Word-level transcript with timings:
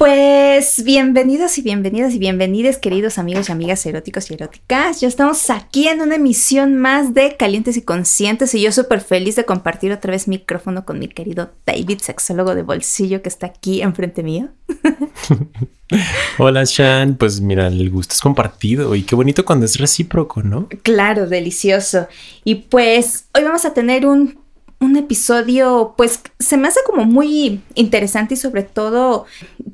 Pues 0.00 0.82
bienvenidos 0.82 1.58
y 1.58 1.62
bienvenidas 1.62 2.14
y 2.14 2.18
bienvenidas, 2.18 2.78
queridos 2.78 3.18
amigos 3.18 3.50
y 3.50 3.52
amigas 3.52 3.84
eróticos 3.84 4.30
y 4.30 4.34
eróticas. 4.34 5.02
Ya 5.02 5.08
estamos 5.08 5.50
aquí 5.50 5.88
en 5.88 6.00
una 6.00 6.14
emisión 6.14 6.78
más 6.78 7.12
de 7.12 7.36
Calientes 7.36 7.76
y 7.76 7.82
Conscientes 7.82 8.54
y 8.54 8.62
yo 8.62 8.72
súper 8.72 9.02
feliz 9.02 9.36
de 9.36 9.44
compartir 9.44 9.92
otra 9.92 10.12
vez 10.12 10.26
micrófono 10.26 10.86
con 10.86 10.98
mi 10.98 11.08
querido 11.08 11.50
David, 11.66 11.98
sexólogo 12.00 12.54
de 12.54 12.62
bolsillo 12.62 13.20
que 13.20 13.28
está 13.28 13.48
aquí 13.48 13.82
enfrente 13.82 14.22
mío. 14.22 14.48
Hola, 16.38 16.64
Shan. 16.64 17.16
Pues 17.16 17.42
mira, 17.42 17.66
el 17.66 17.90
gusto 17.90 18.14
es 18.14 18.22
compartido 18.22 18.94
y 18.94 19.02
qué 19.02 19.14
bonito 19.14 19.44
cuando 19.44 19.66
es 19.66 19.78
recíproco, 19.78 20.42
¿no? 20.42 20.66
Claro, 20.82 21.28
delicioso. 21.28 22.08
Y 22.42 22.54
pues 22.54 23.26
hoy 23.34 23.44
vamos 23.44 23.66
a 23.66 23.74
tener 23.74 24.06
un 24.06 24.40
un 24.80 24.96
episodio, 24.96 25.94
pues 25.96 26.22
se 26.38 26.56
me 26.56 26.66
hace 26.66 26.80
como 26.86 27.04
muy 27.04 27.60
interesante 27.74 28.34
y 28.34 28.36
sobre 28.38 28.62
todo 28.62 29.26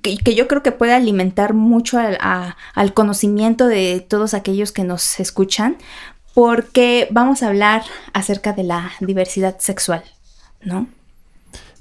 que, 0.03 0.35
yo 0.35 0.49
creo 0.49 0.63
que 0.63 0.73
puede 0.73 0.95
alimentar 0.95 1.55
mucho 1.55 1.99
al 1.99 2.95
conocimiento 2.95 3.69
de 3.69 4.05
todos 4.07 4.35
aquellos 4.35 4.73
que 4.73 4.83
nos 4.83 5.21
escuchan, 5.21 5.77
porque 6.35 7.09
vamos 7.13 7.43
a 7.43 7.49
hablar 7.49 7.83
acerca 8.13 8.53
de 8.53 8.65
la 8.65 8.93
diversidad 9.01 9.59
sexual, 9.59 10.03
¿no? 10.63 10.89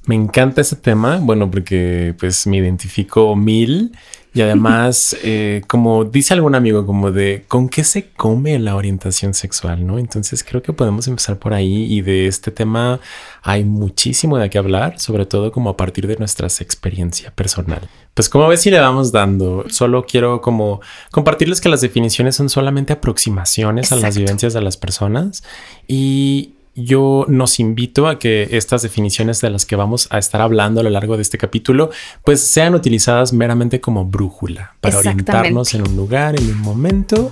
Me 0.05 0.13
encanta 0.13 0.61
ese 0.61 0.75
tema, 0.75 1.17
bueno, 1.19 1.49
porque 1.49 2.13
pues 2.19 2.45
me 2.45 2.57
identifico 2.57 3.35
mil 3.35 3.97
y 4.35 4.41
además, 4.41 5.15
eh, 5.23 5.61
como 5.65 6.03
dice 6.03 6.33
algún 6.33 6.55
amigo, 6.55 6.85
como 6.85 7.13
de 7.13 7.45
con 7.47 7.69
qué 7.69 7.85
se 7.85 8.09
come 8.09 8.59
la 8.59 8.75
orientación 8.75 9.33
sexual, 9.33 9.87
¿no? 9.87 9.97
Entonces 9.97 10.43
creo 10.43 10.61
que 10.61 10.73
podemos 10.73 11.07
empezar 11.07 11.39
por 11.39 11.53
ahí 11.53 11.85
y 11.85 12.01
de 12.01 12.27
este 12.27 12.51
tema 12.51 12.99
hay 13.43 13.63
muchísimo 13.63 14.37
de 14.37 14.49
qué 14.49 14.57
hablar, 14.57 14.99
sobre 14.99 15.25
todo 15.25 15.53
como 15.53 15.69
a 15.69 15.77
partir 15.77 16.05
de 16.05 16.17
nuestra 16.17 16.47
experiencia 16.47 17.31
personal. 17.31 17.87
Pues 18.13 18.27
como 18.27 18.49
ves 18.49 18.61
si 18.61 18.71
le 18.71 18.79
vamos 18.81 19.13
dando, 19.13 19.63
solo 19.69 20.05
quiero 20.05 20.41
como 20.41 20.81
compartirles 21.11 21.61
que 21.61 21.69
las 21.69 21.79
definiciones 21.79 22.35
son 22.35 22.49
solamente 22.49 22.91
aproximaciones 22.91 23.93
a 23.93 23.95
las 23.95 24.17
vivencias 24.17 24.53
de 24.53 24.61
las 24.61 24.75
personas 24.75 25.43
y 25.87 26.54
yo 26.75 27.25
nos 27.27 27.59
invito 27.59 28.07
a 28.07 28.19
que 28.19 28.49
estas 28.51 28.81
definiciones 28.81 29.41
de 29.41 29.49
las 29.49 29.65
que 29.65 29.75
vamos 29.75 30.07
a 30.11 30.17
estar 30.17 30.41
hablando 30.41 30.81
a 30.81 30.83
lo 30.83 30.89
largo 30.89 31.15
de 31.15 31.21
este 31.21 31.37
capítulo, 31.37 31.89
pues 32.23 32.41
sean 32.41 32.75
utilizadas 32.75 33.33
meramente 33.33 33.79
como 33.81 34.05
brújula 34.05 34.75
para 34.81 34.99
orientarnos 34.99 35.73
en 35.73 35.87
un 35.87 35.95
lugar, 35.95 36.39
en 36.39 36.49
un 36.49 36.59
momento 36.59 37.31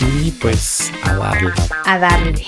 y 0.00 0.32
pues 0.32 0.92
a 1.04 1.14
darle. 1.14 1.52
A 1.84 1.98
darle. 1.98 2.44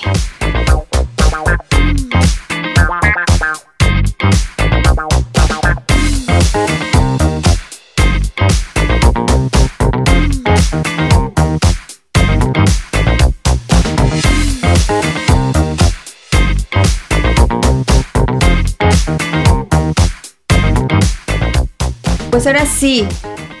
Pues 22.35 22.47
ahora 22.47 22.65
sí, 22.65 23.07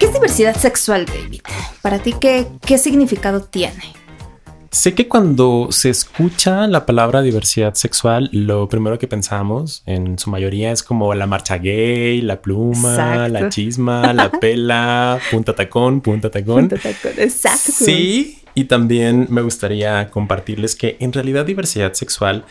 ¿qué 0.01 0.07
es 0.07 0.11
diversidad 0.11 0.53
sexual, 0.53 1.05
David? 1.05 1.39
Para 1.81 1.97
ti, 1.99 2.13
¿qué, 2.19 2.45
qué 2.59 2.77
significado 2.77 3.39
tiene? 3.39 3.93
Sé 4.69 4.93
que 4.93 5.07
cuando 5.07 5.69
se 5.71 5.89
escucha 5.89 6.67
la 6.67 6.85
palabra 6.85 7.21
diversidad 7.21 7.75
sexual, 7.75 8.29
lo 8.33 8.67
primero 8.67 8.99
que 8.99 9.07
pensamos 9.07 9.81
en 9.85 10.19
su 10.19 10.29
mayoría 10.29 10.73
es 10.73 10.83
como 10.83 11.13
la 11.13 11.25
marcha 11.25 11.57
gay, 11.57 12.19
la 12.19 12.41
pluma, 12.41 13.29
la 13.29 13.47
chisma, 13.47 14.11
la 14.11 14.29
pela, 14.41 15.21
punta 15.31 15.55
tacón, 15.55 16.01
punta 16.01 16.29
tacón. 16.29 16.67
Punta 16.67 16.75
tacón, 16.75 17.13
exacto. 17.17 17.71
Sí, 17.71 18.41
y 18.55 18.65
también 18.65 19.27
me 19.29 19.41
gustaría 19.41 20.09
compartirles 20.09 20.75
que 20.75 20.97
en 20.99 21.13
realidad 21.13 21.45
diversidad 21.45 21.93
sexual 21.93 22.43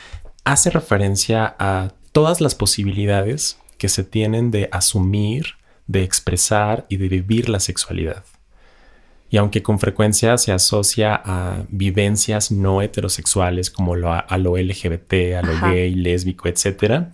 hace 0.44 0.70
referencia 0.70 1.54
a 1.58 1.92
todas 2.12 2.40
las 2.40 2.54
posibilidades 2.54 3.58
que 3.76 3.90
se 3.90 4.04
tienen 4.04 4.50
de 4.50 4.70
asumir 4.72 5.62
de 5.86 6.02
expresar 6.02 6.86
y 6.88 6.96
de 6.96 7.08
vivir 7.08 7.48
la 7.48 7.60
sexualidad. 7.60 8.24
Y 9.30 9.36
aunque 9.36 9.64
con 9.64 9.80
frecuencia 9.80 10.38
se 10.38 10.52
asocia 10.52 11.20
a 11.24 11.64
vivencias 11.68 12.52
no 12.52 12.82
heterosexuales 12.82 13.68
como 13.68 13.96
lo, 13.96 14.12
a 14.12 14.38
lo 14.38 14.56
LGBT, 14.56 15.34
a 15.36 15.42
lo 15.42 15.60
gay, 15.60 15.94
lésbico, 15.94 16.48
etc., 16.48 17.06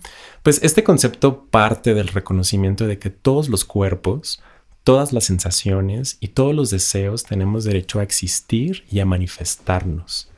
pues 0.43 0.59
este 0.61 0.83
concepto 0.83 1.45
parte 1.45 1.93
del 1.93 2.09
reconocimiento 2.09 2.85
de 2.85 2.99
que 2.99 3.09
todos 3.09 3.49
los 3.49 3.65
cuerpos, 3.65 4.41
todas 4.83 5.13
las 5.13 5.23
sensaciones 5.23 6.17
y 6.19 6.29
todos 6.29 6.53
los 6.53 6.69
deseos 6.69 7.23
tenemos 7.23 7.63
derecho 7.63 7.99
a 7.99 8.03
existir 8.03 8.83
y 8.91 8.99
a 8.99 9.05
manifestarnos, 9.05 10.29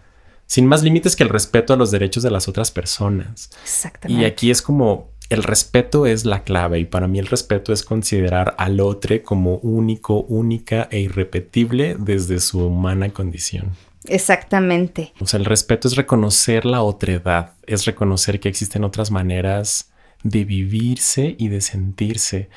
sin 0.46 0.68
más 0.68 0.84
límites 0.84 1.16
que 1.16 1.24
el 1.24 1.30
respeto 1.30 1.74
a 1.74 1.78
los 1.78 1.92
derechos 1.92 2.24
de 2.24 2.32
las 2.32 2.48
otras 2.48 2.72
personas. 2.72 3.50
Exactamente. 3.64 4.22
Y 4.22 4.26
aquí 4.26 4.52
es 4.52 4.62
como 4.62 5.13
el 5.30 5.44
respeto 5.44 6.06
es 6.06 6.26
la 6.26 6.44
clave 6.44 6.80
y 6.80 6.86
para 6.86 7.08
mí 7.08 7.20
el 7.20 7.28
respeto 7.28 7.74
es 7.74 7.84
considerar 7.84 8.56
al 8.58 8.80
otro 8.80 9.24
como 9.24 9.58
único, 9.58 10.22
única 10.22 10.88
e 10.92 11.00
irrepetible 11.00 11.96
desde 11.98 12.40
su 12.40 12.66
humana 12.66 13.10
condición. 13.10 13.72
Exactamente. 14.06 15.14
O 15.20 15.26
sea, 15.26 15.40
el 15.40 15.46
respeto 15.46 15.88
es 15.88 15.96
reconocer 15.96 16.66
la 16.66 16.82
otredad, 16.82 17.54
es 17.66 17.86
reconocer 17.86 18.40
que 18.40 18.50
existen 18.50 18.84
otras 18.84 19.12
maneras 19.12 19.92
de 20.24 20.46
vivirse 20.46 21.36
y 21.38 21.48
de 21.48 21.62
sentirse. 21.62 22.50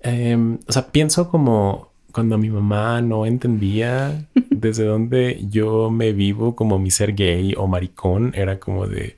Em, 0.00 0.58
o 0.66 0.72
sea, 0.72 0.88
pienso 0.88 1.30
como 1.30 1.90
cuando 2.12 2.38
mi 2.38 2.50
mamá 2.50 3.00
no 3.02 3.26
entendía 3.26 4.26
desde 4.50 4.84
dónde 4.84 5.40
yo 5.48 5.90
me 5.90 6.12
vivo 6.12 6.56
como 6.56 6.78
mi 6.78 6.90
ser 6.90 7.14
gay 7.14 7.54
o 7.56 7.66
maricón, 7.66 8.32
era 8.34 8.58
como 8.58 8.86
de 8.86 9.16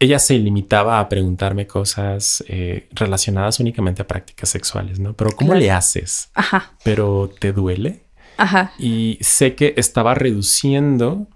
ella 0.00 0.18
se 0.18 0.38
limitaba 0.38 1.00
a 1.00 1.08
preguntarme 1.08 1.66
cosas 1.66 2.44
eh, 2.48 2.88
relacionadas 2.92 3.58
únicamente 3.58 4.02
a 4.02 4.06
prácticas 4.06 4.48
sexuales, 4.48 5.00
¿no? 5.00 5.14
Pero 5.14 5.32
¿cómo 5.32 5.54
le 5.54 5.70
haces? 5.70 6.30
Ajá. 6.34 6.72
Pero 6.84 7.30
¿te 7.40 7.52
duele? 7.52 8.04
Ajá. 8.36 8.72
Y 8.78 9.18
sé 9.20 9.56
que 9.56 9.74
estaba 9.76 10.14
reduciendo. 10.14 11.26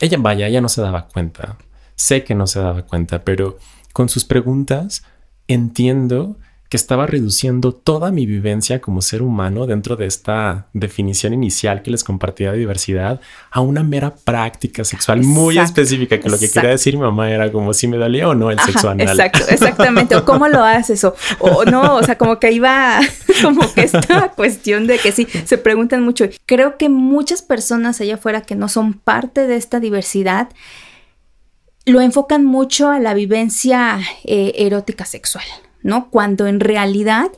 Ella, 0.00 0.18
vaya, 0.18 0.48
ella 0.48 0.60
no 0.60 0.68
se 0.68 0.82
daba 0.82 1.06
cuenta. 1.06 1.56
Sé 1.94 2.24
que 2.24 2.34
no 2.34 2.48
se 2.48 2.58
daba 2.58 2.82
cuenta, 2.82 3.22
pero 3.22 3.58
con 3.92 4.08
sus 4.08 4.24
preguntas 4.24 5.04
entiendo 5.46 6.36
que 6.74 6.76
estaba 6.76 7.06
reduciendo 7.06 7.70
toda 7.70 8.10
mi 8.10 8.26
vivencia 8.26 8.80
como 8.80 9.00
ser 9.00 9.22
humano 9.22 9.64
dentro 9.68 9.94
de 9.94 10.06
esta 10.06 10.66
definición 10.72 11.32
inicial 11.32 11.82
que 11.82 11.92
les 11.92 12.02
compartía 12.02 12.50
de 12.50 12.58
diversidad 12.58 13.20
a 13.52 13.60
una 13.60 13.84
mera 13.84 14.12
práctica 14.16 14.82
sexual 14.82 15.22
muy 15.22 15.56
específica, 15.56 16.18
que 16.18 16.28
lo 16.28 16.36
que 16.36 16.50
quería 16.50 16.70
decir 16.70 16.96
mi 16.96 17.02
mamá 17.02 17.30
era 17.30 17.52
como 17.52 17.72
si 17.74 17.86
me 17.86 17.96
dolía 17.96 18.28
o 18.28 18.34
no 18.34 18.50
el 18.50 18.58
sexo 18.58 18.90
anal. 18.90 19.08
Exacto, 19.08 19.44
exactamente. 19.48 20.16
O 20.16 20.24
cómo 20.24 20.48
lo 20.48 20.64
haces 20.64 21.04
o, 21.04 21.14
o 21.38 21.64
no, 21.64 21.94
o 21.94 22.02
sea, 22.02 22.18
como 22.18 22.40
que 22.40 22.50
iba 22.50 22.98
como 23.42 23.72
que 23.72 23.82
esta 23.82 24.32
cuestión 24.34 24.88
de 24.88 24.98
que 24.98 25.12
sí, 25.12 25.28
se 25.44 25.58
preguntan 25.58 26.02
mucho. 26.02 26.24
Creo 26.44 26.76
que 26.76 26.88
muchas 26.88 27.40
personas 27.42 28.00
allá 28.00 28.16
afuera 28.16 28.40
que 28.40 28.56
no 28.56 28.68
son 28.68 28.94
parte 28.94 29.46
de 29.46 29.54
esta 29.54 29.78
diversidad, 29.78 30.48
lo 31.86 32.00
enfocan 32.00 32.44
mucho 32.44 32.90
a 32.90 32.98
la 32.98 33.14
vivencia 33.14 34.00
eh, 34.24 34.54
erótica 34.56 35.04
sexual. 35.04 35.44
¿No? 35.84 36.10
Cuando 36.10 36.48
en 36.48 36.58
realidad 36.58 37.30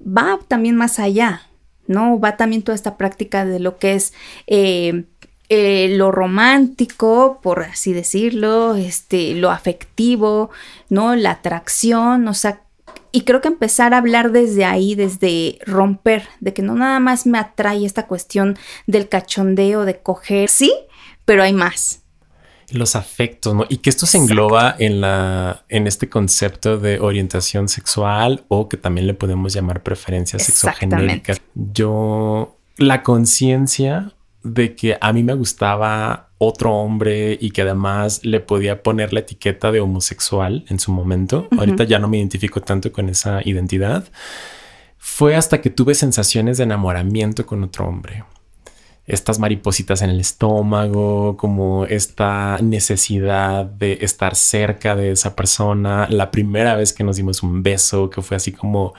va 0.00 0.38
también 0.46 0.76
más 0.76 1.00
allá, 1.00 1.42
¿no? 1.88 2.20
Va 2.20 2.36
también 2.36 2.62
toda 2.62 2.76
esta 2.76 2.96
práctica 2.96 3.44
de 3.44 3.58
lo 3.58 3.78
que 3.78 3.94
es 3.94 4.12
eh, 4.46 5.06
eh, 5.48 5.88
lo 5.96 6.12
romántico, 6.12 7.40
por 7.42 7.62
así 7.64 7.92
decirlo, 7.92 8.76
este, 8.76 9.34
lo 9.34 9.50
afectivo, 9.50 10.50
¿no? 10.90 11.16
La 11.16 11.32
atracción, 11.32 12.28
o 12.28 12.34
sea, 12.34 12.60
y 13.10 13.22
creo 13.22 13.40
que 13.40 13.48
empezar 13.48 13.94
a 13.94 13.98
hablar 13.98 14.32
desde 14.32 14.66
ahí, 14.66 14.94
desde 14.94 15.58
romper, 15.66 16.28
de 16.40 16.52
que 16.52 16.60
no 16.60 16.74
nada 16.74 17.00
más 17.00 17.26
me 17.26 17.38
atrae 17.38 17.86
esta 17.86 18.06
cuestión 18.06 18.58
del 18.86 19.08
cachondeo, 19.08 19.86
de 19.86 19.98
coger, 19.98 20.50
sí, 20.50 20.72
pero 21.24 21.42
hay 21.42 21.54
más, 21.54 22.02
los 22.70 22.96
afectos, 22.96 23.54
¿no? 23.54 23.64
Y 23.68 23.78
que 23.78 23.90
esto 23.90 24.06
se 24.06 24.18
engloba 24.18 24.74
en 24.78 25.00
la 25.00 25.64
en 25.68 25.86
este 25.86 26.08
concepto 26.08 26.78
de 26.78 27.00
orientación 27.00 27.68
sexual 27.68 28.44
o 28.48 28.68
que 28.68 28.76
también 28.76 29.06
le 29.06 29.14
podemos 29.14 29.54
llamar 29.54 29.82
preferencias 29.82 30.44
sexogenéricas. 30.44 31.40
Yo 31.54 32.56
la 32.76 33.02
conciencia 33.02 34.12
de 34.42 34.74
que 34.76 34.98
a 35.00 35.12
mí 35.12 35.22
me 35.22 35.34
gustaba 35.34 36.30
otro 36.38 36.74
hombre 36.74 37.36
y 37.40 37.50
que 37.50 37.62
además 37.62 38.24
le 38.24 38.40
podía 38.40 38.82
poner 38.82 39.12
la 39.12 39.20
etiqueta 39.20 39.72
de 39.72 39.80
homosexual 39.80 40.64
en 40.68 40.78
su 40.78 40.92
momento. 40.92 41.48
Ahorita 41.58 41.84
ya 41.84 41.98
no 41.98 42.08
me 42.08 42.18
identifico 42.18 42.60
tanto 42.60 42.92
con 42.92 43.08
esa 43.08 43.40
identidad. 43.44 44.04
Fue 44.98 45.34
hasta 45.34 45.60
que 45.60 45.70
tuve 45.70 45.94
sensaciones 45.94 46.58
de 46.58 46.64
enamoramiento 46.64 47.44
con 47.44 47.64
otro 47.64 47.86
hombre 47.88 48.24
estas 49.08 49.38
maripositas 49.38 50.02
en 50.02 50.10
el 50.10 50.20
estómago, 50.20 51.38
como 51.38 51.86
esta 51.86 52.58
necesidad 52.62 53.64
de 53.64 53.98
estar 54.02 54.36
cerca 54.36 54.94
de 54.94 55.12
esa 55.12 55.34
persona. 55.34 56.06
La 56.10 56.30
primera 56.30 56.76
vez 56.76 56.92
que 56.92 57.04
nos 57.04 57.16
dimos 57.16 57.42
un 57.42 57.62
beso, 57.62 58.10
que 58.10 58.20
fue 58.20 58.36
así 58.36 58.52
como 58.52 58.92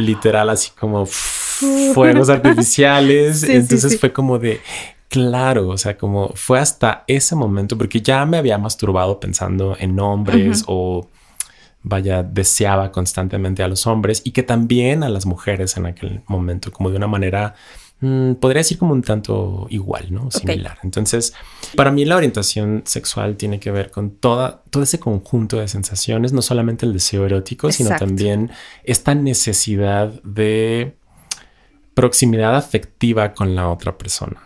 literal, 0.00 0.50
así 0.50 0.72
como 0.78 1.06
fuegos 1.94 2.28
artificiales. 2.28 3.44
Entonces 3.44 4.00
fue 4.00 4.12
como 4.12 4.40
de, 4.40 4.60
claro, 5.08 5.68
o 5.68 5.78
sea, 5.78 5.96
como 5.96 6.30
fue 6.34 6.58
hasta 6.58 7.04
ese 7.06 7.36
momento, 7.36 7.78
porque 7.78 8.00
ya 8.00 8.26
me 8.26 8.38
había 8.38 8.58
masturbado 8.58 9.20
pensando 9.20 9.76
en 9.78 9.98
hombres 10.00 10.64
o 10.66 11.08
vaya, 11.84 12.24
deseaba 12.24 12.90
constantemente 12.90 13.62
a 13.62 13.68
los 13.68 13.86
hombres 13.86 14.22
y 14.24 14.32
que 14.32 14.42
también 14.42 15.04
a 15.04 15.08
las 15.08 15.24
mujeres 15.24 15.76
en 15.76 15.86
aquel 15.86 16.22
momento, 16.26 16.72
como 16.72 16.90
de 16.90 16.96
una 16.96 17.06
manera 17.06 17.54
Mm, 18.00 18.34
podría 18.34 18.60
decir 18.60 18.76
como 18.76 18.92
un 18.92 19.02
tanto 19.02 19.66
igual, 19.70 20.08
¿no? 20.10 20.30
Similar. 20.30 20.78
Entonces, 20.82 21.32
para 21.76 21.90
mí 21.90 22.04
la 22.04 22.16
orientación 22.16 22.82
sexual 22.84 23.36
tiene 23.36 23.58
que 23.58 23.70
ver 23.70 23.90
con 23.90 24.10
toda, 24.10 24.62
todo 24.68 24.82
ese 24.82 25.00
conjunto 25.00 25.58
de 25.58 25.68
sensaciones, 25.68 26.32
no 26.32 26.42
solamente 26.42 26.84
el 26.84 26.92
deseo 26.92 27.24
erótico, 27.24 27.72
sino 27.72 27.96
también 27.96 28.50
esta 28.84 29.14
necesidad 29.14 30.22
de 30.22 30.94
proximidad 31.94 32.54
afectiva 32.54 33.32
con 33.32 33.54
la 33.54 33.70
otra 33.70 33.96
persona. 33.96 34.42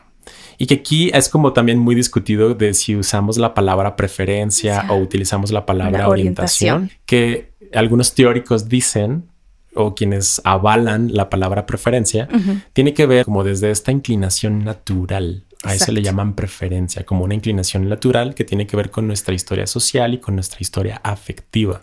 Y 0.56 0.66
que 0.66 0.74
aquí 0.74 1.10
es 1.12 1.28
como 1.28 1.52
también 1.52 1.78
muy 1.78 1.96
discutido 1.96 2.54
de 2.54 2.74
si 2.74 2.94
usamos 2.94 3.36
la 3.36 3.54
palabra 3.54 3.96
preferencia 3.96 4.86
o 4.90 4.96
utilizamos 4.96 5.50
la 5.50 5.66
palabra 5.66 6.06
orientación, 6.06 6.90
que 7.04 7.50
algunos 7.72 8.14
teóricos 8.14 8.68
dicen 8.68 9.29
o 9.74 9.94
quienes 9.94 10.40
avalan 10.44 11.12
la 11.14 11.30
palabra 11.30 11.66
preferencia, 11.66 12.28
tiene 12.72 12.94
que 12.94 13.06
ver 13.06 13.24
como 13.24 13.44
desde 13.44 13.70
esta 13.70 13.92
inclinación 13.92 14.64
natural. 14.64 15.44
A 15.62 15.74
eso 15.74 15.92
le 15.92 16.02
llaman 16.02 16.34
preferencia, 16.34 17.04
como 17.04 17.24
una 17.24 17.34
inclinación 17.34 17.88
natural 17.88 18.34
que 18.34 18.44
tiene 18.44 18.66
que 18.66 18.76
ver 18.76 18.90
con 18.90 19.06
nuestra 19.06 19.34
historia 19.34 19.66
social 19.66 20.14
y 20.14 20.18
con 20.18 20.34
nuestra 20.34 20.58
historia 20.60 21.00
afectiva 21.04 21.82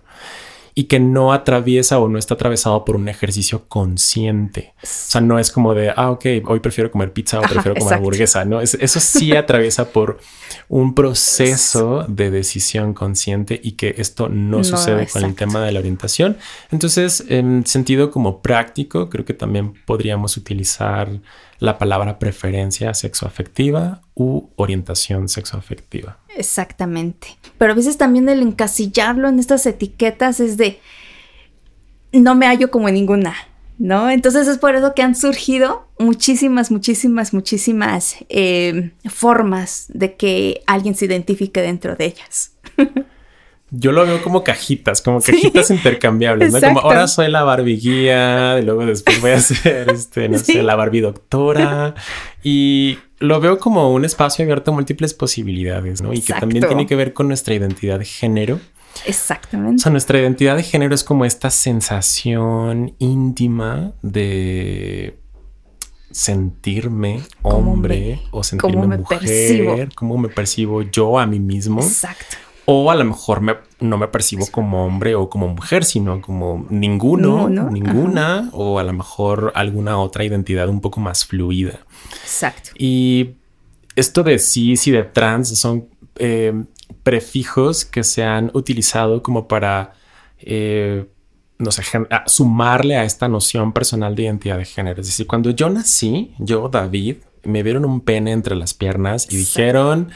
y 0.77 0.83
que 0.83 1.00
no 1.00 1.33
atraviesa 1.33 1.97
o 1.97 2.07
no 2.07 2.19
está 2.19 2.35
atravesado 2.35 2.85
por 2.85 2.97
un 2.97 3.09
ejercicio 3.09 3.65
consciente. 3.68 4.75
O 4.83 4.85
sea, 4.85 5.21
no 5.21 5.39
es 5.39 5.50
como 5.50 5.74
de, 5.74 5.89
ah, 5.89 6.12
ok, 6.12 6.25
hoy 6.45 6.59
prefiero 6.59 6.91
comer 6.91 7.13
pizza 7.13 7.39
o 7.39 7.41
prefiero 7.41 7.74
comer 7.74 7.95
hamburguesa, 7.95 8.45
¿no? 8.45 8.62
eso 8.62 9.00
sí 9.00 9.35
atraviesa 9.35 9.89
por 9.89 10.19
un 10.69 10.94
proceso 10.94 12.06
de 12.07 12.29
decisión 12.29 12.94
consciente 12.94 13.59
y 13.63 13.71
que 13.71 13.95
esto 13.97 14.29
no, 14.29 14.63
sucede 14.63 15.07
con 15.07 15.24
el 15.24 15.33
tema 15.33 15.65
de 15.65 15.71
la 15.71 15.79
orientación. 15.79 16.38
Entonces, 16.69 17.25
en 17.27 17.65
sentido 17.65 18.12
como 18.12 18.44
práctico, 18.44 19.09
creo 19.09 19.25
que 19.25 19.33
también 19.33 19.74
podríamos 19.83 20.38
utilizar 20.38 21.09
la 21.59 21.77
palabra 21.77 22.19
preferencia 22.19 22.94
sexoafectiva 22.94 24.01
u 24.15 24.50
orientación 24.56 25.27
sexoafectiva. 25.27 26.19
Exactamente. 26.36 27.38
Pero 27.57 27.71
a 27.71 27.75
veces 27.75 27.98
también 27.98 28.30
el 28.30 28.42
encasillarlo 28.42 29.27
en 29.27 29.39
estas 29.39 29.65
etiquetas 29.65 30.39
es 30.39 30.57
de 30.57 30.80
no 32.12 32.36
me 32.36 32.45
hallo 32.45 32.71
como 32.71 32.89
ninguna, 32.89 33.36
¿no? 33.77 34.09
Entonces 34.09 34.48
es 34.48 34.57
por 34.57 34.75
eso 34.75 34.94
que 34.94 35.01
han 35.01 35.15
surgido 35.15 35.88
muchísimas, 36.00 36.71
muchísimas, 36.71 37.33
muchísimas 37.33 38.18
eh, 38.30 38.92
formas 39.10 39.86
de 39.89 40.15
que 40.15 40.62
alguien 40.68 40.95
se 40.95 41.06
identifique 41.06 41.62
dentro 41.62 41.95
de 41.95 42.06
ellas. 42.06 42.53
Yo 43.79 43.91
lo 43.91 44.06
veo 44.06 44.24
como 44.24 44.44
cajitas, 44.44 45.01
como 45.03 45.21
cajitas 45.21 45.69
intercambiables, 45.69 46.51
¿no? 46.51 46.59
Como 46.59 46.79
ahora 46.79 47.07
soy 47.07 47.29
la 47.29 47.44
Barbie 47.44 47.77
guía, 47.77 48.57
y 48.59 48.63
luego 48.63 48.85
después 48.85 49.21
voy 49.21 49.31
a 49.31 49.39
ser, 49.39 49.89
este, 49.94 50.29
no 50.29 50.39
sé, 50.39 50.63
la 50.63 50.75
Barbie 50.75 51.01
doctora. 51.01 51.94
Y 52.44 52.97
lo 53.19 53.39
veo 53.39 53.59
como 53.59 53.94
un 53.94 54.03
espacio 54.03 54.44
abierto 54.44 54.71
a 54.71 54.74
múltiples 54.74 55.13
posibilidades, 55.13 56.01
¿no? 56.01 56.12
Y 56.12 56.21
que 56.21 56.33
también 56.33 56.68
tiene 56.68 56.88
que 56.88 56.95
ver 56.95 57.13
con 57.13 57.27
nuestra 57.27 57.53
identidad 57.53 58.00
de 58.00 58.06
género. 58.06 58.59
Exactamente. 59.06 59.75
O 59.75 59.83
sea, 59.83 59.91
nuestra 59.91 60.19
identidad 60.19 60.56
de 60.56 60.63
género 60.63 60.95
es 60.95 61.03
como 61.03 61.25
esta 61.25 61.51
sensación 61.51 62.95
íntima 62.97 63.94
de 64.01 65.19
sentirme 66.09 67.21
hombre 67.44 68.21
o 68.31 68.44
sentirme 68.44 68.97
mujer, 68.97 69.89
cómo 69.94 70.18
me 70.18 70.29
percibo 70.29 70.81
yo 70.81 71.19
a 71.19 71.27
mí 71.27 71.39
mismo. 71.39 71.81
Exacto. 71.81 72.38
O 72.65 72.89
a 72.89 72.95
lo 72.95 73.06
mejor 73.06 73.41
me, 73.41 73.56
no 73.79 73.97
me 73.97 74.07
percibo 74.07 74.47
como 74.47 74.85
hombre 74.85 75.15
o 75.15 75.29
como 75.29 75.47
mujer, 75.47 75.85
sino 75.85 76.21
como 76.21 76.65
ninguno, 76.69 77.47
ninguna, 77.50 78.50
o 78.53 78.79
a 78.79 78.83
lo 78.83 78.94
mejor 78.94 79.51
alguna 79.56 80.00
otra 80.00 80.24
identidad 80.24 80.68
un 80.69 80.81
poco 80.81 81.00
más 81.00 81.25
fluida. 81.25 81.79
Exacto. 82.24 82.71
Y 82.77 83.35
esto 83.95 84.24
de 84.24 84.39
cis 84.39 84.88
y 84.88 84.91
de 84.91 85.03
trans 85.03 85.57
son 85.59 85.89
eh, 86.15 86.53
prefijos 87.03 87.85
que 87.85 88.03
se 88.03 88.24
han 88.24 88.50
utilizado 88.53 89.21
como 89.21 89.47
para, 89.47 89.94
eh, 90.39 91.06
no 91.59 91.71
sé, 91.71 91.83
sumarle 92.25 92.95
a 92.95 93.03
esta 93.03 93.27
noción 93.27 93.74
personal 93.74 94.15
de 94.15 94.24
identidad 94.24 94.57
de 94.57 94.65
género. 94.65 95.01
Es 95.01 95.07
decir, 95.07 95.27
cuando 95.27 95.51
yo 95.51 95.69
nací, 95.69 96.33
yo, 96.39 96.68
David, 96.69 97.18
me 97.44 97.62
vieron 97.62 97.85
un 97.85 98.01
pene 98.01 98.31
entre 98.31 98.56
las 98.56 98.74
piernas 98.74 99.27
y 99.29 99.38
dijeron, 99.38 100.09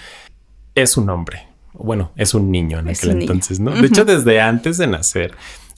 es 0.73 0.97
un 0.97 1.09
hombre 1.09 1.50
bueno, 1.73 2.11
es 2.15 2.33
un 2.33 2.51
niño 2.51 2.79
en 2.79 2.89
aquel 2.89 3.21
entonces, 3.21 3.59
¿no? 3.59 3.71
De 3.71 3.87
hecho, 3.87 4.05
desde 4.05 4.39
antes 4.39 4.77
de 4.77 4.87
nacer. 4.87 5.33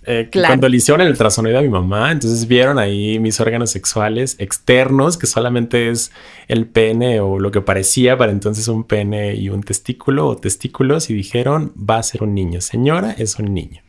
Eh, 0.06 0.30
cuando 0.34 0.68
le 0.68 0.78
hicieron 0.78 1.00
el 1.00 1.12
ultrasonido 1.12 1.60
a 1.60 1.62
mi 1.62 1.70
mamá, 1.70 2.12
entonces 2.12 2.46
vieron 2.48 2.78
ahí 2.78 3.20
mis 3.20 3.40
órganos 3.40 3.72
sexuales 3.72 4.36
externos, 4.38 5.18
que 5.18 5.28
solamente 5.28 5.90
es 5.90 6.12
el 6.50 6.66
pene 6.66 7.22
o 7.22 7.40
lo 7.40 7.52
que 7.52 7.62
parecía 7.62 8.18
para 8.18 8.34
entonces 8.34 8.68
un 8.68 8.84
pene 8.84 9.36
y 9.36 9.48
un 9.48 9.64
testículo 9.64 10.28
o 10.28 10.36
testículos, 10.36 11.10
y 11.10 11.14
dijeron, 11.14 11.72
va 11.78 12.00
a 12.00 12.04
ser 12.04 12.24
un 12.24 12.36
niño. 12.36 12.60
Señora, 12.60 13.16
es 13.18 13.40
un 13.40 13.54
niño. 13.54 13.82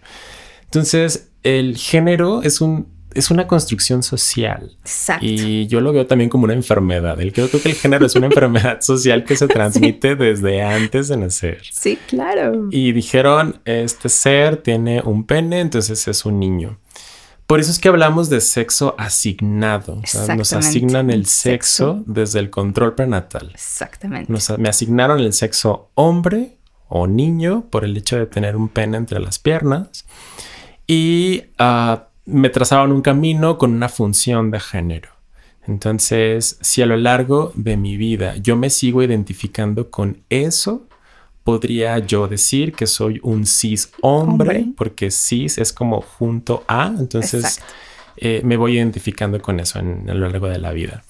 Entonces, 0.66 1.30
el 1.42 1.76
género 1.76 2.42
es 2.42 2.60
un 2.60 2.93
es 3.14 3.30
una 3.30 3.46
construcción 3.46 4.02
social. 4.02 4.76
Exacto. 4.80 5.24
Y 5.24 5.66
yo 5.66 5.80
lo 5.80 5.92
veo 5.92 6.06
también 6.06 6.30
como 6.30 6.44
una 6.44 6.54
enfermedad. 6.54 7.20
El 7.20 7.32
creo, 7.32 7.48
que 7.48 7.68
el 7.68 7.74
género 7.74 8.06
es 8.06 8.14
una 8.14 8.26
enfermedad 8.26 8.80
social 8.82 9.24
que 9.24 9.36
se 9.36 9.48
transmite 9.48 10.16
desde 10.16 10.62
antes 10.62 11.08
de 11.08 11.16
nacer. 11.16 11.62
Sí, 11.70 11.98
claro. 12.08 12.68
Y 12.70 12.92
dijeron, 12.92 13.60
este 13.64 14.08
ser 14.08 14.58
tiene 14.58 15.00
un 15.02 15.24
pene, 15.24 15.60
entonces 15.60 16.06
es 16.08 16.24
un 16.24 16.38
niño. 16.38 16.78
Por 17.46 17.60
eso 17.60 17.70
es 17.70 17.78
que 17.78 17.88
hablamos 17.88 18.30
de 18.30 18.40
sexo 18.40 18.94
asignado. 18.98 20.00
nos 20.36 20.52
asignan 20.54 21.10
el 21.10 21.26
sexo, 21.26 22.02
desde 22.06 22.40
el 22.40 22.50
control 22.50 22.94
prenatal. 22.94 23.50
Exactamente. 23.52 24.32
me 24.58 24.68
asignaron 24.68 25.20
el 25.20 25.32
sexo 25.32 25.90
hombre 25.94 26.56
o 26.88 27.06
niño 27.06 27.66
por 27.70 27.84
el 27.84 27.96
hecho 27.96 28.16
de 28.16 28.26
tener 28.26 28.56
un 28.56 28.68
pene 28.68 28.96
entre 28.96 29.20
las 29.20 29.38
piernas. 29.38 30.06
Y 30.86 31.44
uh, 31.58 31.98
me 32.26 32.48
trazaban 32.48 32.92
un 32.92 33.02
camino 33.02 33.58
con 33.58 33.72
una 33.72 33.88
función 33.88 34.50
de 34.50 34.60
género. 34.60 35.10
Entonces, 35.66 36.58
si 36.60 36.82
a 36.82 36.86
lo 36.86 36.96
largo 36.96 37.52
de 37.54 37.76
mi 37.76 37.96
vida 37.96 38.36
yo 38.36 38.56
me 38.56 38.70
sigo 38.70 39.02
identificando 39.02 39.90
con 39.90 40.22
eso, 40.28 40.86
podría 41.42 41.98
yo 41.98 42.28
decir 42.28 42.72
que 42.72 42.86
soy 42.86 43.20
un 43.22 43.46
cis 43.46 43.90
hombre, 44.00 44.66
porque 44.76 45.10
cis 45.10 45.58
es 45.58 45.72
como 45.72 46.00
junto 46.00 46.64
a, 46.68 46.92
entonces 46.98 47.60
eh, 48.16 48.40
me 48.44 48.56
voy 48.56 48.76
identificando 48.76 49.40
con 49.40 49.60
eso 49.60 49.78
en, 49.78 50.08
a 50.08 50.14
lo 50.14 50.28
largo 50.28 50.48
de 50.48 50.58
la 50.58 50.72
vida. 50.72 51.04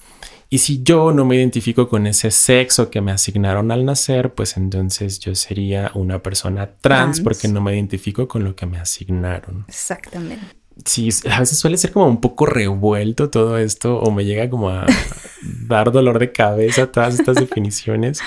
Y 0.49 0.59
si 0.59 0.83
yo 0.83 1.11
no 1.11 1.25
me 1.25 1.37
identifico 1.37 1.89
con 1.89 2.05
ese 2.05 2.31
sexo 2.31 2.89
que 2.89 3.01
me 3.01 3.11
asignaron 3.11 3.71
al 3.71 3.83
nacer, 3.83 4.33
pues 4.33 4.55
entonces 4.57 5.19
yo 5.19 5.33
sería 5.35 5.91
una 5.95 6.19
persona 6.19 6.69
trans. 6.79 7.19
porque 7.19 7.47
no 7.47 7.61
me 7.61 7.73
identifico 7.73 8.27
con 8.27 8.43
lo 8.43 8.55
que 8.55 8.65
me 8.65 8.77
asignaron. 8.77 9.65
Exactamente 9.67 10.64
sí, 10.83 11.09
a 11.29 11.39
veces 11.39 11.57
suele 11.57 11.77
ser 11.77 11.91
como 11.91 12.07
un 12.07 12.19
poco 12.19 12.45
revuelto 12.45 13.29
todo 13.29 13.57
esto 13.57 13.99
o 13.99 14.11
me 14.11 14.25
llega 14.25 14.49
como 14.49 14.69
a 14.69 14.85
dar 15.67 15.91
dolor 15.91 16.19
de 16.19 16.31
cabeza 16.31 16.91
todas 16.91 17.19
estas 17.19 17.35
definiciones. 17.37 18.21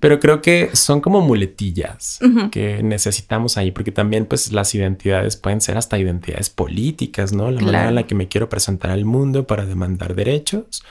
Pero 0.00 0.20
creo 0.20 0.42
que 0.42 0.68
son 0.74 1.00
como 1.00 1.22
muletillas 1.22 2.18
que 2.50 2.82
necesitamos 2.82 3.56
ahí, 3.56 3.70
porque 3.70 3.90
también 3.90 4.26
pues 4.26 4.52
las 4.52 4.74
identidades 4.74 5.36
pueden 5.36 5.62
ser 5.62 5.78
hasta 5.78 5.98
identidades 5.98 6.50
políticas, 6.50 7.32
¿no? 7.32 7.50
La 7.50 7.62
manera 7.62 7.88
en 7.88 7.94
la 7.94 8.06
que 8.06 8.14
me 8.14 8.28
quiero 8.28 8.50
presentar 8.50 8.90
al 8.90 9.06
mundo 9.06 9.46
para 9.46 9.64
demandar 9.64 10.14
derechos 10.14 10.82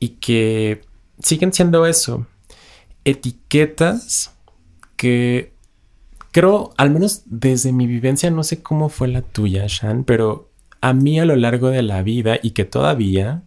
y 0.00 0.08
que 0.08 0.82
siguen 1.20 1.52
siendo 1.52 1.86
eso, 1.86 2.26
etiquetas 3.04 4.34
que 4.96 5.52
creo, 6.36 6.74
al 6.76 6.90
menos 6.90 7.22
desde 7.24 7.72
mi 7.72 7.86
vivencia, 7.86 8.30
no 8.30 8.44
sé 8.44 8.62
cómo 8.62 8.90
fue 8.90 9.08
la 9.08 9.22
tuya, 9.22 9.64
Shan, 9.68 10.04
pero 10.04 10.50
a 10.82 10.92
mí 10.92 11.18
a 11.18 11.24
lo 11.24 11.34
largo 11.34 11.70
de 11.70 11.80
la 11.80 12.02
vida 12.02 12.38
y 12.42 12.50
que 12.50 12.66
todavía, 12.66 13.42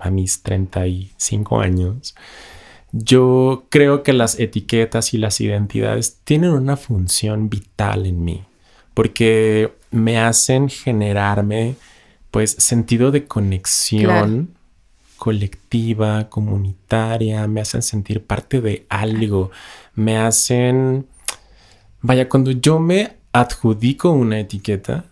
a 0.00 0.10
mis 0.10 0.42
35 0.42 1.60
años, 1.60 2.16
yo 2.90 3.66
creo 3.68 4.02
que 4.02 4.12
las 4.12 4.40
etiquetas 4.40 5.14
y 5.14 5.18
las 5.18 5.40
identidades 5.40 6.18
tienen 6.24 6.50
una 6.50 6.76
función 6.76 7.48
vital 7.48 8.06
en 8.06 8.24
mí, 8.24 8.42
porque 8.92 9.74
me 9.92 10.18
hacen 10.18 10.68
generarme 10.68 11.76
pues 12.32 12.56
sentido 12.58 13.12
de 13.12 13.26
conexión 13.28 14.50
colectiva, 15.16 16.28
comunitaria, 16.28 17.46
me 17.46 17.60
hacen 17.60 17.82
sentir 17.82 18.24
parte 18.24 18.60
de 18.60 18.84
algo, 18.88 19.52
me 19.94 20.18
hacen 20.18 21.06
Vaya, 22.00 22.28
cuando 22.28 22.50
yo 22.50 22.78
me 22.78 23.16
adjudico 23.32 24.10
una 24.10 24.40
etiqueta, 24.40 25.06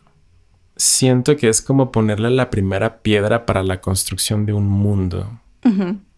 siento 0.77 1.37
que 1.37 1.49
es 1.49 1.63
como 1.63 1.93
ponerle 1.93 2.31
la 2.31 2.51
primera 2.51 2.99
piedra 3.03 3.47
para 3.47 3.63
la 3.63 3.81
construcción 3.81 4.47
de 4.47 4.53
un 4.53 4.67
mundo. 4.67 5.41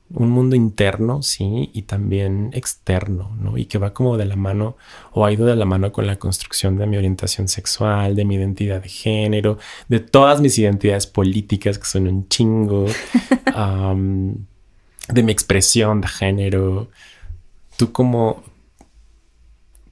Un 0.08 0.30
mundo 0.30 0.54
interno, 0.56 1.22
sí, 1.22 1.70
y 1.72 1.82
también 1.82 2.50
externo, 2.52 3.36
¿no? 3.40 3.58
Y 3.58 3.66
que 3.66 3.78
va 3.78 3.92
como 3.92 4.16
de 4.16 4.24
la 4.24 4.36
mano 4.36 4.76
o 5.12 5.24
ha 5.24 5.32
ido 5.32 5.46
de 5.46 5.56
la 5.56 5.64
mano 5.64 5.92
con 5.92 6.06
la 6.06 6.16
construcción 6.16 6.76
de 6.76 6.86
mi 6.86 6.96
orientación 6.96 7.48
sexual, 7.48 8.14
de 8.14 8.24
mi 8.24 8.36
identidad 8.36 8.82
de 8.82 8.88
género, 8.88 9.58
de 9.88 10.00
todas 10.00 10.40
mis 10.40 10.58
identidades 10.58 11.06
políticas, 11.06 11.78
que 11.78 11.86
son 11.86 12.06
un 12.06 12.28
chingo, 12.28 12.86
de 15.08 15.22
mi 15.22 15.32
expresión 15.32 16.00
de 16.00 16.08
género. 16.08 16.88
Tú 17.76 17.92
como, 17.92 18.42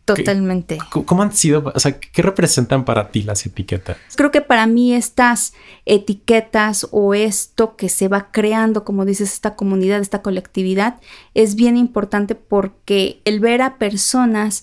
Totalmente. 0.04 0.78
¿Cómo 0.90 1.23
han 1.23 1.32
sido, 1.32 1.73
o 1.75 1.80
sea, 1.80 1.99
qué 1.99 2.20
representan 2.20 2.84
para 2.84 3.08
ti 3.08 3.23
las 3.23 3.46
etiquetas? 3.46 3.96
Creo 4.14 4.30
que 4.30 4.42
para 4.42 4.66
mí 4.66 4.92
estas 4.92 5.54
etiquetas 5.87 6.87
o 6.90 7.14
esto 7.14 7.75
que 7.76 7.88
se 7.88 8.08
va 8.08 8.30
creando, 8.30 8.84
como 8.84 9.06
dices, 9.06 9.32
esta 9.32 9.54
comunidad, 9.56 10.00
esta 10.00 10.20
colectividad, 10.20 11.00
es 11.32 11.54
bien 11.54 11.78
importante 11.78 12.34
porque 12.34 13.23
el 13.25 13.40
ver 13.40 13.62
a 13.62 13.78
personas 13.78 14.62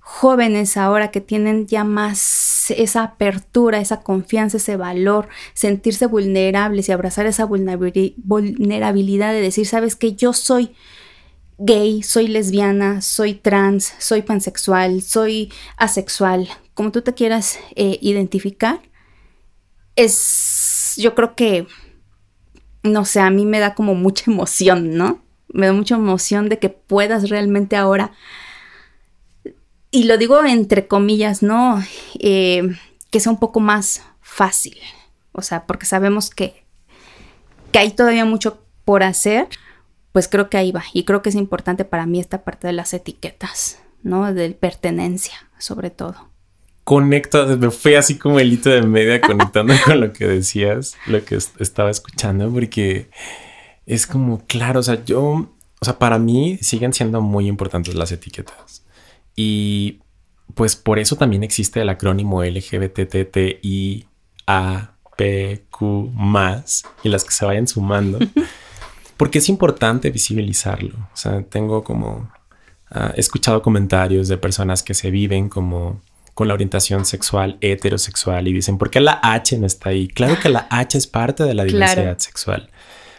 jóvenes 0.00 0.78
ahora 0.78 1.10
que 1.10 1.20
tienen 1.20 1.66
ya 1.66 1.84
más 1.84 2.70
esa 2.70 3.02
apertura, 3.02 3.80
esa 3.80 4.00
confianza, 4.00 4.56
ese 4.56 4.78
valor, 4.78 5.28
sentirse 5.52 6.06
vulnerables 6.06 6.88
y 6.88 6.92
abrazar 6.92 7.26
esa 7.26 7.44
vulnerabilidad 7.44 9.32
de 9.32 9.40
decir, 9.42 9.66
sabes 9.66 9.96
que 9.96 10.14
yo 10.14 10.32
soy 10.32 10.72
gay, 11.58 12.02
soy 12.02 12.28
lesbiana, 12.28 13.02
soy 13.02 13.34
trans, 13.34 13.92
soy 13.98 14.22
pansexual, 14.22 15.02
soy 15.02 15.52
asexual, 15.76 16.48
como 16.74 16.92
tú 16.92 17.02
te 17.02 17.14
quieras 17.14 17.58
eh, 17.74 17.98
identificar, 18.00 18.80
es, 19.96 20.94
yo 20.96 21.14
creo 21.16 21.34
que, 21.34 21.66
no 22.84 23.04
sé, 23.04 23.20
a 23.20 23.30
mí 23.30 23.44
me 23.44 23.58
da 23.58 23.74
como 23.74 23.96
mucha 23.96 24.30
emoción, 24.30 24.96
¿no? 24.96 25.20
Me 25.48 25.66
da 25.66 25.72
mucha 25.72 25.96
emoción 25.96 26.48
de 26.48 26.60
que 26.60 26.68
puedas 26.68 27.28
realmente 27.28 27.74
ahora, 27.74 28.12
y 29.90 30.04
lo 30.04 30.16
digo 30.18 30.44
entre 30.44 30.86
comillas, 30.86 31.42
¿no? 31.42 31.82
Eh, 32.20 32.62
que 33.10 33.20
sea 33.20 33.32
un 33.32 33.40
poco 33.40 33.58
más 33.58 34.02
fácil, 34.20 34.78
o 35.32 35.42
sea, 35.42 35.66
porque 35.66 35.86
sabemos 35.86 36.30
que, 36.30 36.62
que 37.72 37.80
hay 37.80 37.90
todavía 37.90 38.24
mucho 38.24 38.62
por 38.84 39.02
hacer, 39.02 39.48
pues 40.18 40.26
creo 40.26 40.50
que 40.50 40.56
ahí 40.56 40.72
va. 40.72 40.82
Y 40.92 41.04
creo 41.04 41.22
que 41.22 41.28
es 41.28 41.36
importante 41.36 41.84
para 41.84 42.04
mí 42.04 42.18
esta 42.18 42.42
parte 42.42 42.66
de 42.66 42.72
las 42.72 42.92
etiquetas, 42.92 43.78
¿no? 44.02 44.34
De 44.34 44.50
pertenencia, 44.50 45.48
sobre 45.58 45.90
todo. 45.90 46.28
Conecta, 46.82 47.46
me 47.46 47.70
fui 47.70 47.94
así 47.94 48.18
como 48.18 48.40
el 48.40 48.52
hito 48.52 48.68
de 48.68 48.82
media 48.82 49.20
conectando 49.24 49.74
con 49.84 50.00
lo 50.00 50.12
que 50.12 50.26
decías, 50.26 50.96
lo 51.06 51.24
que 51.24 51.36
estaba 51.36 51.92
escuchando, 51.92 52.50
porque 52.50 53.10
es 53.86 54.08
como, 54.08 54.44
claro, 54.46 54.80
o 54.80 54.82
sea, 54.82 55.04
yo, 55.04 55.22
o 55.22 55.84
sea, 55.84 56.00
para 56.00 56.18
mí 56.18 56.58
siguen 56.62 56.92
siendo 56.92 57.20
muy 57.20 57.46
importantes 57.46 57.94
las 57.94 58.10
etiquetas. 58.10 58.84
Y 59.36 60.00
pues 60.56 60.74
por 60.74 60.98
eso 60.98 61.14
también 61.14 61.44
existe 61.44 61.80
el 61.80 61.90
acrónimo 61.90 62.42
LGBTTIAPQ 62.42 64.02
más 66.12 66.82
y 67.04 67.08
las 67.08 67.22
que 67.22 67.30
se 67.30 67.44
vayan 67.44 67.68
sumando. 67.68 68.18
porque 69.18 69.38
es 69.38 69.48
importante 69.50 70.10
visibilizarlo. 70.10 70.96
O 71.12 71.16
sea, 71.16 71.42
tengo 71.42 71.84
como, 71.84 72.30
he 73.14 73.20
escuchado 73.20 73.60
comentarios 73.60 74.28
de 74.28 74.38
personas 74.38 74.82
que 74.82 74.94
se 74.94 75.10
viven 75.10 75.50
como 75.50 76.00
con 76.32 76.46
la 76.46 76.54
orientación 76.54 77.04
sexual 77.04 77.58
heterosexual 77.60 78.46
y 78.46 78.52
dicen, 78.52 78.78
¿por 78.78 78.90
qué 78.90 79.00
la 79.00 79.18
H 79.22 79.58
no 79.58 79.66
está 79.66 79.90
ahí? 79.90 80.06
Claro 80.06 80.38
que 80.40 80.48
la 80.48 80.68
H 80.70 80.96
es 80.96 81.08
parte 81.08 81.42
de 81.42 81.52
la 81.52 81.64
diversidad 81.64 82.16
sexual, 82.18 82.70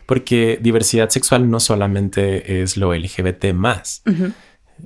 porque 0.06 0.58
diversidad 0.62 1.10
sexual 1.10 1.52
no 1.52 1.60
solamente 1.60 2.62
es 2.62 2.78
lo 2.78 2.96
LGBT 2.96 3.54
más. 3.54 4.02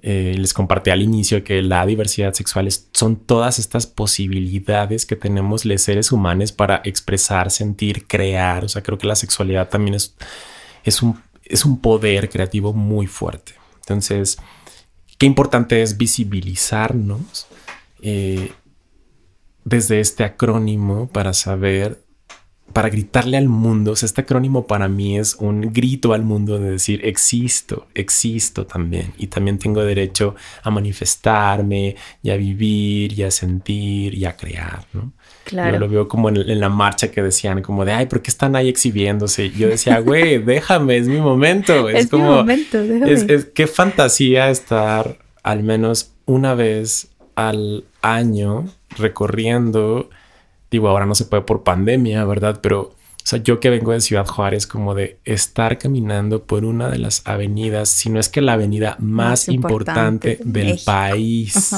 Eh, 0.02 0.34
les 0.36 0.52
compartí 0.52 0.90
al 0.90 1.04
inicio 1.04 1.44
que 1.44 1.62
la 1.62 1.86
diversidad 1.86 2.34
sexual 2.34 2.68
son 2.94 3.18
todas 3.18 3.60
estas 3.60 3.86
posibilidades 3.86 5.06
que 5.06 5.16
tenemos 5.16 5.64
los 5.64 5.84
seres 5.84 6.12
humanos 6.12 6.52
para 6.52 6.82
expresar, 6.84 7.52
sentir, 7.52 8.08
crear. 8.08 8.66
O 8.66 8.68
sea, 8.68 8.82
creo 8.82 8.98
que 8.98 9.06
la 9.06 9.16
sexualidad 9.16 9.70
también 9.70 9.94
es 9.94 10.16
es 10.84 11.02
un, 11.02 11.22
es 11.44 11.66
un 11.66 11.80
poder 11.80 12.30
creativo 12.30 12.74
muy 12.74 13.08
fuerte. 13.08 13.54
Entonces, 13.76 14.38
qué 15.18 15.26
importante 15.26 15.82
es 15.82 15.98
visibilizarnos 15.98 17.48
eh, 18.02 18.52
desde 19.64 20.00
este 20.00 20.24
acrónimo 20.24 21.08
para 21.08 21.34
saber 21.34 22.03
para 22.72 22.90
gritarle 22.90 23.38
al 23.38 23.50
mundo. 23.50 23.92
O 23.92 23.96
sea, 23.96 24.08
este 24.08 24.22
acrónimo 24.22 24.66
para 24.66 24.88
mí 24.88 25.20
es 25.20 25.36
un 25.36 25.74
grito 25.74 26.14
al 26.14 26.24
mundo 26.24 26.58
de 26.60 26.72
decir 26.72 27.06
existo, 27.06 27.88
existo 27.94 28.66
también. 28.66 29.14
Y 29.18 29.28
también 29.28 29.60
tengo 29.60 29.84
derecho 29.84 30.36
a 30.64 30.72
manifestarme 30.72 31.96
y 32.24 32.30
a 32.32 32.38
vivir 32.38 33.18
y 33.18 33.24
a 33.24 33.32
sentir 33.32 34.16
y 34.16 34.26
a 34.26 34.36
crear, 34.36 34.86
¿no? 34.94 35.12
Claro. 35.44 35.74
Yo 35.74 35.80
lo 35.80 35.90
veo 35.90 36.08
como 36.08 36.30
en, 36.30 36.60
la 36.60 36.70
marcha 36.70 37.12
que 37.12 37.22
decían 37.22 37.62
como 37.62 37.86
de, 37.86 37.92
ay, 37.92 38.06
¿por 38.08 38.22
qué 38.22 38.32
están 38.32 38.56
ahí 38.56 38.70
exhibiéndose? 38.70 39.52
yo 39.52 39.68
decía, 39.68 40.00
güey, 40.00 40.38
déjame, 40.44 40.98
es 40.98 41.08
mi 41.08 41.20
momento. 41.20 41.90
Es, 41.90 42.08
como, 42.08 42.24
mi 42.24 42.36
momento, 42.38 42.82
déjame. 42.82 43.12
Es, 43.12 43.24
es, 43.24 43.46
qué 43.46 43.68
fantasía 43.68 44.50
estar 44.50 45.18
al 45.44 45.62
menos 45.64 46.12
una 46.26 46.56
vez 46.56 47.10
al 47.36 47.84
año 48.02 48.66
recorriendo 48.98 50.10
digo, 50.74 50.90
ahora 50.90 51.06
no 51.06 51.14
se 51.14 51.26
puede 51.26 51.44
por 51.44 51.64
pandemia, 51.64 52.26
¿verdad? 52.26 52.60
Pero, 52.60 52.82
o 52.82 52.96
sea, 53.24 53.38
yo 53.44 53.60
que 53.60 53.70
vengo 53.70 53.92
de 53.92 54.02
Ciudad 54.02 54.26
Juárez, 54.26 54.66
como 54.66 54.96
de 54.96 55.20
estar 55.24 55.78
caminando 55.78 56.46
por 56.46 56.66
una 56.66 56.90
de 56.90 56.98
las 56.98 57.22
avenidas, 57.26 57.90
si 57.90 58.10
no 58.10 58.20
es 58.20 58.28
que 58.28 58.42
la 58.42 58.54
avenida 58.54 58.98
más, 59.00 59.50
importante, 59.50 60.40
del 60.44 60.80
país, 60.84 61.76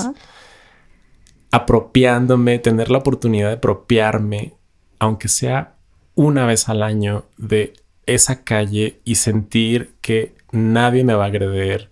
apropiándome, 1.51 2.57
tener 2.59 2.89
la 2.89 2.99
oportunidad 2.99 3.49
de 3.49 3.55
apropiarme, 3.55 4.53
aunque 4.97 5.27
sea 5.27 5.75
una 6.15 6.45
vez 6.45 6.69
al 6.69 6.81
año, 6.81 7.25
de 7.37 7.73
esa 8.05 8.45
calle 8.45 9.01
y 9.03 9.15
sentir 9.15 9.95
que 9.99 10.35
nadie 10.53 11.03
me 11.03 11.15
va 11.15 11.25
a 11.25 11.27
agredir, 11.27 11.89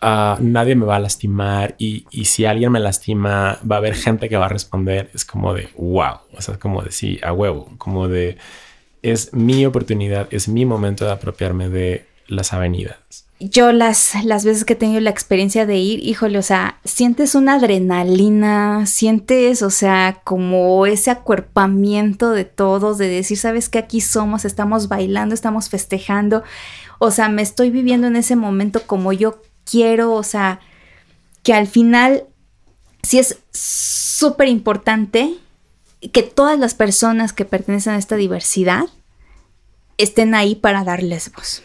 nadie 0.00 0.76
me 0.76 0.86
va 0.86 0.96
a 0.96 1.00
lastimar 1.00 1.74
y, 1.78 2.04
si 2.24 2.44
alguien 2.44 2.72
me 2.72 2.80
lastima 2.80 3.58
va 3.70 3.76
a 3.76 3.78
haber 3.78 3.94
gente 3.94 4.28
que 4.28 4.36
va 4.36 4.46
a 4.46 4.50
responder. 4.50 5.10
Es 5.14 5.24
como 5.24 5.54
de 5.54 5.68
wow, 5.76 6.18
o 6.36 6.40
sea, 6.40 6.58
como 6.58 6.82
de 6.82 6.92
sí, 6.92 7.18
a 7.22 7.32
huevo, 7.32 7.70
como 7.78 8.08
de 8.08 8.36
es 9.02 9.32
mi 9.32 9.64
oportunidad, 9.66 10.28
es 10.30 10.48
mi 10.48 10.64
momento 10.64 11.04
de 11.04 11.12
apropiarme 11.12 11.68
de 11.68 12.06
las 12.26 12.52
avenidas. 12.52 12.96
Yo 13.38 13.70
las, 13.70 14.24
las 14.24 14.46
veces 14.46 14.64
que 14.64 14.72
he 14.72 14.76
tenido 14.76 14.98
la 15.00 15.10
experiencia 15.10 15.66
de 15.66 15.76
ir, 15.76 16.02
híjole, 16.02 16.38
o 16.38 16.42
sea, 16.42 16.80
sientes 16.84 17.34
una 17.34 17.56
adrenalina, 17.56 18.86
sientes, 18.86 19.60
o 19.60 19.68
sea, 19.68 20.22
como 20.24 20.86
ese 20.86 21.10
acuerpamiento 21.10 22.30
de 22.30 22.46
todos, 22.46 22.96
de 22.96 23.08
decir, 23.08 23.36
sabes 23.36 23.68
que 23.68 23.78
aquí 23.78 24.00
somos, 24.00 24.46
estamos 24.46 24.88
bailando, 24.88 25.34
estamos 25.34 25.68
festejando, 25.68 26.44
o 26.98 27.10
sea, 27.10 27.28
me 27.28 27.42
estoy 27.42 27.70
viviendo 27.70 28.06
en 28.06 28.16
ese 28.16 28.36
momento 28.36 28.82
como 28.86 29.12
yo 29.12 29.38
quiero, 29.68 30.12
o 30.12 30.22
sea, 30.22 30.60
que 31.42 31.52
al 31.52 31.66
final 31.66 32.24
sí 33.02 33.18
es 33.18 33.38
súper 33.52 34.48
importante 34.48 35.34
que 36.12 36.22
todas 36.22 36.58
las 36.58 36.74
personas 36.74 37.32
que 37.32 37.44
pertenecen 37.44 37.94
a 37.94 37.98
esta 37.98 38.16
diversidad 38.16 38.86
estén 39.98 40.34
ahí 40.34 40.54
para 40.54 40.84
darles 40.84 41.32
voz. 41.32 41.62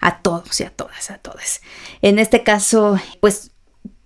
A 0.00 0.18
todos 0.18 0.60
y 0.60 0.64
a 0.64 0.70
todas, 0.70 1.10
a 1.10 1.18
todas. 1.18 1.60
En 2.00 2.18
este 2.18 2.42
caso, 2.42 2.98
pues 3.20 3.52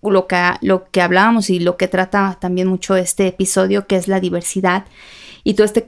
lo 0.03 0.27
que, 0.27 0.37
lo 0.61 0.91
que 0.91 1.01
hablábamos 1.01 1.51
y 1.51 1.59
lo 1.59 1.77
que 1.77 1.89
trata 1.89 2.37
también 2.41 2.69
mucho 2.69 2.97
este 2.97 3.27
episodio, 3.29 3.87
que 3.87 3.97
es 3.97 4.09
la 4.09 4.21
diversidad 4.21 4.85
y 5.43 5.55
todo 5.55 5.65
este 5.65 5.85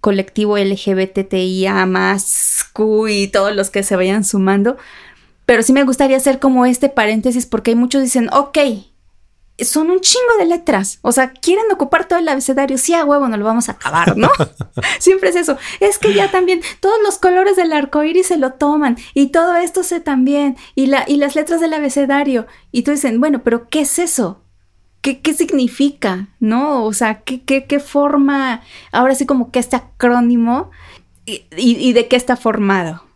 colectivo 0.00 0.58
LGBTIA 0.58 1.86
más 1.86 2.66
Q 2.72 3.08
y 3.08 3.28
todos 3.28 3.54
los 3.54 3.70
que 3.70 3.82
se 3.82 3.96
vayan 3.96 4.24
sumando, 4.24 4.76
pero 5.48 5.62
sí 5.62 5.72
me 5.72 5.84
gustaría 5.84 6.18
hacer 6.18 6.40
como 6.40 6.66
este 6.66 6.90
paréntesis 6.90 7.46
porque 7.46 7.70
hay 7.70 7.74
muchos 7.74 8.02
dicen, 8.02 8.28
ok, 8.34 8.58
son 9.60 9.90
un 9.90 10.02
chingo 10.02 10.36
de 10.38 10.44
letras. 10.44 10.98
O 11.00 11.10
sea, 11.10 11.32
quieren 11.32 11.64
ocupar 11.72 12.06
todo 12.06 12.18
el 12.18 12.28
abecedario. 12.28 12.76
Sí, 12.76 12.92
a 12.92 13.02
huevo, 13.02 13.28
no 13.28 13.36
lo 13.38 13.46
vamos 13.46 13.70
a 13.70 13.72
acabar, 13.72 14.14
¿no? 14.18 14.28
Siempre 14.98 15.30
es 15.30 15.36
eso. 15.36 15.56
Es 15.80 15.98
que 15.98 16.12
ya 16.12 16.30
también 16.30 16.60
todos 16.80 16.98
los 17.02 17.16
colores 17.16 17.56
del 17.56 17.72
arco 17.72 18.04
iris 18.04 18.26
se 18.26 18.36
lo 18.36 18.52
toman 18.52 18.98
y 19.14 19.28
todo 19.28 19.56
esto 19.56 19.84
se 19.84 20.00
también. 20.00 20.58
Y, 20.74 20.88
la, 20.88 21.06
y 21.08 21.16
las 21.16 21.34
letras 21.34 21.62
del 21.62 21.72
abecedario. 21.72 22.46
Y 22.70 22.82
tú 22.82 22.90
dicen, 22.90 23.18
bueno, 23.18 23.42
pero 23.42 23.70
¿qué 23.70 23.80
es 23.80 23.98
eso? 23.98 24.42
¿Qué, 25.00 25.22
qué 25.22 25.32
significa? 25.32 26.28
¿No? 26.40 26.84
O 26.84 26.92
sea, 26.92 27.22
¿qué, 27.22 27.42
qué, 27.42 27.64
qué 27.64 27.80
forma? 27.80 28.60
Ahora 28.92 29.14
sí, 29.14 29.24
como 29.24 29.50
que 29.50 29.60
este 29.60 29.76
acrónimo 29.76 30.70
y, 31.24 31.46
y 31.56 31.94
de 31.94 32.06
qué 32.06 32.16
está 32.16 32.36
formado 32.36 33.07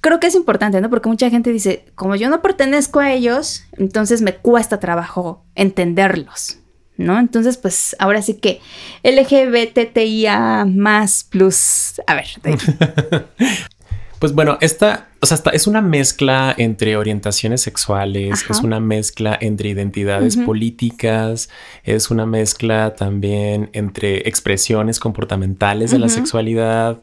creo 0.00 0.20
que 0.20 0.26
es 0.28 0.34
importante, 0.34 0.80
¿no? 0.80 0.90
Porque 0.90 1.08
mucha 1.08 1.30
gente 1.30 1.52
dice, 1.52 1.84
como 1.94 2.16
yo 2.16 2.28
no 2.28 2.42
pertenezco 2.42 3.00
a 3.00 3.12
ellos, 3.12 3.64
entonces 3.72 4.22
me 4.22 4.34
cuesta 4.34 4.80
trabajo 4.80 5.44
entenderlos, 5.54 6.58
¿no? 6.96 7.18
Entonces, 7.18 7.56
pues 7.56 7.96
ahora 7.98 8.22
sí 8.22 8.34
que 8.34 8.60
LGBTIA 9.02 10.64
más 10.66 11.24
plus, 11.24 12.00
a 12.06 12.14
ver. 12.14 12.26
pues 14.18 14.32
bueno, 14.32 14.58
esta, 14.60 15.08
o 15.20 15.26
sea, 15.26 15.38
es 15.52 15.66
una 15.66 15.80
mezcla 15.80 16.54
entre 16.56 16.96
orientaciones 16.96 17.62
sexuales, 17.62 18.44
es 18.48 18.60
una 18.60 18.80
mezcla 18.80 19.36
entre 19.40 19.70
identidades 19.70 20.36
políticas, 20.36 21.48
es 21.82 22.10
una 22.10 22.26
mezcla 22.26 22.94
también 22.94 23.70
entre 23.72 24.28
expresiones 24.28 25.00
comportamentales 25.00 25.90
de 25.90 25.98
la 25.98 26.08
sexualidad. 26.08 27.02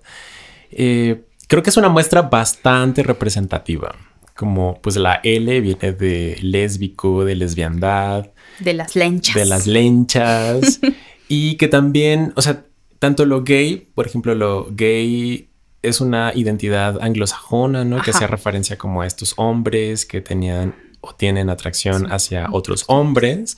Eh, 0.71 1.24
creo 1.47 1.63
que 1.63 1.69
es 1.69 1.77
una 1.77 1.89
muestra 1.89 2.23
bastante 2.23 3.03
representativa 3.03 3.95
como 4.35 4.79
pues 4.81 4.97
la 4.97 5.21
L 5.23 5.61
viene 5.61 5.93
de 5.93 6.37
lésbico, 6.41 7.23
de 7.23 7.35
lesbiandad. 7.35 8.31
De 8.59 8.73
las 8.73 8.95
lenchas. 8.95 9.35
De 9.35 9.45
las 9.45 9.65
lenchas. 9.65 10.81
y 11.29 11.55
que 11.55 11.67
también, 11.67 12.33
o 12.35 12.41
sea, 12.41 12.65
tanto 12.99 13.25
lo 13.25 13.43
gay, 13.43 13.87
por 13.95 14.05
ejemplo, 14.05 14.35
lo 14.35 14.67
gay 14.71 15.49
es 15.81 16.01
una 16.01 16.33
identidad 16.35 17.01
anglosajona, 17.01 17.85
¿no? 17.85 18.01
Que 18.01 18.11
hacía 18.11 18.27
referencia 18.27 18.77
como 18.77 19.01
a 19.01 19.07
estos 19.07 19.33
hombres 19.37 20.05
que 20.05 20.19
tenían 20.19 20.75
o 21.07 21.13
tienen 21.15 21.49
atracción 21.49 22.11
hacia 22.11 22.47
otros 22.51 22.83
hombres 22.87 23.57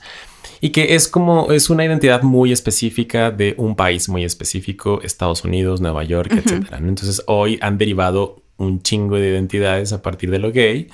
y 0.60 0.70
que 0.70 0.94
es 0.94 1.08
como 1.08 1.52
es 1.52 1.70
una 1.70 1.84
identidad 1.84 2.22
muy 2.22 2.52
específica 2.52 3.30
de 3.30 3.54
un 3.58 3.76
país 3.76 4.08
muy 4.08 4.24
específico, 4.24 5.00
Estados 5.02 5.44
Unidos, 5.44 5.80
Nueva 5.80 6.04
York, 6.04 6.32
etcétera. 6.32 6.78
Entonces 6.78 7.22
hoy 7.26 7.58
han 7.62 7.78
derivado 7.78 8.42
un 8.56 8.82
chingo 8.82 9.16
de 9.16 9.28
identidades 9.28 9.92
a 9.92 10.02
partir 10.02 10.30
de 10.30 10.38
lo 10.38 10.50
gay, 10.50 10.88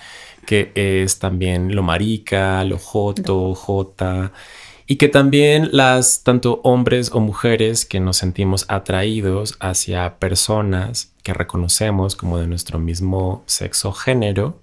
que 0.46 0.70
es 0.75 1.18
también 1.18 1.75
lo 1.75 1.82
marica, 1.82 2.62
lo 2.64 2.78
joto, 2.78 3.54
jota, 3.54 4.32
y 4.87 4.96
que 4.96 5.08
también 5.08 5.70
las 5.73 6.23
tanto 6.23 6.61
hombres 6.62 7.11
o 7.12 7.20
mujeres 7.20 7.87
que 7.87 8.00
nos 8.00 8.18
sentimos 8.18 8.66
atraídos 8.68 9.56
hacia 9.61 10.18
personas 10.18 11.14
que 11.23 11.32
reconocemos 11.32 12.16
como 12.16 12.38
de 12.38 12.46
nuestro 12.46 12.78
mismo 12.78 13.42
sexo 13.46 13.92
género, 13.92 14.61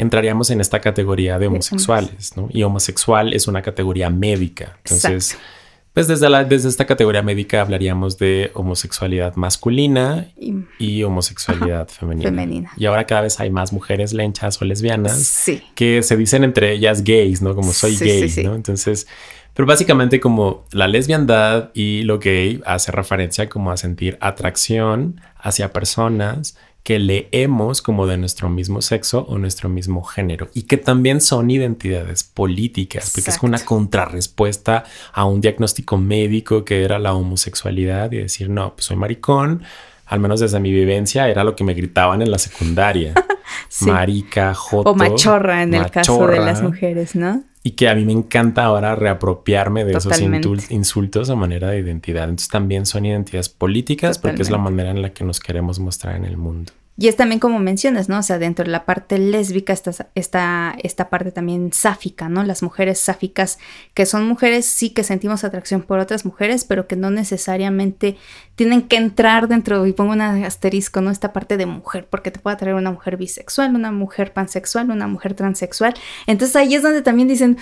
entraríamos 0.00 0.50
en 0.50 0.60
esta 0.60 0.80
categoría 0.80 1.38
de 1.38 1.48
homosexuales, 1.48 2.36
¿no? 2.36 2.48
Y 2.50 2.62
homosexual 2.62 3.34
es 3.34 3.46
una 3.46 3.62
categoría 3.62 4.08
médica. 4.08 4.78
Entonces, 4.84 5.36
pues 5.92 6.08
desde, 6.08 6.30
la, 6.30 6.44
desde 6.44 6.68
esta 6.68 6.86
categoría 6.86 7.22
médica 7.22 7.60
hablaríamos 7.60 8.16
de 8.16 8.50
homosexualidad 8.54 9.34
masculina 9.36 10.28
y, 10.78 11.02
homosexualidad 11.02 11.88
femenina. 11.88 12.70
Y 12.76 12.86
ahora 12.86 13.04
cada 13.06 13.22
vez 13.22 13.40
hay 13.40 13.50
más 13.50 13.72
mujeres 13.72 14.12
lenchas 14.12 14.60
o 14.62 14.64
lesbianas 14.64 15.50
que 15.74 16.02
se 16.02 16.16
dicen 16.16 16.44
entre 16.44 16.72
ellas 16.72 17.04
gays, 17.04 17.42
¿no? 17.42 17.54
Como 17.54 17.72
soy 17.72 17.96
gay, 17.96 18.32
¿no? 18.44 18.54
Entonces, 18.54 19.06
pero 19.52 19.66
básicamente 19.66 20.20
como 20.20 20.64
la 20.72 20.88
lesbiandad 20.88 21.70
y 21.74 22.02
lo 22.02 22.18
gay 22.18 22.62
hace 22.64 22.92
referencia 22.92 23.48
como 23.48 23.70
a 23.72 23.76
sentir 23.76 24.16
atracción 24.20 25.20
hacia 25.36 25.72
personas 25.72 26.56
que 26.82 26.98
leemos 26.98 27.82
como 27.82 28.06
de 28.06 28.16
nuestro 28.16 28.48
mismo 28.48 28.80
sexo 28.80 29.26
o 29.28 29.38
nuestro 29.38 29.68
mismo 29.68 30.02
género 30.02 30.48
y 30.54 30.62
que 30.62 30.76
también 30.76 31.20
son 31.20 31.50
identidades 31.50 32.24
políticas, 32.24 33.12
porque 33.14 33.30
es 33.30 33.38
una 33.42 33.58
contrarrespuesta 33.58 34.84
a 35.12 35.24
un 35.24 35.40
diagnóstico 35.40 35.98
médico 35.98 36.64
que 36.64 36.82
era 36.82 36.98
la 36.98 37.12
homosexualidad 37.12 38.10
y 38.12 38.18
decir, 38.18 38.48
no, 38.48 38.74
pues 38.74 38.86
soy 38.86 38.96
maricón, 38.96 39.62
al 40.06 40.20
menos 40.20 40.40
desde 40.40 40.58
mi 40.58 40.72
vivencia 40.72 41.28
era 41.28 41.44
lo 41.44 41.54
que 41.54 41.64
me 41.64 41.74
gritaban 41.74 42.22
en 42.22 42.30
la 42.30 42.38
secundaria. 42.38 43.14
Marica, 43.82 44.54
joto. 44.54 44.90
O 44.90 44.94
machorra 44.94 45.62
en 45.62 45.74
el 45.74 45.90
caso 45.90 46.26
de 46.26 46.40
las 46.40 46.62
mujeres, 46.62 47.14
¿no? 47.14 47.44
Y 47.62 47.72
que 47.72 47.88
a 47.88 47.94
mí 47.94 48.06
me 48.06 48.12
encanta 48.12 48.64
ahora 48.64 48.94
reapropiarme 48.94 49.84
de 49.84 49.92
esos 49.92 50.18
insultos 50.70 51.28
a 51.28 51.36
manera 51.36 51.68
de 51.68 51.80
identidad. 51.80 52.24
Entonces 52.24 52.48
también 52.48 52.86
son 52.86 53.04
identidades 53.04 53.50
políticas 53.50 54.18
porque 54.18 54.40
es 54.42 54.50
la 54.50 54.58
manera 54.58 54.90
en 54.90 55.02
la 55.02 55.12
que 55.12 55.24
nos 55.24 55.40
queremos 55.40 55.78
mostrar 55.78 56.16
en 56.16 56.24
el 56.24 56.38
mundo. 56.38 56.72
Y 57.00 57.08
es 57.08 57.16
también 57.16 57.40
como 57.40 57.58
mencionas, 57.60 58.10
¿no? 58.10 58.18
O 58.18 58.22
sea, 58.22 58.38
dentro 58.38 58.66
de 58.66 58.70
la 58.70 58.84
parte 58.84 59.16
lésbica 59.16 59.72
está, 59.72 59.90
está 60.14 60.76
esta 60.82 61.08
parte 61.08 61.32
también 61.32 61.72
sáfica, 61.72 62.28
¿no? 62.28 62.44
Las 62.44 62.62
mujeres 62.62 63.00
sáficas, 63.00 63.58
que 63.94 64.04
son 64.04 64.28
mujeres 64.28 64.66
sí 64.66 64.90
que 64.90 65.02
sentimos 65.02 65.42
atracción 65.42 65.80
por 65.80 65.98
otras 65.98 66.26
mujeres, 66.26 66.66
pero 66.66 66.86
que 66.86 66.96
no 66.96 67.08
necesariamente 67.08 68.18
tienen 68.54 68.82
que 68.82 68.98
entrar 68.98 69.48
dentro, 69.48 69.86
y 69.86 69.94
pongo 69.94 70.12
un 70.12 70.20
asterisco, 70.20 71.00
¿no? 71.00 71.10
Esta 71.10 71.32
parte 71.32 71.56
de 71.56 71.64
mujer, 71.64 72.06
porque 72.06 72.30
te 72.30 72.38
puede 72.38 72.56
atraer 72.56 72.76
una 72.76 72.90
mujer 72.90 73.16
bisexual, 73.16 73.74
una 73.74 73.92
mujer 73.92 74.34
pansexual, 74.34 74.90
una 74.90 75.06
mujer 75.06 75.32
transexual. 75.32 75.94
Entonces 76.26 76.54
ahí 76.54 76.74
es 76.74 76.82
donde 76.82 77.00
también 77.00 77.28
dicen, 77.28 77.56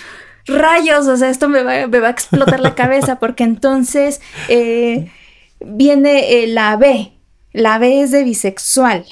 rayos, 0.46 1.06
o 1.06 1.16
sea, 1.16 1.30
esto 1.30 1.48
me 1.48 1.62
va, 1.62 1.74
a 1.74 2.10
explotar 2.10 2.58
la 2.58 2.74
cabeza, 2.74 3.20
porque 3.20 3.44
entonces 3.44 4.20
eh, 4.48 5.12
viene 5.60 6.42
eh, 6.42 6.48
la 6.48 6.76
B, 6.76 7.12
la 7.52 7.78
B 7.78 8.02
es 8.02 8.10
de 8.10 8.24
bisexual. 8.24 9.04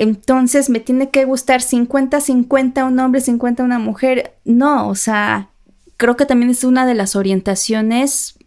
Entonces 0.00 0.70
me 0.70 0.78
tiene 0.78 1.10
que 1.10 1.24
gustar 1.24 1.60
50-50 1.60 2.86
un 2.86 3.00
hombre, 3.00 3.20
50 3.20 3.64
una 3.64 3.80
mujer. 3.80 4.36
No, 4.44 4.88
o 4.88 4.94
sea, 4.94 5.50
creo 5.96 6.16
que 6.16 6.24
también 6.24 6.50
es 6.50 6.62
una 6.62 6.86
de 6.86 6.94
las 6.94 7.16
orientaciones 7.16 8.38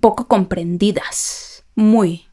poco 0.00 0.28
comprendidas. 0.28 1.64
Muy. 1.74 2.24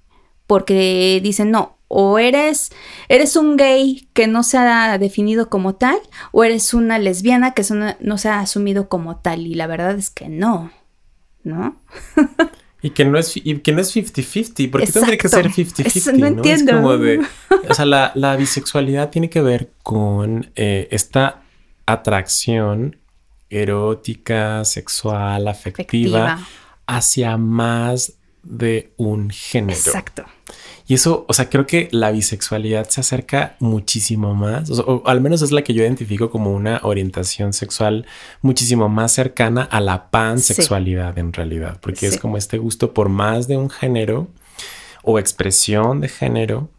Porque 0.48 1.20
dicen, 1.22 1.52
no, 1.52 1.78
o 1.90 2.18
eres, 2.18 2.72
eres 3.10 3.36
un 3.36 3.58
gay 3.58 4.08
que 4.14 4.28
no 4.28 4.42
se 4.44 4.58
ha 4.58 4.98
definido 4.98 5.50
como 5.50 5.76
tal, 5.76 5.98
o 6.32 6.46
eres 6.46 6.74
una 6.74 6.98
lesbiana 6.98 7.54
que 7.54 7.64
no 8.00 8.18
se 8.18 8.30
ha 8.30 8.40
asumido 8.40 8.88
como 8.88 9.18
tal. 9.18 9.46
Y 9.48 9.56
la 9.56 9.68
verdad 9.68 9.98
es 9.98 10.10
que 10.10 10.30
no, 10.30 10.72
¿no? 11.44 11.76
Y 12.82 12.92
que 12.92 13.06
no 13.06 13.18
es, 13.18 13.38
y 13.38 13.60
que 13.60 13.72
no 13.72 13.82
es 13.82 13.96
50-50. 13.96 14.72
¿Por 14.72 14.84
qué 14.84 14.92
tendría 14.92 15.18
que 15.18 15.30
ser 15.30 15.50
50-50? 15.50 16.18
No, 16.18 16.28
entiendo. 16.28 16.72
Es 16.72 16.78
como 16.78 16.98
de. 16.98 17.22
O 17.70 17.74
sea, 17.74 17.86
la, 17.86 18.36
bisexualidad 18.36 19.10
tiene 19.12 19.30
que 19.30 19.42
ver 19.42 19.72
con 19.84 20.52
eh, 20.56 20.88
esta 20.92 21.44
atracción 21.86 22.98
erótica, 23.50 24.66
sexual, 24.66 25.48
afectiva, 25.48 26.40
hacia 26.88 27.38
más 27.38 28.14
de 28.44 28.92
un 28.98 29.30
género. 29.30 29.78
Exacto. 29.78 30.26
Y 30.88 30.96
eso, 30.96 31.26
o 31.30 31.34
sea, 31.34 31.50
creo 31.50 31.66
que 31.66 31.88
la 31.92 32.12
bisexualidad 32.12 32.90
se 32.90 33.02
acerca 33.02 33.56
muchísimo 33.60 34.36
más, 34.36 34.70
o, 34.72 35.04
al 35.06 35.22
menos 35.22 35.42
es 35.42 35.52
la 35.52 35.62
que 35.62 35.74
yo 35.74 35.84
identifico 35.84 36.30
como 36.30 36.52
una 36.52 36.82
orientación 36.84 37.54
sexual 37.54 38.06
muchísimo 38.42 38.90
más 38.90 39.14
cercana 39.14 39.64
a 39.64 39.80
la 39.80 40.10
pansexualidad 40.10 41.18
en 41.18 41.32
realidad, 41.32 41.78
porque 41.82 42.08
es 42.08 42.18
como 42.18 42.36
este 42.36 42.58
gusto 42.58 42.94
por 42.94 43.08
más 43.08 43.48
de 43.48 43.58
un 43.58 43.70
género 43.70 44.28
o 45.04 45.18
expresión 45.18 46.02
de 46.02 46.10
género 46.10 46.70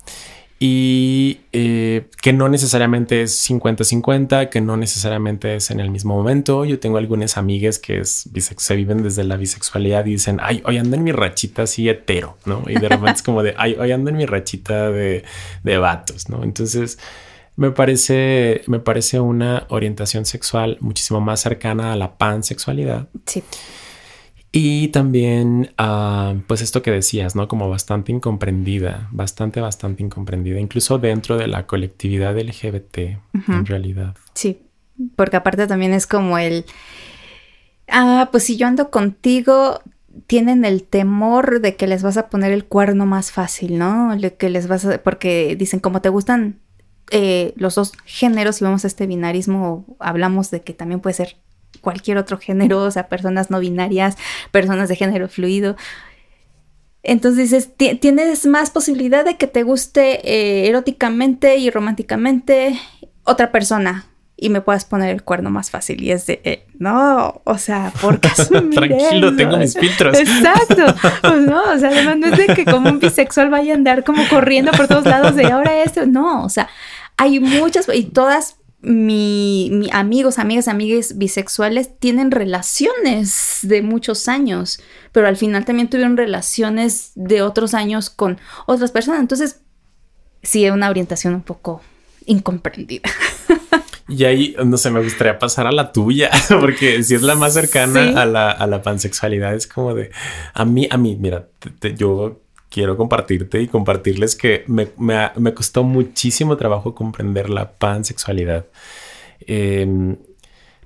y 0.65 1.41
eh, 1.53 2.07
que 2.23 2.33
no 2.33 2.49
necesariamente 2.49 3.23
es 3.23 3.51
50-50, 3.51 4.49
que 4.49 4.61
no 4.61 4.77
necesariamente 4.77 5.57
es 5.57 5.73
en 5.73 5.81
el 5.81 5.91
mismo 5.91 6.15
momento. 6.15 6.65
Yo 6.65 6.79
tengo 6.79 6.99
algunas 6.99 7.37
amigas 7.37 7.81
que 7.81 8.05
se 8.05 8.77
viven 8.77 9.03
desde 9.03 9.25
la 9.25 9.37
bisexualidad 9.37 10.07
y 10.07 10.13
dicen, 10.13 10.39
ay, 10.41 10.63
hoy 10.65 10.79
ando 10.79 10.95
en 10.95 11.03
mi 11.03 11.11
rachita 11.11 11.63
así 11.63 11.89
hetero, 11.89 12.39
¿no? 12.45 12.63
Y 12.69 12.75
de 12.75 12.89
repente 12.89 13.11
es 13.17 13.23
como 13.25 13.43
de, 13.43 13.57
ay, 13.59 13.75
hoy 13.77 13.91
ando 13.91 14.11
en 14.11 14.17
mi 14.19 14.25
rachita 14.25 14.93
de, 14.93 15.25
de 15.65 15.79
vatos, 15.79 16.29
¿no? 16.29 16.45
Entonces, 16.45 16.97
me 17.57 17.73
parece, 17.73 18.63
me 18.69 18.79
parece 18.79 19.19
una 19.19 19.67
orientación 19.69 20.27
sexual 20.27 20.77
muchísimo 20.79 21.21
más 21.21 21.41
cercana 21.41 21.93
a 21.93 21.97
la 21.97 22.17
pansexualidad. 22.19 23.09
Sí. 23.27 23.43
Y 24.55 24.89
también, 24.89 25.73
ah, 25.79 26.35
pues 26.47 26.61
esto 26.61 26.83
que 26.83 26.91
decías, 26.91 27.35
¿no? 27.35 27.49
Como 27.49 27.71
bastante 27.71 28.13
incomprendida, 28.13 29.09
bastante, 29.11 29.63
bastante 29.63 30.03
incomprendida, 30.03 30.61
incluso 30.61 30.99
dentro 30.99 31.39
de 31.39 31.47
la 31.47 31.67
colectividad 31.67 32.39
LGBT, 32.39 32.99
en 33.49 33.65
realidad. 33.65 34.15
Sí, 34.35 34.61
porque 35.17 35.37
aparte 35.37 35.67
también 35.67 35.95
es 35.95 36.07
como 36.07 36.37
el, 36.37 36.67
ah, 37.89 38.29
pues 38.31 38.45
si 38.45 38.59
yo 38.59 38.67
ando 38.67 38.91
contigo, 38.91 39.81
tienen 40.27 40.67
el 40.67 40.85
temor 40.85 41.63
de 41.63 41.77
que 41.77 41.87
les 41.87 42.03
vas 42.03 42.19
a 42.19 42.29
poner 42.29 42.53
el 42.53 42.67
cuerno 42.67 43.07
más 43.07 43.33
fácil, 43.33 43.79
¿no? 43.79 44.15
Que 44.39 44.51
les 44.51 44.69
vas 44.69 44.85
a, 44.85 45.03
porque 45.03 45.57
dicen, 45.57 45.81
como 45.81 46.03
te 46.03 46.11
gustan 46.11 46.59
eh, 47.11 47.55
los 47.57 47.75
dos 47.75 47.93
géneros 48.05 48.61
y 48.61 48.65
vamos 48.65 48.85
a 48.85 48.89
este 48.89 49.07
binarismo, 49.07 49.97
hablamos 49.99 50.51
de 50.51 50.61
que 50.61 50.75
también 50.75 51.01
puede 51.01 51.15
ser 51.15 51.37
cualquier 51.81 52.19
otro 52.19 52.39
género, 52.39 52.83
o 52.83 52.91
sea, 52.91 53.09
personas 53.09 53.51
no 53.51 53.61
binarias, 53.61 54.17
personas 54.51 54.89
de 54.89 54.97
género 54.97 55.29
fluido. 55.29 55.77
Entonces 57.03 57.51
dices, 57.51 57.71
tienes 58.01 58.47
más 58.47 58.71
posibilidad 58.71 59.25
de 59.25 59.37
que 59.37 59.49
te 59.49 59.65
guste 59.65 60.21
eh, 60.29 60.69
eróticamente 60.69 61.57
y 61.57 61.71
románticamente 61.71 62.79
otra 63.25 63.51
persona 63.51 64.07
y 64.43 64.49
me 64.49 64.61
puedas 64.61 64.85
poner 64.85 65.11
el 65.11 65.23
cuerno 65.23 65.51
más 65.51 65.71
fácil. 65.71 66.03
Y 66.03 66.11
es 66.11 66.27
de, 66.27 66.41
eh, 66.43 66.67
no, 66.79 67.43
o 67.45 67.59
sea, 67.59 67.93
porque 68.01 68.29
Tranquilo, 68.75 69.37
tengo 69.37 69.57
mis 69.57 69.75
filtros. 69.79 70.19
Exacto. 70.19 70.85
Pues 71.23 71.43
no, 71.43 71.63
o 71.63 71.79
sea, 71.79 71.91
además 71.91 72.17
no 72.19 72.27
es 72.27 72.37
de 72.37 72.47
que 72.55 72.65
como 72.65 72.91
un 72.91 72.99
bisexual 72.99 73.51
vaya 73.51 73.73
a 73.73 73.77
andar 73.77 74.03
como 74.03 74.27
corriendo 74.29 74.73
por 74.73 74.89
todos 74.89 75.05
lados 75.05 75.37
de 75.37 75.47
ahora 75.47 75.83
esto. 75.83 76.07
No, 76.07 76.45
o 76.45 76.49
sea, 76.49 76.69
hay 77.17 77.39
muchas 77.39 77.89
y 77.95 78.05
todas 78.05 78.57
mi, 78.83 79.89
amigos, 79.93 80.39
amigas, 80.39 80.67
amigas 80.67 81.17
bisexuales 81.17 81.99
tienen 81.99 82.33
relaciones 82.33 83.61
de 83.63 83.81
muchos 83.81 84.29
años, 84.29 84.81
pero 85.13 85.29
al 85.29 85.37
final 85.37 85.65
también 85.65 85.89
tuvieron 85.89 86.17
relaciones 86.17 87.13
de 87.15 87.43
otros 87.43 87.75
años 87.75 88.11
con 88.11 88.39
otras 88.67 88.91
personas. 88.91 89.21
Entonces, 89.21 89.61
sí, 90.43 90.65
es 90.65 90.73
una 90.73 90.91
orientación 90.91 91.35
un 91.35 91.43
poco 91.43 91.81
incomprendida. 92.27 93.09
Y 94.09 94.25
ahí, 94.25 94.57
no 94.63 94.77
sé, 94.77 94.91
me 94.91 95.03
gustaría 95.03 95.39
pasar 95.39 95.67
a 95.67 95.73
la 95.73 95.93
tuya, 95.93 96.31
porque 96.61 97.03
si 97.03 97.15
es 97.15 97.23
la 97.23 97.35
más 97.35 97.55
cercana 97.55 98.21
a, 98.21 98.27
la, 98.27 98.51
a, 98.51 98.67
la, 98.67 98.83
pansexualidad, 98.83 99.55
es 99.55 99.67
como 99.67 99.95
de, 99.95 100.11
a 100.53 100.65
mí, 100.65 100.87
a 100.91 100.99
mí, 100.99 101.17
mira, 101.19 101.49
yo 101.97 102.42
quiero 102.73 102.97
compartirte 102.97 103.61
y 103.61 103.69
compartirles 103.69 104.35
que 104.35 104.65
me, 104.67 104.89
me, 104.97 105.55
costó 105.55 105.85
muchísimo 105.85 106.57
trabajo 106.57 106.95
comprender 106.95 107.51
la 107.51 107.73
pansexualidad. 107.73 108.65
Em, 109.41 110.17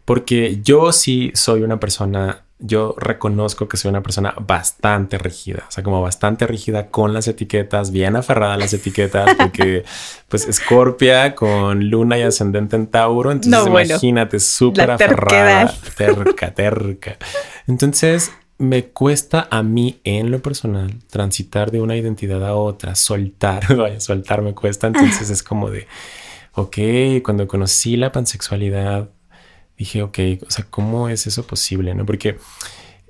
porque 0.05 0.61
yo 0.63 0.93
sí 0.93 1.31
soy 1.35 1.63
una 1.63 1.79
persona, 1.79 2.45
yo 2.59 2.95
reconozco 2.99 3.69
que 3.69 3.77
soy 3.77 3.91
una 3.91 4.03
persona 4.03 4.35
bastante 4.41 5.17
rígida, 5.17 5.65
o 5.69 5.71
sea, 5.71 5.85
como 5.85 6.03
bastante 6.03 6.47
rígida 6.47 6.89
con 6.89 7.13
las 7.13 7.29
etiquetas, 7.29 7.93
bien 7.93 8.17
aferrada 8.17 8.55
a 8.55 8.59
las 8.59 8.73
etiquetas, 8.73 9.35
porque 9.37 9.85
pues 10.29 10.49
Escorpia 10.49 11.37
con 11.37 11.89
luna 11.89 12.19
y 12.19 12.23
ascendente 12.23 12.75
en 12.75 12.89
Tauro, 12.89 13.31
entonces 13.31 13.67
imagínate, 13.67 14.41
súper 14.41 14.91
aferrada, 14.91 15.73
terca, 15.97 16.53
terca. 16.53 17.17
Entonces, 17.69 18.33
me 18.59 18.87
cuesta 18.87 19.49
a 19.51 19.63
mí 19.63 20.01
en 20.05 20.31
lo 20.31 20.41
personal 20.41 20.95
transitar 21.11 21.71
de 21.71 21.81
una 21.81 21.97
identidad 21.97 22.45
a 22.47 22.55
otra, 22.55 22.95
soltar, 22.95 23.77
vaya, 23.77 24.01
soltar 24.01 24.43
me 24.43 24.55
cuesta, 24.55 24.87
entonces 24.87 25.31
es 25.31 25.43
como 25.43 25.71
de, 25.71 25.87
ok, 26.55 26.79
cuando 27.23 27.47
conocí 27.47 27.97
la 27.97 28.13
pansexualidad, 28.13 29.11
dije, 29.77 30.03
ok, 30.03 30.19
o 30.47 30.51
sea, 30.51 30.67
¿cómo 30.71 31.09
es 31.09 31.27
eso 31.27 31.47
posible? 31.47 31.95
¿No? 31.95 32.07
Porque 32.07 32.39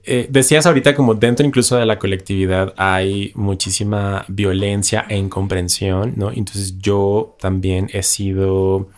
eh, 0.09 0.29
decías 0.31 0.67
ahorita 0.67 0.95
como 0.95 1.15
dentro 1.15 1.45
incluso 1.45 1.77
de 1.77 1.85
la 1.85 1.99
colectividad 1.99 2.73
hay 2.77 3.33
muchísima 3.35 4.25
violencia 4.29 5.05
e 5.09 5.17
incomprensión, 5.17 6.15
¿no? 6.17 6.31
Entonces 6.31 6.79
yo 6.79 7.37
también 7.41 7.91
he 7.93 8.05
sido 8.05 8.89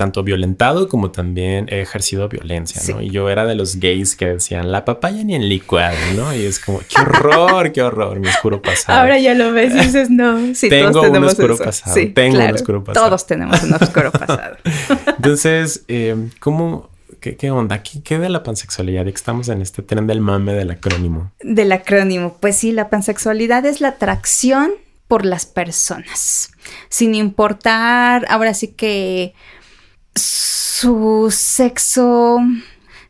tanto 0.00 0.22
violentado 0.22 0.88
como 0.88 1.10
también 1.10 1.66
he 1.68 1.82
ejercido 1.82 2.26
violencia, 2.26 2.80
¿no? 2.90 3.02
Y 3.02 3.10
yo 3.10 3.28
era 3.28 3.44
de 3.44 3.54
los 3.54 3.76
gays 3.76 4.16
que 4.16 4.28
decían 4.28 4.72
la 4.72 4.86
papaya 4.86 5.22
ni 5.22 5.34
en 5.34 5.46
licuado, 5.46 5.94
¿no? 6.16 6.34
Y 6.34 6.46
es 6.46 6.58
como, 6.58 6.78
qué 6.78 7.02
horror, 7.02 7.70
qué 7.70 7.82
horror, 7.82 8.18
mi 8.18 8.26
oscuro 8.26 8.62
pasado. 8.62 8.98
Ahora 8.98 9.18
ya 9.18 9.34
lo 9.34 9.52
ves 9.52 9.74
y 9.74 9.78
dices, 9.78 10.08
no, 10.08 10.54
sí, 10.54 10.70
tengo 10.70 10.92
todos 10.92 11.04
tenemos 11.04 11.34
un 11.34 11.38
oscuro 11.38 11.58
pasado. 11.58 11.94
Sí, 11.94 12.06
tengo 12.06 12.38
un 12.38 12.54
oscuro 12.54 12.82
pasado. 12.82 13.06
Todos 13.08 13.26
tenemos 13.26 13.62
un 13.62 13.74
oscuro 13.74 14.10
pasado. 14.10 14.56
Entonces, 15.18 15.84
eh, 15.88 16.16
¿cómo, 16.38 16.88
¿Qué, 17.20 17.50
onda? 17.50 17.82
¿Qué, 17.82 18.02
¿Qué, 18.02 18.18
de 18.18 18.30
la 18.30 18.42
pansexualidad? 18.42 19.04
que 19.04 19.10
estamos 19.10 19.50
en 19.50 19.60
este 19.60 19.82
tren 19.82 20.06
del 20.06 20.22
mame 20.22 20.54
del 20.54 20.70
acrónimo. 20.70 21.30
Del 21.42 21.72
acrónimo. 21.72 22.38
Pues 22.40 22.56
sí, 22.56 22.72
la 22.72 22.88
pansexualidad 22.88 23.66
es 23.66 23.82
la 23.82 23.88
atracción 23.88 24.70
por 25.08 25.26
las 25.26 25.44
personas. 25.44 26.52
Sin 26.88 27.16
importar, 27.16 28.24
ahora 28.30 28.54
sí 28.54 28.68
que 28.68 29.34
su 30.14 31.28
sexo, 31.30 32.38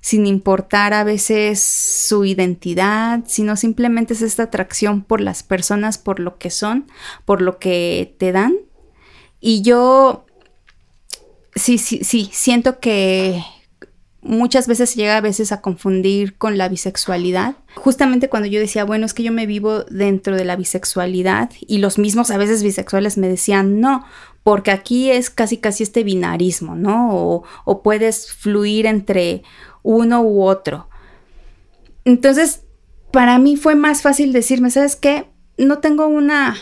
sin 0.00 0.26
importar 0.26 0.94
a 0.94 1.04
veces 1.04 1.60
su 1.62 2.24
identidad, 2.24 3.20
sino 3.26 3.56
simplemente 3.56 4.14
es 4.14 4.22
esta 4.22 4.44
atracción 4.44 5.02
por 5.02 5.20
las 5.20 5.42
personas, 5.42 5.98
por 5.98 6.20
lo 6.20 6.38
que 6.38 6.50
son, 6.50 6.86
por 7.24 7.42
lo 7.42 7.58
que 7.58 8.14
te 8.18 8.32
dan. 8.32 8.54
Y 9.40 9.62
yo 9.62 10.26
sí, 11.54 11.78
sí, 11.78 12.00
sí, 12.02 12.30
siento 12.32 12.80
que 12.80 13.42
muchas 14.22 14.66
veces 14.66 14.90
se 14.90 14.96
llega 14.96 15.16
a 15.16 15.22
veces 15.22 15.52
a 15.52 15.60
confundir 15.60 16.36
con 16.36 16.58
la 16.58 16.68
bisexualidad. 16.68 17.56
Justamente 17.74 18.28
cuando 18.28 18.48
yo 18.48 18.60
decía, 18.60 18.84
bueno, 18.84 19.06
es 19.06 19.14
que 19.14 19.22
yo 19.22 19.32
me 19.32 19.46
vivo 19.46 19.84
dentro 19.84 20.36
de 20.36 20.44
la 20.44 20.56
bisexualidad 20.56 21.50
y 21.60 21.78
los 21.78 21.98
mismos 21.98 22.30
a 22.30 22.38
veces 22.38 22.62
bisexuales 22.62 23.16
me 23.16 23.28
decían, 23.28 23.80
no, 23.80 24.04
porque 24.42 24.70
aquí 24.70 25.10
es 25.10 25.30
casi 25.30 25.58
casi 25.58 25.82
este 25.82 26.02
binarismo, 26.02 26.74
¿no? 26.74 27.44
O, 27.64 27.82
puedes 27.82 28.32
fluir 28.32 28.86
entre 28.86 29.42
uno 29.82 30.22
u 30.22 30.42
otro. 30.42 30.88
Entonces, 32.04 32.62
para 33.12 33.38
mí 33.38 33.56
fue 33.56 33.74
más 33.74 34.02
fácil 34.02 34.32
decirme, 34.32 34.70
¿sabes 34.70 34.96
qué? 34.96 35.26
No 35.58 35.78
tengo 35.78 36.06
una 36.06 36.56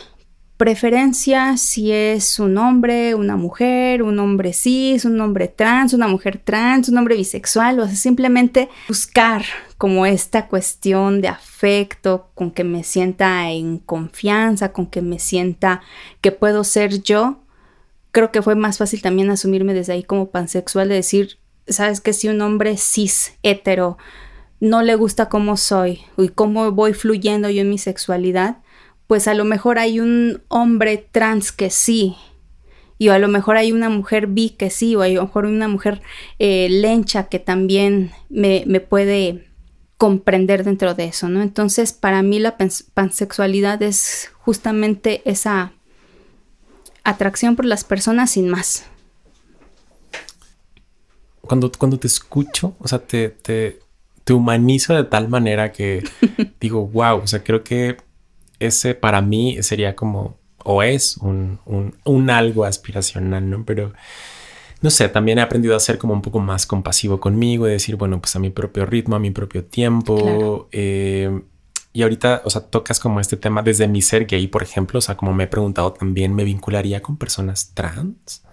preferencia 0.57 1.57
si 1.57 1.93
es 1.93 2.41
un 2.41 2.59
hombre, 2.59 3.15
una 3.15 3.37
mujer, 3.37 4.03
un 4.03 4.19
hombre 4.19 4.53
cis, 4.53 5.05
un 5.05 5.21
hombre 5.21 5.47
trans, 5.47 5.95
una 5.95 6.09
mujer 6.09 6.41
trans, 6.43 6.89
un 6.89 6.99
hombre 6.99 7.17
bisexual, 7.17 7.79
o 7.79 7.87
sea, 7.87 7.95
simplemente 7.95 8.69
buscar 8.89 9.45
como 9.77 10.05
esta 10.05 10.49
cuestión 10.49 11.21
de 11.21 11.29
afecto, 11.29 12.31
con 12.35 12.51
que 12.51 12.65
me 12.65 12.83
sienta 12.83 13.53
en 13.53 13.79
confianza, 13.79 14.73
con 14.73 14.89
que 14.89 15.01
me 15.01 15.21
sienta 15.21 15.81
que 16.21 16.33
puedo 16.33 16.65
ser 16.65 17.03
yo 17.03 17.39
creo 18.11 18.33
que 18.33 18.43
fue 18.43 18.55
más 18.55 18.79
fácil 18.79 19.03
también 19.03 19.31
asumirme 19.31 19.75
desde 19.75 19.93
ahí 19.93 20.03
como 20.03 20.31
pansexual 20.31 20.89
de 20.89 20.97
decir, 20.97 21.39
sabes 21.67 22.01
que 22.01 22.13
si 22.13 22.29
un 22.29 22.41
hombre 22.41 22.77
cis, 22.77 23.35
hetero, 23.43 23.99
no 24.61 24.83
le 24.83 24.95
gusta 24.95 25.29
cómo 25.29 25.57
soy 25.57 26.01
y 26.17 26.29
cómo 26.29 26.71
voy 26.73 26.95
fluyendo 26.95 27.49
yo 27.51 27.63
en 27.63 27.71
mi 27.71 27.79
sexualidad, 27.79 28.59
pues 29.07 29.29
a 29.29 29.35
lo 29.35 29.45
mejor 29.45 29.79
hay 29.79 30.01
un 30.01 30.43
hombre 30.49 31.09
trans 31.11 31.53
que 31.53 31.71
sí, 31.71 32.17
y 32.99 33.09
a 33.09 33.19
lo 33.19 33.29
mejor 33.29 33.57
hay 33.57 33.71
una 33.71 33.89
mujer 33.89 34.27
bi 34.27 34.51
que 34.51 34.71
sí, 34.71 34.97
o 34.97 35.03
a 35.03 35.09
lo 35.09 35.23
mejor 35.23 35.47
una 35.47 35.69
mujer 35.69 36.03
eh, 36.39 36.69
lencha 36.69 37.29
que 37.29 37.39
también 37.39 38.11
me, 38.29 38.65
me, 38.67 38.81
puede 38.81 39.47
comprender 39.97 40.65
dentro 40.65 40.95
de 40.95 41.05
eso, 41.05 41.29
¿no? 41.29 41.43
Entonces, 41.43 41.93
para 41.93 42.23
mí 42.23 42.41
la 42.41 42.57
pansexualidad 42.95 43.81
es 43.83 44.33
justamente 44.39 45.23
esa 45.25 45.73
atracción 47.09 47.57
por 47.57 47.65
las 47.65 47.85
personas 47.85 48.31
sin 48.31 48.49
más. 48.49 48.85
Cuando, 51.41 51.71
cuando 51.73 51.99
te 51.99 52.07
escucho, 52.07 52.75
o 52.79 52.89
sea, 52.89 52.99
te, 52.99 53.31
te, 53.31 53.79
te 54.25 54.33
humanizo 54.35 54.95
de 54.95 55.05
tal 55.05 55.29
manera 55.29 55.73
que 55.73 56.05
digo, 56.61 56.87
wow, 56.87 57.23
o 57.23 57.27
sea, 57.27 57.43
creo 57.43 57.65
que 57.65 57.97
ese 58.59 58.95
para 58.95 59.23
mí 59.23 59.63
sería 59.63 59.97
como, 59.97 60.37
o 60.65 60.83
es 60.83 61.17
un, 61.17 61.59
un, 62.05 62.31
algo 62.31 62.65
aspiracional, 62.65 63.49
¿no? 63.49 63.65
Pero 63.65 63.93
no 64.83 64.91
sé, 64.91 65.09
también 65.09 65.39
he 65.39 65.43
aprendido 65.43 65.75
a 65.75 65.81
ser 65.81 65.99
como 65.99 66.13
un 66.13 66.23
poco 66.23 66.41
más 66.41 66.67
compasivo 66.67 67.19
conmigo 67.21 67.67
y 67.67 67.73
decir, 67.73 67.97
bueno, 67.97 68.21
pues 68.21 68.37
a 68.37 68.39
mi 68.39 68.51
propio 68.51 68.85
ritmo, 68.85 69.17
a 69.17 69.19
mi 69.19 69.31
propio 69.31 69.65
tiempo. 69.65 70.69
Eh, 70.73 71.41
y 71.99 72.03
ahorita, 72.05 72.43
o 72.45 72.51
sea, 72.51 72.61
tocas 72.61 73.01
como 73.01 73.19
este 73.19 73.37
tema 73.37 73.61
desde 73.61 73.89
mi 73.89 74.03
ser 74.03 74.27
gay, 74.27 74.47
por 74.47 74.63
ejemplo, 74.63 75.01
o 75.01 75.03
sea, 75.03 75.17
como 75.17 75.35
me 75.35 75.43
he 75.43 75.47
preguntado 75.49 75.93
también, 75.93 76.33
¿me 76.33 76.45
vincularía 76.45 77.03
con 77.03 77.17
personas 77.17 77.73
trans? 77.75 78.45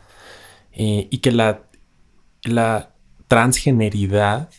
Eh, 0.71 1.07
y 1.11 1.19
que 1.19 1.31
la, 1.31 1.61
la 2.41 2.95
transgeneridad 3.27 4.49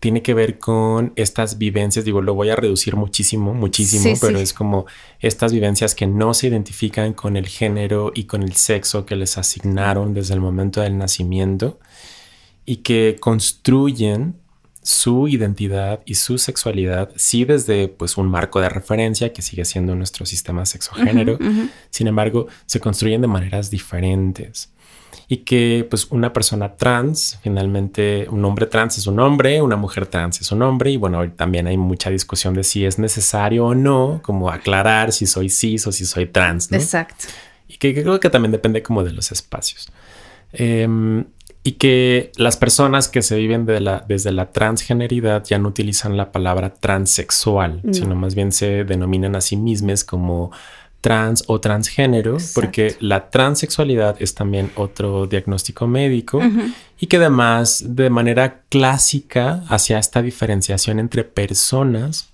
tiene 0.00 0.22
que 0.22 0.34
ver 0.34 0.58
con 0.58 1.12
estas 1.14 1.56
vivencias, 1.56 2.04
digo, 2.04 2.20
lo 2.20 2.34
voy 2.34 2.50
a 2.50 2.56
reducir 2.56 2.96
muchísimo, 2.96 3.54
muchísimo, 3.54 4.12
pero 4.20 4.40
es 4.40 4.54
como 4.54 4.86
estas 5.20 5.52
vivencias 5.52 5.94
que 5.94 6.08
no 6.08 6.34
se 6.34 6.48
identifican 6.48 7.12
con 7.12 7.36
el 7.36 7.46
género 7.46 8.10
y 8.12 8.24
con 8.24 8.42
el 8.42 8.54
sexo 8.54 9.06
que 9.06 9.14
les 9.14 9.38
asignaron 9.38 10.14
desde 10.14 10.34
el 10.34 10.40
momento 10.40 10.80
del 10.80 10.98
nacimiento 10.98 11.78
y 12.66 12.78
que 12.78 13.18
construyen 13.20 14.34
su 14.82 15.28
identidad 15.28 16.00
y 16.06 16.14
su 16.14 16.38
sexualidad, 16.38 17.10
sí 17.16 17.44
desde 17.44 17.88
pues 17.88 18.16
un 18.16 18.28
marco 18.28 18.60
de 18.60 18.68
referencia 18.68 19.32
que 19.32 19.42
sigue 19.42 19.64
siendo 19.64 19.94
nuestro 19.94 20.24
sistema 20.24 20.64
sexogénero, 20.64 21.38
sin 21.90 22.06
embargo, 22.06 22.46
se 22.66 22.80
construyen 22.80 23.20
de 23.20 23.26
maneras 23.26 23.70
diferentes. 23.70 24.70
Y 25.28 25.38
que 25.38 25.86
pues 25.88 26.06
una 26.10 26.32
persona 26.32 26.76
trans, 26.76 27.38
finalmente 27.42 28.26
un 28.30 28.44
hombre 28.44 28.66
trans 28.66 28.98
es 28.98 29.06
un 29.06 29.20
hombre, 29.20 29.62
una 29.62 29.76
mujer 29.76 30.06
trans 30.06 30.40
es 30.40 30.50
un 30.50 30.62
hombre, 30.62 30.90
y 30.90 30.96
bueno, 30.96 31.30
también 31.32 31.66
hay 31.68 31.76
mucha 31.76 32.10
discusión 32.10 32.54
de 32.54 32.64
si 32.64 32.84
es 32.84 32.98
necesario 32.98 33.66
o 33.66 33.74
no, 33.74 34.20
como 34.24 34.50
aclarar 34.50 35.12
si 35.12 35.26
soy 35.26 35.48
cis 35.48 35.86
o 35.86 35.92
si 35.92 36.04
soy 36.04 36.26
trans. 36.26 36.72
Exacto. 36.72 37.26
Y 37.68 37.76
que, 37.76 37.94
creo 37.94 38.18
que 38.18 38.30
también 38.30 38.50
depende 38.50 38.82
como 38.82 39.04
de 39.04 39.12
los 39.12 39.30
espacios. 39.30 39.88
Em, 40.52 41.24
y 41.62 41.72
que 41.72 42.32
las 42.36 42.56
personas 42.56 43.08
que 43.08 43.22
se 43.22 43.36
viven 43.36 43.66
desde 43.66 44.32
la 44.32 44.50
transgeneridad 44.50 45.44
ya 45.44 45.58
no 45.58 45.68
utilizan 45.68 46.16
la 46.16 46.32
palabra 46.32 46.72
transexual, 46.72 47.82
sino 47.92 48.14
más 48.14 48.34
bien 48.34 48.50
se 48.52 48.84
denominan 48.84 49.36
a 49.36 49.42
sí 49.42 49.56
mismas 49.56 50.04
como 50.04 50.52
trans 51.02 51.44
o 51.46 51.60
transgénero, 51.60 52.38
porque 52.54 52.96
la 53.00 53.30
transexualidad 53.30 54.16
es 54.20 54.34
también 54.34 54.70
otro 54.76 55.26
diagnóstico 55.26 55.86
médico 55.86 56.40
y 56.98 57.06
que 57.06 57.18
además 57.18 57.84
de 57.86 58.08
manera 58.10 58.62
clásica 58.68 59.62
hacia 59.68 59.98
esta 59.98 60.22
diferenciación 60.22 60.98
entre 60.98 61.24
personas, 61.24 62.28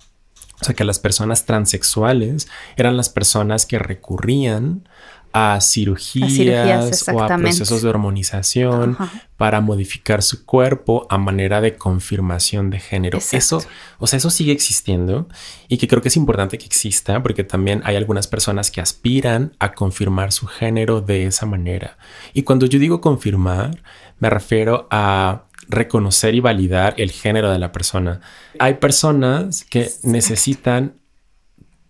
o 0.61 0.65
sea 0.65 0.73
que 0.73 0.83
las 0.83 0.99
personas 0.99 1.45
transexuales 1.45 2.47
eran 2.77 2.97
las 2.97 3.09
personas 3.09 3.65
que 3.65 3.77
recurrían 3.77 4.87
a 5.33 5.59
cirugías, 5.61 7.07
o 7.09 7.21
a 7.21 7.27
procesos 7.27 7.81
de 7.81 7.89
hormonización 7.89 8.97
para 9.37 9.61
modificar 9.61 10.23
su 10.23 10.45
cuerpo 10.45 11.05
a 11.09 11.17
manera 11.17 11.61
de 11.61 11.75
confirmación 11.75 12.69
de 12.69 12.79
género. 12.79 13.19
Eso, 13.31 13.63
o 13.99 14.07
sea, 14.07 14.17
eso 14.17 14.29
sigue 14.29 14.51
existiendo 14.51 15.27
y 15.67 15.77
que 15.77 15.87
creo 15.87 16.01
que 16.01 16.07
es 16.07 16.17
importante 16.17 16.57
que 16.57 16.65
exista 16.65 17.21
porque 17.21 17.43
también 17.43 17.81
hay 17.85 17.95
algunas 17.95 18.27
personas 18.27 18.71
que 18.71 18.81
aspiran 18.81 19.53
a 19.59 19.73
confirmar 19.73 20.31
su 20.31 20.47
género 20.47 21.01
de 21.01 21.27
esa 21.27 21.45
manera. 21.45 21.97
Y 22.33 22.43
cuando 22.43 22.65
yo 22.65 22.79
digo 22.79 23.01
confirmar, 23.01 23.81
me 24.19 24.29
refiero 24.29 24.87
a 24.89 25.43
reconocer 25.69 26.33
y 26.33 26.39
validar 26.39 26.95
el 26.97 27.11
género 27.11 27.51
de 27.51 27.59
la 27.59 27.71
persona. 27.71 28.21
Hay 28.59 28.75
personas 28.75 29.65
que 29.65 29.91
necesitan 30.03 30.93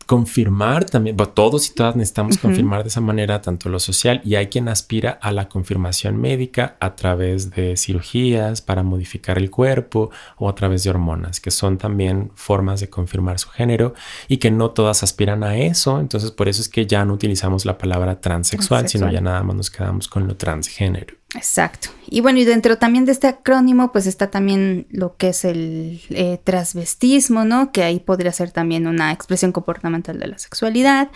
confirmar 0.08 0.86
también, 0.86 1.18
todos 1.36 1.70
y 1.70 1.74
todas 1.74 1.96
necesitamos 1.98 2.38
confirmar 2.38 2.84
de 2.84 2.88
esa 2.88 3.02
manera 3.02 3.42
tanto 3.42 3.68
lo 3.68 3.78
social 3.80 4.22
y 4.24 4.36
hay 4.36 4.48
quien 4.48 4.70
aspira 4.70 5.12
a 5.22 5.34
la 5.34 5.50
confirmación 5.50 6.16
médica 6.18 6.78
a 6.80 6.96
través 6.96 7.52
de 7.52 7.76
cirugías 7.76 8.62
para 8.62 8.84
modificar 8.84 9.38
el 9.38 9.52
cuerpo 9.52 10.10
o 10.38 10.48
a 10.48 10.56
través 10.56 10.84
de 10.84 10.92
hormonas, 10.92 11.42
que 11.42 11.52
son 11.52 11.78
también 11.78 12.32
formas 12.36 12.80
de 12.80 12.90
confirmar 12.90 13.38
su 13.38 13.50
género 13.50 13.94
y 14.30 14.38
que 14.38 14.50
no 14.50 14.72
todas 14.72 15.04
aspiran 15.04 15.44
a 15.44 15.58
eso, 15.58 16.00
entonces 16.00 16.32
por 16.32 16.48
eso 16.48 16.62
es 16.62 16.70
que 16.70 16.88
ya 16.88 17.04
no 17.04 17.14
utilizamos 17.14 17.66
la 17.66 17.78
palabra 17.78 18.22
transexual, 18.22 18.88
sino 18.88 19.12
ya 19.12 19.20
nada 19.20 19.44
más 19.44 19.58
nos 19.58 19.70
quedamos 19.70 20.08
con 20.08 20.26
lo 20.26 20.38
transgénero. 20.38 21.17
Exacto. 21.38 21.90
Y 22.08 22.22
bueno, 22.22 22.40
y 22.40 22.46
dentro 22.46 22.80
también 22.80 23.06
de 23.06 23.12
este 23.12 23.28
acrónimo, 23.28 23.92
pues 23.92 24.08
está 24.08 24.32
también 24.32 24.88
lo 24.90 25.16
que 25.18 25.30
es 25.30 25.46
el 25.46 26.02
eh, 26.10 26.40
transvestismo, 26.44 27.46
¿no? 27.46 27.72
Que 27.72 27.84
ahí 27.84 28.00
podría 28.00 28.32
ser 28.32 28.50
también 28.50 28.88
una 28.88 29.12
expresión 29.12 29.52
comportamental 29.52 30.18
de 30.20 30.28
la 30.28 30.40
sexualidad. 30.40 31.10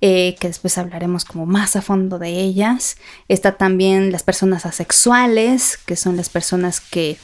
Eh, 0.00 0.36
que 0.38 0.48
después 0.48 0.76
hablaremos 0.76 1.24
como 1.24 1.46
más 1.46 1.76
a 1.76 1.82
fondo 1.82 2.18
de 2.18 2.28
ellas. 2.28 2.96
Está 3.28 3.56
también 3.56 4.12
las 4.12 4.22
personas 4.22 4.66
asexuales, 4.66 5.78
que 5.78 5.96
son 5.96 6.16
las 6.16 6.28
personas 6.28 6.80
que 6.80 7.16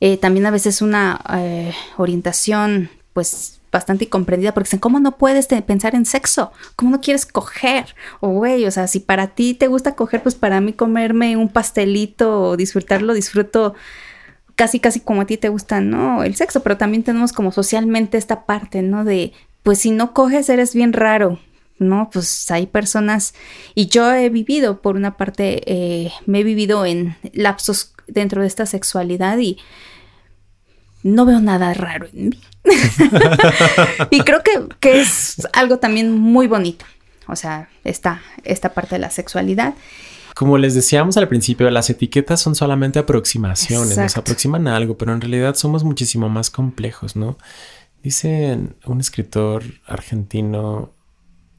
eh, 0.00 0.16
también 0.16 0.46
a 0.46 0.50
veces 0.50 0.80
una 0.80 1.20
orientación 1.98 2.88
pues 3.12 3.60
bastante 3.72 4.04
incomprendida 4.04 4.52
porque 4.52 4.68
dicen, 4.68 4.80
¿cómo 4.80 5.00
no 5.00 5.16
puedes 5.16 5.46
pensar 5.46 5.94
en 5.94 6.04
sexo? 6.04 6.52
¿Cómo 6.76 6.90
no 6.90 7.00
quieres 7.00 7.24
coger? 7.24 7.96
O 8.20 8.28
güey, 8.28 8.66
o 8.66 8.70
sea, 8.70 8.86
si 8.86 9.00
para 9.00 9.28
ti 9.28 9.54
te 9.54 9.66
gusta 9.66 9.96
coger, 9.96 10.22
pues 10.22 10.34
para 10.34 10.60
mí 10.60 10.74
comerme 10.74 11.36
un 11.38 11.48
pastelito 11.48 12.42
o 12.42 12.56
disfrutarlo, 12.56 13.14
disfruto 13.14 13.74
casi, 14.54 14.78
casi 14.78 15.00
como 15.00 15.22
a 15.22 15.26
ti 15.26 15.38
te 15.38 15.48
gusta, 15.48 15.80
¿no? 15.80 16.22
El 16.22 16.36
sexo, 16.36 16.62
pero 16.62 16.76
también 16.76 17.02
tenemos 17.02 17.32
como 17.32 17.50
socialmente 17.50 18.18
esta 18.18 18.44
parte, 18.44 18.82
¿no? 18.82 19.04
De, 19.04 19.32
pues 19.62 19.78
si 19.78 19.90
no 19.90 20.12
coges 20.12 20.50
eres 20.50 20.74
bien 20.74 20.92
raro, 20.92 21.40
¿no? 21.78 22.10
Pues 22.12 22.50
hay 22.50 22.66
personas, 22.66 23.34
y 23.74 23.86
yo 23.86 24.12
he 24.12 24.28
vivido, 24.28 24.82
por 24.82 24.96
una 24.96 25.16
parte, 25.16 25.62
eh, 25.66 26.12
me 26.26 26.40
he 26.40 26.44
vivido 26.44 26.84
en 26.84 27.16
lapsos 27.32 27.94
dentro 28.06 28.42
de 28.42 28.48
esta 28.48 28.66
sexualidad 28.66 29.38
y 29.38 29.56
no 31.02 31.26
veo 31.26 31.40
nada 31.40 31.74
raro 31.74 32.06
en 32.12 32.30
mí. 32.30 32.40
y 34.10 34.20
creo 34.20 34.42
que, 34.42 35.00
es 35.00 35.46
algo 35.52 35.78
también 35.78 36.12
muy 36.18 36.46
bonito. 36.46 36.84
O 37.26 37.36
sea, 37.36 37.68
esta, 37.84 38.22
esta 38.44 38.74
parte 38.74 38.96
de 38.96 39.00
la 39.00 39.10
sexualidad. 39.10 39.74
Como 40.34 40.58
les 40.58 40.74
decíamos 40.74 41.16
al 41.16 41.28
principio, 41.28 41.70
las 41.70 41.90
etiquetas 41.90 42.40
son 42.40 42.54
solamente 42.54 42.98
aproximaciones, 42.98 43.98
nos 43.98 44.16
aproximan 44.16 44.66
a 44.66 44.76
algo, 44.76 44.96
pero 44.96 45.12
en 45.12 45.20
realidad 45.20 45.54
somos 45.54 45.84
muchísimo 45.84 46.28
más 46.28 46.50
complejos, 46.50 47.16
¿no? 47.16 47.36
Dice 48.02 48.58
un 48.86 49.00
escritor 49.00 49.62
argentino, 49.86 50.92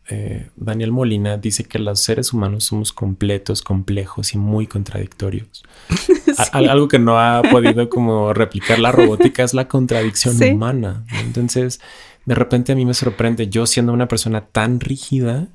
eh, 0.09 0.49
Daniel 0.55 0.91
Molina 0.91 1.37
dice 1.37 1.63
que 1.63 1.79
los 1.79 1.99
seres 1.99 2.33
humanos 2.33 2.65
somos 2.65 2.91
completos, 2.91 3.61
complejos 3.61 4.33
y 4.33 4.37
muy 4.37 4.67
contradictorios. 4.67 5.63
Algo 6.51 6.87
que 6.87 6.99
no 6.99 7.19
ha 7.19 7.41
podido 7.41 7.89
como 7.89 8.33
replicar 8.33 8.79
la 8.79 8.91
robótica 8.91 9.43
es 9.43 9.53
la 9.53 9.67
contradicción 9.67 10.35
humana. 10.53 11.05
Entonces, 11.21 11.79
de 12.25 12.35
repente 12.35 12.73
a 12.73 12.75
mí 12.75 12.85
me 12.85 12.93
sorprende 12.93 13.47
yo 13.47 13.65
siendo 13.65 13.93
una 13.93 14.07
persona 14.07 14.41
tan 14.47 14.79
rígida, 14.79 15.47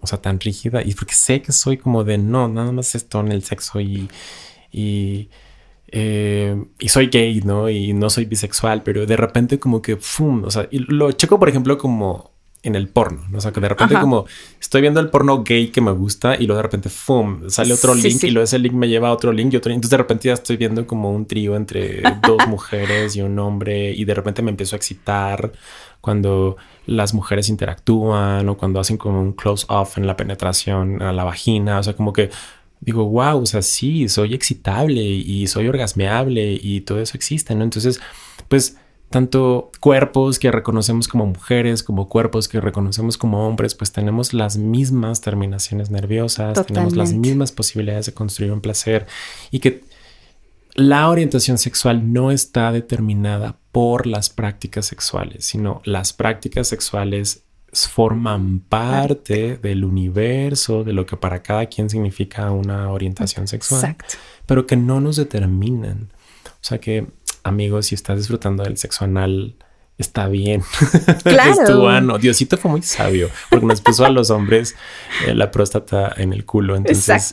o 0.00 0.06
sea, 0.06 0.20
tan 0.20 0.40
rígida, 0.40 0.82
y 0.82 0.94
porque 0.94 1.14
sé 1.14 1.42
que 1.42 1.52
soy 1.52 1.76
como 1.76 2.02
de 2.02 2.18
no, 2.18 2.48
nada 2.48 2.72
más 2.72 2.94
esto 2.94 3.20
en 3.20 3.30
el 3.30 3.44
sexo 3.44 3.80
y, 3.80 4.08
y 4.72 5.28
eh, 5.94 6.56
y 6.78 6.88
soy 6.88 7.08
gay, 7.08 7.42
¿no? 7.42 7.68
Y 7.68 7.92
no 7.92 8.08
soy 8.08 8.24
bisexual, 8.24 8.82
pero 8.82 9.04
de 9.04 9.16
repente 9.16 9.60
como 9.60 9.82
que, 9.82 9.96
¡fum! 9.96 10.42
O 10.44 10.50
sea, 10.50 10.66
y 10.70 10.78
lo 10.78 11.12
checo, 11.12 11.38
por 11.38 11.50
ejemplo, 11.50 11.76
como 11.76 12.31
en 12.62 12.76
el 12.76 12.88
porno, 12.88 13.22
¿no? 13.28 13.38
O 13.38 13.40
sea, 13.40 13.52
que 13.52 13.60
de 13.60 13.68
repente 13.68 13.96
como 14.00 14.24
estoy 14.60 14.80
viendo 14.80 15.00
el 15.00 15.10
porno 15.10 15.42
gay 15.42 15.68
que 15.68 15.80
me 15.80 15.90
gusta 15.90 16.36
y 16.36 16.46
luego 16.46 16.58
de 16.58 16.62
repente, 16.62 16.88
¡fum! 16.88 17.48
Sale 17.48 17.74
otro 17.74 17.94
link 17.94 18.22
y 18.22 18.30
luego 18.30 18.44
ese 18.44 18.58
link 18.58 18.72
me 18.72 18.88
lleva 18.88 19.08
a 19.08 19.12
otro 19.12 19.32
link 19.32 19.52
y 19.52 19.56
otro 19.56 19.72
Entonces 19.72 19.90
de 19.90 19.96
repente 19.96 20.28
ya 20.28 20.34
estoy 20.34 20.56
viendo 20.56 20.86
como 20.86 21.10
un 21.10 21.26
trío 21.26 21.56
entre 21.56 22.02
dos 22.26 22.46
mujeres 22.46 23.16
y 23.16 23.22
un 23.22 23.38
hombre 23.38 23.92
y 23.92 24.04
de 24.04 24.14
repente 24.14 24.42
me 24.42 24.50
empiezo 24.50 24.76
a 24.76 24.78
excitar 24.78 25.52
cuando 26.00 26.56
las 26.86 27.14
mujeres 27.14 27.48
interactúan 27.48 28.48
o 28.48 28.56
cuando 28.56 28.80
hacen 28.80 28.96
como 28.96 29.20
un 29.20 29.32
close-off 29.32 29.98
en 29.98 30.06
la 30.06 30.16
penetración 30.16 31.02
a 31.02 31.12
la 31.12 31.24
vagina. 31.24 31.78
O 31.78 31.82
sea, 31.82 31.94
como 31.94 32.12
que 32.12 32.30
digo, 32.80 33.04
wow, 33.08 33.40
o 33.40 33.46
sea, 33.46 33.62
sí, 33.62 34.08
soy 34.08 34.34
excitable 34.34 35.00
y 35.00 35.46
soy 35.46 35.68
orgasmeable 35.68 36.58
y 36.60 36.80
todo 36.82 37.00
eso 37.00 37.16
existe, 37.16 37.54
¿no? 37.54 37.64
Entonces, 37.64 38.00
pues 38.48 38.76
tanto 39.12 39.70
cuerpos 39.78 40.40
que 40.40 40.50
reconocemos 40.50 41.06
como 41.06 41.26
mujeres, 41.26 41.84
como 41.84 42.08
cuerpos 42.08 42.48
que 42.48 42.60
reconocemos 42.60 43.16
como 43.16 43.46
hombres, 43.46 43.76
pues 43.76 43.92
tenemos 43.92 44.34
las 44.34 44.56
mismas 44.56 45.20
terminaciones 45.20 45.90
nerviosas, 45.90 46.66
tenemos 46.66 46.96
las 46.96 47.12
mismas 47.12 47.52
posibilidades 47.52 48.06
de 48.06 48.14
construir 48.14 48.50
un 48.50 48.60
placer 48.60 49.06
y 49.52 49.60
que 49.60 49.84
la 50.74 51.08
orientación 51.08 51.58
sexual 51.58 52.12
no 52.12 52.30
está 52.30 52.72
determinada 52.72 53.56
por 53.70 54.06
las 54.06 54.30
prácticas 54.30 54.86
sexuales, 54.86 55.44
sino 55.44 55.82
las 55.84 56.12
prácticas 56.12 56.66
sexuales 56.66 57.44
forman 57.72 58.60
parte 58.60 59.56
del 59.56 59.84
universo, 59.84 60.84
de 60.84 60.92
lo 60.92 61.06
que 61.06 61.16
para 61.16 61.42
cada 61.42 61.66
quien 61.66 61.88
significa 61.88 62.50
una 62.50 62.90
orientación 62.90 63.48
sexual, 63.48 63.96
pero 64.46 64.66
que 64.66 64.76
no 64.76 65.00
nos 65.00 65.16
determinan. 65.16 66.10
O 66.44 66.64
sea 66.64 66.78
que 66.78 67.06
amigos, 67.44 67.86
si 67.86 67.94
estás 67.94 68.18
disfrutando 68.18 68.64
del 68.64 68.76
sexo 68.76 69.04
anal, 69.04 69.56
está 69.98 70.28
bien. 70.28 70.62
Claro. 71.22 71.50
es 71.62 71.64
tu 71.64 71.88
ano. 71.88 72.18
Diosito 72.18 72.56
fue 72.56 72.70
muy 72.70 72.82
sabio 72.82 73.30
porque 73.50 73.66
nos 73.66 73.80
puso 73.80 74.04
a 74.04 74.10
los 74.10 74.30
hombres 74.30 74.74
eh, 75.26 75.34
la 75.34 75.50
próstata 75.50 76.12
en 76.16 76.32
el 76.32 76.44
culo. 76.44 76.76
Entonces, 76.76 77.32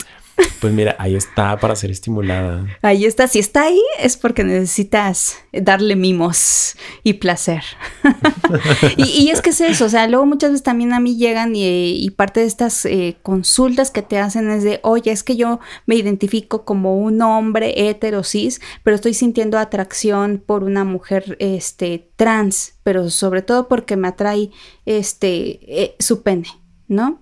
pues 0.59 0.73
mira, 0.73 0.95
ahí 0.99 1.15
está 1.15 1.57
para 1.57 1.75
ser 1.75 1.91
estimulada. 1.91 2.65
Ahí 2.81 3.05
está. 3.05 3.27
Si 3.27 3.39
está 3.39 3.63
ahí 3.63 3.81
es 3.99 4.17
porque 4.17 4.43
necesitas 4.43 5.37
darle 5.53 5.95
mimos 5.95 6.75
y 7.03 7.13
placer. 7.13 7.63
y, 8.97 9.29
es 9.29 9.41
que 9.41 9.51
es 9.51 9.61
eso. 9.61 9.85
O 9.85 9.89
sea, 9.89 10.07
luego 10.07 10.25
muchas 10.25 10.51
veces 10.51 10.63
también 10.63 10.93
a 10.93 10.99
mí 10.99 11.17
llegan 11.17 11.53
y, 11.55 12.09
parte 12.11 12.41
de 12.41 12.47
estas 12.47 12.85
eh, 12.85 13.17
consultas 13.21 13.91
que 13.91 14.01
te 14.01 14.19
hacen 14.19 14.49
es 14.49 14.63
de, 14.63 14.79
oye, 14.83 15.11
es 15.11 15.23
que 15.23 15.35
yo 15.35 15.59
me 15.85 15.95
identifico 15.95 16.65
como 16.65 16.97
un 16.97 17.21
hombre 17.21 17.89
hetero 17.89 18.23
cis, 18.23 18.59
pero 18.83 18.95
estoy 18.95 19.13
sintiendo 19.13 19.57
atracción 19.57 20.43
por 20.45 20.63
una 20.63 20.83
mujer 20.83 21.37
este, 21.39 22.09
trans, 22.15 22.73
pero 22.83 23.09
sobre 23.09 23.41
todo 23.41 23.67
porque 23.67 23.95
me 23.95 24.09
atrae 24.09 24.51
este, 24.85 25.59
eh, 25.83 25.95
su 25.99 26.23
pene, 26.23 26.47
¿no? 26.87 27.21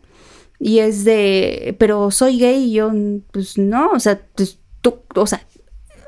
Y 0.59 0.79
es 0.79 1.03
de, 1.03 1.75
pero 1.79 2.09
soy 2.11 2.39
gay 2.39 2.63
y 2.65 2.73
yo, 2.73 2.91
pues 3.31 3.57
no, 3.57 3.91
o 3.91 3.99
sea, 3.99 4.21
pues, 4.35 4.59
tú, 4.81 5.01
o 5.15 5.27
sea, 5.27 5.45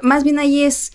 más 0.02 0.24
bien 0.24 0.40
ahí 0.40 0.64
es 0.64 0.92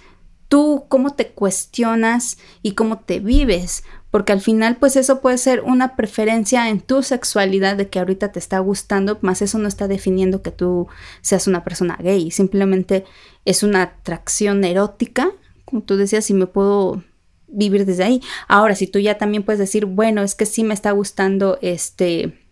tú 0.48 0.84
cómo 0.88 1.14
te 1.14 1.28
cuestionas 1.28 2.38
y 2.62 2.72
cómo 2.72 3.00
te 3.00 3.20
vives, 3.20 3.84
porque 4.10 4.32
al 4.32 4.40
final 4.40 4.76
pues 4.76 4.96
eso 4.96 5.20
puede 5.20 5.38
ser 5.38 5.62
una 5.62 5.96
preferencia 5.96 6.68
en 6.68 6.80
tu 6.80 7.02
sexualidad 7.02 7.76
de 7.76 7.88
que 7.88 7.98
ahorita 7.98 8.32
te 8.32 8.38
está 8.38 8.58
gustando, 8.58 9.18
más 9.22 9.42
eso 9.42 9.58
no 9.58 9.68
está 9.68 9.88
definiendo 9.88 10.42
que 10.42 10.50
tú 10.50 10.86
seas 11.22 11.46
una 11.46 11.64
persona 11.64 11.98
gay, 12.00 12.30
simplemente 12.30 13.04
es 13.44 13.62
una 13.62 13.82
atracción 13.82 14.62
erótica, 14.64 15.30
como 15.64 15.82
tú 15.82 15.96
decías, 15.96 16.28
y 16.30 16.34
me 16.34 16.46
puedo 16.46 17.02
vivir 17.48 17.86
desde 17.86 18.04
ahí. 18.04 18.22
Ahora, 18.48 18.74
si 18.74 18.86
tú 18.86 18.98
ya 18.98 19.18
también 19.18 19.42
puedes 19.42 19.58
decir, 19.58 19.86
bueno, 19.86 20.22
es 20.22 20.34
que 20.34 20.46
sí 20.46 20.64
me 20.64 20.74
está 20.74 20.90
gustando 20.92 21.58
este 21.62 22.43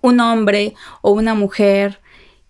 un 0.00 0.20
hombre 0.20 0.74
o 1.02 1.12
una 1.12 1.34
mujer 1.34 2.00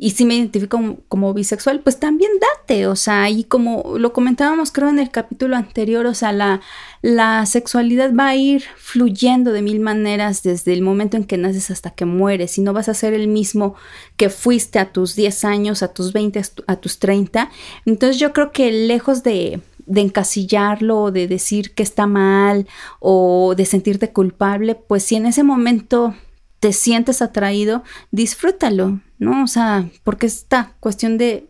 y 0.01 0.13
si 0.13 0.25
me 0.25 0.37
identifico 0.37 0.97
como, 1.09 1.35
bisexual, 1.35 1.81
pues 1.81 1.99
también 1.99 2.31
date, 2.41 2.87
o 2.87 2.95
sea, 2.95 3.29
y 3.31 3.43
como 3.43 3.99
lo 3.99 4.13
comentábamos 4.13 4.71
creo 4.71 4.89
en 4.89 5.01
el 5.01 5.11
capítulo 5.11 5.57
anterior, 5.57 6.07
o 6.07 6.15
sea, 6.15 6.31
la, 6.31 6.61
la 7.03 7.45
sexualidad 7.47 8.15
va 8.15 8.29
a 8.29 8.37
ir 8.37 8.63
fluyendo 8.77 9.51
de 9.51 9.61
mil 9.61 9.81
maneras 9.81 10.45
desde 10.45 10.73
el 10.73 10.83
momento 10.83 11.17
en 11.17 11.25
que 11.25 11.37
naces 11.37 11.73
hasta 11.73 11.91
que 11.91 12.05
mueres 12.05 12.59
y 12.59 12.61
no 12.61 12.73
vas 12.73 12.89
a 12.89 12.95
ser 12.95 13.13
el 13.13 13.27
mismo 13.27 13.75
que 14.17 14.31
fuiste 14.31 14.79
a 14.79 14.93
tus 14.93 15.17
10 15.17 15.45
años, 15.45 15.83
a 15.83 15.93
tus 15.93 16.13
20, 16.13 16.43
a 16.69 16.77
tus 16.77 17.01
30. 17.01 17.51
Entonces 17.85 18.21
yo 18.21 18.33
creo 18.33 18.53
que 18.53 18.71
lejos 18.71 19.25
de, 19.25 19.61
de 19.87 20.01
encasillarlo, 20.01 21.11
de 21.11 21.27
decir 21.27 21.75
que 21.75 21.83
está 21.83 22.07
mal 22.07 22.69
o 23.01 23.55
de 23.57 23.65
sentirte 23.65 24.13
culpable, 24.13 24.77
pues 24.77 25.03
si 25.03 25.17
en 25.17 25.27
ese 25.27 25.43
momento 25.43 26.15
te 26.61 26.73
sientes 26.73 27.23
atraído, 27.23 27.85
disfrútalo, 28.11 29.01
¿no? 29.19 29.45
O 29.45 29.47
sea, 29.47 29.89
porque 30.05 30.27
esta 30.27 30.75
cuestión 30.81 31.19
de 31.19 31.49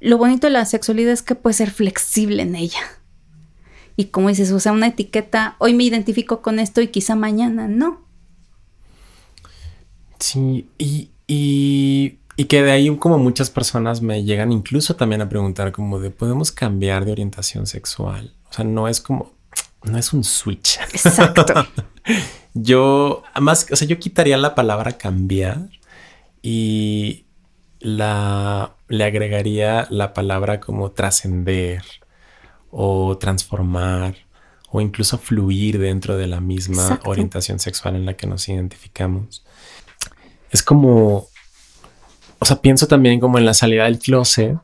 lo 0.00 0.18
bonito 0.18 0.46
de 0.46 0.52
la 0.52 0.64
sexualidad 0.64 1.12
es 1.12 1.22
que 1.22 1.34
puede 1.34 1.54
ser 1.54 1.70
flexible 1.70 2.42
en 2.42 2.56
ella. 2.56 2.80
Y 3.96 4.06
como 4.06 4.28
dices, 4.30 4.50
o 4.52 4.58
sea, 4.58 4.72
una 4.72 4.88
etiqueta, 4.88 5.56
hoy 5.58 5.74
me 5.74 5.84
identifico 5.84 6.42
con 6.42 6.58
esto 6.58 6.80
y 6.80 6.88
quizá 6.88 7.14
mañana 7.14 7.68
no. 7.68 8.00
Sí, 10.18 10.68
y, 10.78 11.10
y, 11.26 12.18
y 12.36 12.44
que 12.46 12.62
de 12.62 12.72
ahí 12.72 12.96
como 12.96 13.18
muchas 13.18 13.50
personas 13.50 14.02
me 14.02 14.24
llegan 14.24 14.50
incluso 14.50 14.96
también 14.96 15.20
a 15.20 15.28
preguntar 15.28 15.72
como 15.72 16.00
de, 16.00 16.10
¿podemos 16.10 16.50
cambiar 16.52 17.04
de 17.04 17.12
orientación 17.12 17.66
sexual? 17.66 18.34
O 18.50 18.52
sea, 18.52 18.64
no 18.64 18.88
es 18.88 19.00
como, 19.00 19.32
no 19.84 19.98
es 19.98 20.12
un 20.12 20.24
switch. 20.24 20.78
Exacto. 20.92 21.44
yo, 22.54 23.22
más, 23.40 23.66
o 23.70 23.76
sea, 23.76 23.88
yo 23.88 23.98
quitaría 23.98 24.36
la 24.36 24.54
palabra 24.54 24.92
cambiar 24.92 25.68
y 26.42 27.24
la, 27.80 28.74
le 28.88 29.04
agregaría 29.04 29.86
la 29.90 30.12
palabra 30.12 30.60
como 30.60 30.90
trascender 30.90 31.82
o 32.70 33.18
transformar 33.18 34.14
o 34.70 34.80
incluso 34.80 35.18
fluir 35.18 35.78
dentro 35.78 36.16
de 36.16 36.26
la 36.26 36.40
misma 36.40 37.00
orientación 37.04 37.58
sexual 37.58 37.96
en 37.96 38.06
la 38.06 38.14
que 38.14 38.26
nos 38.26 38.48
identificamos. 38.48 39.44
Es 40.50 40.62
como, 40.62 41.28
o 42.38 42.44
sea, 42.44 42.60
pienso 42.60 42.86
también 42.86 43.20
como 43.20 43.38
en 43.38 43.44
la 43.44 43.54
salida 43.54 43.84
del 43.84 43.98
closet. 43.98 44.56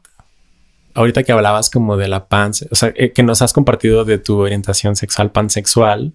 Ahorita 0.94 1.22
que 1.22 1.32
hablabas 1.32 1.70
como 1.70 1.96
de 1.96 2.08
la 2.08 2.26
pan, 2.26 2.52
o 2.70 2.74
sea, 2.74 2.92
eh, 2.96 3.12
que 3.12 3.22
nos 3.22 3.42
has 3.42 3.52
compartido 3.52 4.04
de 4.04 4.18
tu 4.18 4.38
orientación 4.38 4.96
sexual 4.96 5.30
pansexual. 5.30 6.14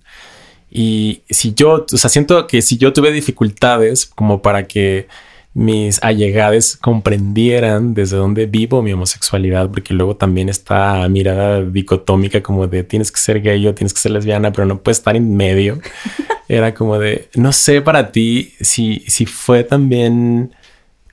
Y 0.75 1.21
si 1.29 1.53
yo, 1.53 1.86
o 1.93 1.97
sea, 1.97 2.09
siento 2.09 2.47
que 2.47 2.63
si 2.63 2.77
yo 2.77 2.93
tuve 2.93 3.12
dificultades 3.12 4.07
como 4.07 4.41
para 4.41 4.63
que 4.67 5.07
mis 5.53 6.01
allegades 6.01 6.75
comprendieran 6.77 7.93
desde 7.93 8.17
dónde 8.17 8.47
vivo 8.47 8.81
mi 8.81 8.91
homosexualidad, 8.91 9.69
porque 9.69 9.93
luego 9.93 10.15
también 10.15 10.49
está 10.49 11.07
mirada 11.09 11.62
dicotómica 11.62 12.41
como 12.41 12.65
de 12.65 12.83
tienes 12.83 13.12
que 13.12 13.19
ser 13.19 13.39
gay 13.43 13.67
o 13.67 13.75
tienes 13.75 13.93
que 13.93 13.99
ser 13.99 14.13
lesbiana, 14.13 14.51
pero 14.51 14.65
no 14.65 14.79
puedes 14.79 14.97
estar 14.97 15.15
en 15.15 15.38
medio. 15.38 15.79
Era 16.49 16.73
como 16.73 16.97
de, 16.97 17.29
no 17.36 17.51
sé 17.51 17.83
para 17.83 18.12
ti 18.12 18.53
si, 18.59 19.03
si 19.07 19.27
fue 19.27 19.63
también 19.63 20.55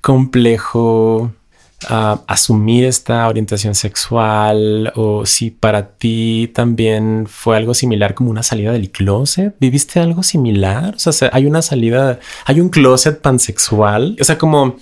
complejo 0.00 1.34
asumir 1.88 2.84
esta 2.84 3.26
orientación 3.26 3.74
sexual 3.74 4.92
o 4.96 5.24
si 5.24 5.50
para 5.50 5.88
ti 5.88 6.50
también 6.54 7.26
fue 7.26 7.56
algo 7.56 7.74
similar 7.74 8.14
como 8.14 8.30
una 8.30 8.42
salida 8.42 8.72
del 8.72 8.90
closet. 8.90 9.54
¿Viviste 9.60 10.00
algo 10.00 10.22
similar? 10.22 10.94
O 10.94 11.12
sea, 11.12 11.30
hay 11.32 11.46
una 11.46 11.62
salida, 11.62 12.20
hay 12.44 12.60
un 12.60 12.68
closet 12.68 13.20
pansexual. 13.20 14.16
O 14.20 14.24
sea, 14.24 14.38
como 14.38 14.76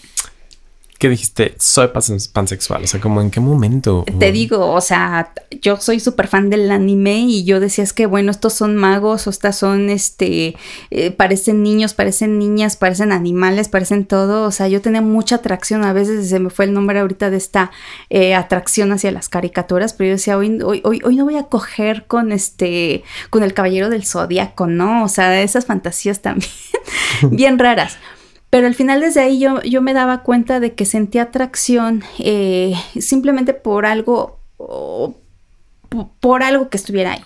¿Qué 0.99 1.09
dijiste? 1.09 1.55
Soy 1.61 1.91
pansexual. 2.33 2.83
O 2.83 2.87
sea, 2.89 3.01
como 3.01 3.21
en 3.21 3.31
qué 3.31 3.39
momento. 3.39 4.05
Te 4.19 4.33
digo, 4.33 4.73
o 4.73 4.81
sea, 4.81 5.33
yo 5.63 5.77
soy 5.77 6.01
súper 6.01 6.27
fan 6.27 6.51
del 6.51 6.69
anime 6.73 7.21
y 7.21 7.45
yo 7.45 7.61
decía 7.61 7.85
es 7.85 7.93
que 7.93 8.07
bueno, 8.07 8.33
estos 8.33 8.55
son 8.55 8.75
magos 8.75 9.29
o 9.29 9.31
estas 9.31 9.57
son 9.57 9.91
este, 9.91 10.57
eh, 10.91 11.13
parecen 11.13 11.63
niños, 11.63 11.95
parecen 11.95 12.37
niñas, 12.41 12.77
parecen 12.77 13.13
animales, 13.13 13.69
parecen 13.69 14.07
todo. 14.07 14.43
O 14.43 14.51
sea, 14.51 14.67
yo 14.67 14.81
tenía 14.81 15.01
mucha 15.01 15.37
atracción. 15.37 15.85
A 15.85 15.93
veces 15.93 16.29
se 16.29 16.41
me 16.41 16.51
fue 16.51 16.65
el 16.65 16.73
nombre 16.73 16.99
ahorita 16.99 17.31
de 17.31 17.37
esta 17.37 17.71
eh, 18.11 18.35
atracción 18.35 18.91
hacia 18.91 19.13
las 19.13 19.29
caricaturas, 19.29 19.93
pero 19.93 20.09
yo 20.09 20.15
decía 20.15 20.37
hoy, 20.37 20.61
hoy, 20.63 20.81
hoy, 20.83 21.01
hoy 21.05 21.15
no 21.15 21.25
voy 21.25 21.37
a 21.37 21.45
coger 21.45 22.07
con 22.09 22.33
este, 22.33 23.05
con 23.31 23.45
el 23.45 23.55
caballero 23.55 23.89
del 23.89 24.05
zodiaco, 24.05 24.67
¿no? 24.67 25.05
O 25.05 25.09
sea, 25.09 25.41
esas 25.41 25.65
fantasías 25.65 26.23
también 26.23 26.51
bien 27.31 27.57
raras. 27.57 27.99
Pero 28.51 28.67
al 28.67 28.75
final 28.75 29.01
desde 29.01 29.21
ahí 29.21 29.39
yo, 29.39 29.61
yo 29.63 29.83
me 29.83 29.93
daba 29.93 30.23
cuenta 30.23 30.61
de 30.61 30.75
que 30.75 30.87
sentía 30.87 31.25
atracción 31.25 32.03
eh, 32.19 32.75
simplemente 32.99 33.53
por 33.53 33.85
algo, 33.85 34.41
por 36.21 36.43
algo 36.43 36.71
que 36.71 36.79
estuviera 36.79 37.13
ahí. 37.13 37.25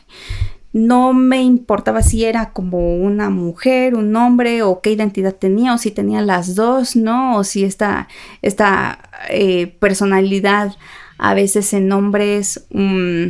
No 0.73 1.13
me 1.13 1.43
importaba 1.43 2.03
si 2.03 2.25
era 2.25 2.53
como 2.53 2.97
una 2.97 3.29
mujer, 3.29 3.95
un 3.95 4.17
hombre 4.17 4.63
o 4.63 4.81
qué 4.81 4.91
identidad 4.91 5.35
tenía 5.35 5.75
o 5.75 5.79
si 5.79 5.91
tenía 5.91 6.23
las 6.23 6.55
dos, 6.55 6.97
¿no? 6.97 7.37
O 7.37 7.45
si 7.45 7.63
esta, 7.63 8.09
esta 8.41 9.11
eh, 9.29 9.67
personalidad 9.67 10.75
a 11.19 11.35
veces 11.35 11.73
en 11.75 11.93
hombres 11.93 12.67
mm, 12.71 13.27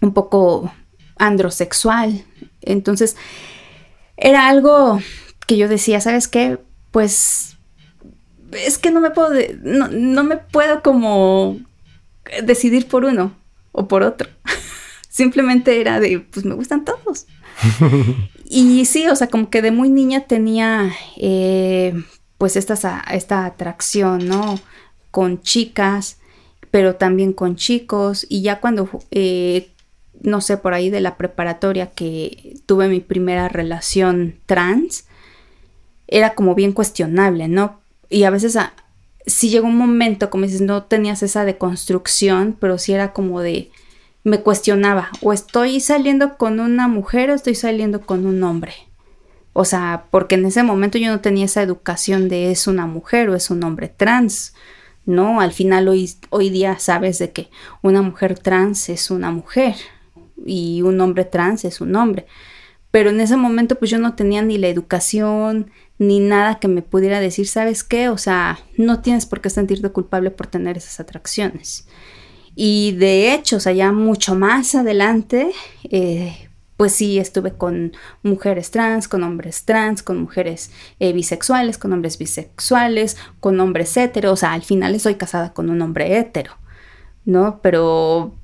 un 0.00 0.14
poco 0.14 0.72
androsexual. 1.18 2.24
Entonces 2.62 3.16
era 4.16 4.48
algo 4.48 5.00
que 5.46 5.56
yo 5.56 5.68
decía, 5.68 6.00
¿sabes 6.00 6.28
qué? 6.28 6.58
Pues 6.94 7.56
es 8.52 8.78
que 8.78 8.92
no 8.92 9.00
me 9.00 9.10
puedo, 9.10 9.32
no, 9.64 10.22
me 10.22 10.36
puedo 10.36 10.80
como 10.80 11.58
decidir 12.44 12.86
por 12.86 13.04
uno 13.04 13.34
o 13.72 13.88
por 13.88 14.04
otro. 14.04 14.30
Simplemente 15.08 15.80
era 15.80 15.98
de, 15.98 16.20
pues 16.20 16.46
me 16.46 16.54
gustan 16.54 16.84
todos. 16.84 17.26
y 18.44 18.84
sí, 18.84 19.08
o 19.08 19.16
sea, 19.16 19.26
como 19.26 19.50
que 19.50 19.60
de 19.60 19.72
muy 19.72 19.90
niña 19.90 20.28
tenía 20.28 20.92
eh, 21.16 22.00
pues 22.38 22.54
esta, 22.54 23.02
esta 23.10 23.44
atracción, 23.44 24.28
¿no? 24.28 24.60
Con 25.10 25.42
chicas, 25.42 26.18
pero 26.70 26.94
también 26.94 27.32
con 27.32 27.56
chicos. 27.56 28.24
Y 28.28 28.42
ya 28.42 28.60
cuando, 28.60 28.88
eh, 29.10 29.72
no 30.20 30.40
sé, 30.40 30.58
por 30.58 30.74
ahí 30.74 30.90
de 30.90 31.00
la 31.00 31.16
preparatoria 31.16 31.90
que 31.90 32.54
tuve 32.66 32.86
mi 32.86 33.00
primera 33.00 33.48
relación 33.48 34.36
trans, 34.46 35.06
era 36.08 36.34
como 36.34 36.54
bien 36.54 36.72
cuestionable, 36.72 37.48
¿no? 37.48 37.80
Y 38.08 38.24
a 38.24 38.30
veces 38.30 38.56
ah, 38.56 38.74
sí 39.26 39.48
llegó 39.48 39.66
un 39.66 39.76
momento, 39.76 40.30
como 40.30 40.44
dices, 40.44 40.60
no 40.60 40.84
tenías 40.84 41.22
esa 41.22 41.44
deconstrucción, 41.44 42.56
pero 42.58 42.78
sí 42.78 42.92
era 42.92 43.12
como 43.12 43.40
de, 43.40 43.70
me 44.22 44.40
cuestionaba, 44.40 45.10
o 45.22 45.32
estoy 45.32 45.80
saliendo 45.80 46.36
con 46.36 46.60
una 46.60 46.88
mujer 46.88 47.30
o 47.30 47.34
estoy 47.34 47.54
saliendo 47.54 48.00
con 48.02 48.26
un 48.26 48.42
hombre. 48.42 48.74
O 49.52 49.64
sea, 49.64 50.06
porque 50.10 50.34
en 50.34 50.44
ese 50.46 50.62
momento 50.62 50.98
yo 50.98 51.10
no 51.10 51.20
tenía 51.20 51.44
esa 51.44 51.62
educación 51.62 52.28
de 52.28 52.50
es 52.50 52.66
una 52.66 52.86
mujer 52.86 53.30
o 53.30 53.36
es 53.36 53.50
un 53.50 53.62
hombre 53.62 53.88
trans. 53.88 54.52
No, 55.06 55.40
al 55.40 55.52
final 55.52 55.86
hoy, 55.86 56.10
hoy 56.30 56.50
día 56.50 56.78
sabes 56.78 57.18
de 57.18 57.30
que 57.30 57.50
una 57.80 58.02
mujer 58.02 58.38
trans 58.38 58.88
es 58.88 59.10
una 59.10 59.30
mujer 59.30 59.76
y 60.44 60.82
un 60.82 61.00
hombre 61.00 61.24
trans 61.24 61.64
es 61.64 61.80
un 61.80 61.94
hombre. 61.94 62.26
Pero 62.94 63.10
en 63.10 63.20
ese 63.20 63.36
momento 63.36 63.74
pues 63.74 63.90
yo 63.90 63.98
no 63.98 64.14
tenía 64.14 64.40
ni 64.40 64.56
la 64.56 64.68
educación, 64.68 65.72
ni 65.98 66.20
nada 66.20 66.60
que 66.60 66.68
me 66.68 66.80
pudiera 66.80 67.18
decir, 67.18 67.48
¿sabes 67.48 67.82
qué? 67.82 68.08
O 68.08 68.18
sea, 68.18 68.60
no 68.76 69.00
tienes 69.00 69.26
por 69.26 69.40
qué 69.40 69.50
sentirte 69.50 69.90
culpable 69.90 70.30
por 70.30 70.46
tener 70.46 70.76
esas 70.76 71.00
atracciones. 71.00 71.88
Y 72.54 72.92
de 72.92 73.34
hecho, 73.34 73.56
o 73.56 73.58
sea, 73.58 73.72
ya 73.72 73.90
mucho 73.90 74.36
más 74.36 74.76
adelante, 74.76 75.50
eh, 75.90 76.48
pues 76.76 76.92
sí, 76.92 77.18
estuve 77.18 77.54
con 77.54 77.96
mujeres 78.22 78.70
trans, 78.70 79.08
con 79.08 79.24
hombres 79.24 79.64
trans, 79.64 80.04
con 80.04 80.20
mujeres 80.20 80.70
eh, 81.00 81.12
bisexuales, 81.12 81.78
con 81.78 81.92
hombres 81.92 82.16
bisexuales, 82.16 83.16
con 83.40 83.58
hombres 83.58 83.96
heteros. 83.96 84.34
O 84.34 84.36
sea, 84.36 84.52
al 84.52 84.62
final 84.62 84.94
estoy 84.94 85.16
casada 85.16 85.52
con 85.52 85.68
un 85.68 85.82
hombre 85.82 86.16
hetero, 86.16 86.52
¿no? 87.24 87.58
Pero 87.60 88.36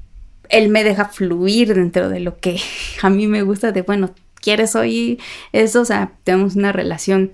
él 0.48 0.70
me 0.70 0.82
deja 0.82 1.04
fluir 1.04 1.72
dentro 1.72 2.08
de 2.08 2.18
lo 2.18 2.38
que 2.38 2.58
a 3.02 3.10
mí 3.10 3.28
me 3.28 3.42
gusta 3.42 3.70
de, 3.70 3.82
bueno, 3.82 4.10
quieres 4.40 4.74
hoy 4.74 5.20
eso, 5.52 5.82
o 5.82 5.84
sea, 5.84 6.12
tenemos 6.24 6.56
una 6.56 6.72
relación 6.72 7.32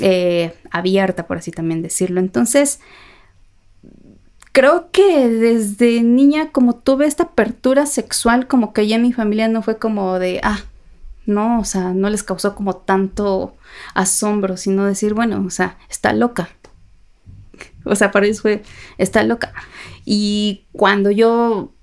eh, 0.00 0.54
abierta, 0.70 1.26
por 1.26 1.38
así 1.38 1.50
también 1.50 1.82
decirlo. 1.82 2.20
Entonces, 2.20 2.80
creo 4.52 4.90
que 4.92 5.28
desde 5.28 6.02
niña, 6.02 6.50
como 6.50 6.76
tuve 6.76 7.06
esta 7.06 7.24
apertura 7.24 7.86
sexual, 7.86 8.46
como 8.46 8.72
que 8.72 8.86
ya 8.86 8.98
mi 8.98 9.12
familia 9.12 9.48
no 9.48 9.62
fue 9.62 9.78
como 9.78 10.18
de, 10.18 10.40
ah, 10.42 10.60
no, 11.26 11.60
o 11.60 11.64
sea, 11.64 11.92
no 11.92 12.08
les 12.10 12.22
causó 12.22 12.54
como 12.54 12.76
tanto 12.76 13.56
asombro, 13.94 14.56
sino 14.56 14.84
decir, 14.84 15.14
bueno, 15.14 15.42
o 15.46 15.50
sea, 15.50 15.78
está 15.88 16.12
loca. 16.12 16.48
O 17.86 17.94
sea, 17.96 18.10
para 18.10 18.26
eso 18.26 18.40
fue, 18.40 18.62
está 18.96 19.22
loca. 19.24 19.52
Y 20.06 20.64
cuando 20.72 21.10
yo 21.10 21.73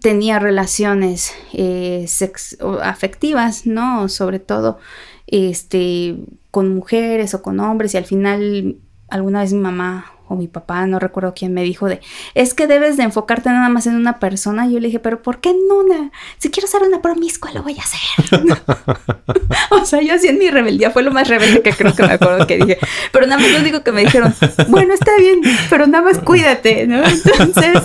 tenía 0.00 0.38
relaciones 0.38 1.32
eh, 1.52 2.06
afectivas, 2.82 3.66
¿no? 3.66 4.08
Sobre 4.08 4.38
todo, 4.38 4.78
este, 5.26 6.16
con 6.50 6.74
mujeres 6.74 7.34
o 7.34 7.42
con 7.42 7.60
hombres 7.60 7.94
y 7.94 7.96
al 7.96 8.04
final 8.04 8.76
alguna 9.08 9.40
vez 9.40 9.52
mi 9.52 9.60
mamá 9.60 10.12
o 10.28 10.36
mi 10.36 10.48
papá, 10.48 10.86
no 10.86 10.98
recuerdo 10.98 11.32
quién 11.34 11.54
me 11.54 11.62
dijo 11.62 11.88
de, 11.88 12.00
es 12.34 12.54
que 12.54 12.66
debes 12.66 12.96
de 12.96 13.04
enfocarte 13.04 13.48
nada 13.48 13.68
más 13.68 13.86
en 13.86 13.94
una 13.94 14.18
persona. 14.18 14.66
Y 14.66 14.74
yo 14.74 14.80
le 14.80 14.88
dije, 14.88 15.00
pero 15.00 15.22
¿por 15.22 15.40
qué 15.40 15.54
no 15.68 15.78
una? 15.78 16.10
Si 16.38 16.50
quiero 16.50 16.68
ser 16.68 16.82
una 16.82 17.00
promiscua, 17.00 17.50
lo 17.52 17.62
voy 17.62 17.76
a 17.78 17.82
hacer. 17.82 18.00
o 19.70 19.84
sea, 19.84 20.02
yo 20.02 20.14
así 20.14 20.28
en 20.28 20.38
mi 20.38 20.50
rebeldía 20.50 20.90
fue 20.90 21.02
lo 21.02 21.10
más 21.10 21.28
rebelde 21.28 21.62
que 21.62 21.72
creo 21.72 21.94
que 21.94 22.02
me 22.02 22.12
acuerdo 22.12 22.46
que 22.46 22.56
dije. 22.58 22.78
Pero 23.12 23.26
nada 23.26 23.40
más 23.40 23.50
lo 23.50 23.60
digo 23.60 23.82
que 23.82 23.92
me 23.92 24.02
dijeron, 24.02 24.34
bueno, 24.68 24.94
está 24.94 25.16
bien, 25.18 25.40
pero 25.70 25.86
nada 25.86 26.04
más 26.04 26.18
cuídate, 26.18 26.86
¿no? 26.86 27.02
Entonces, 27.04 27.82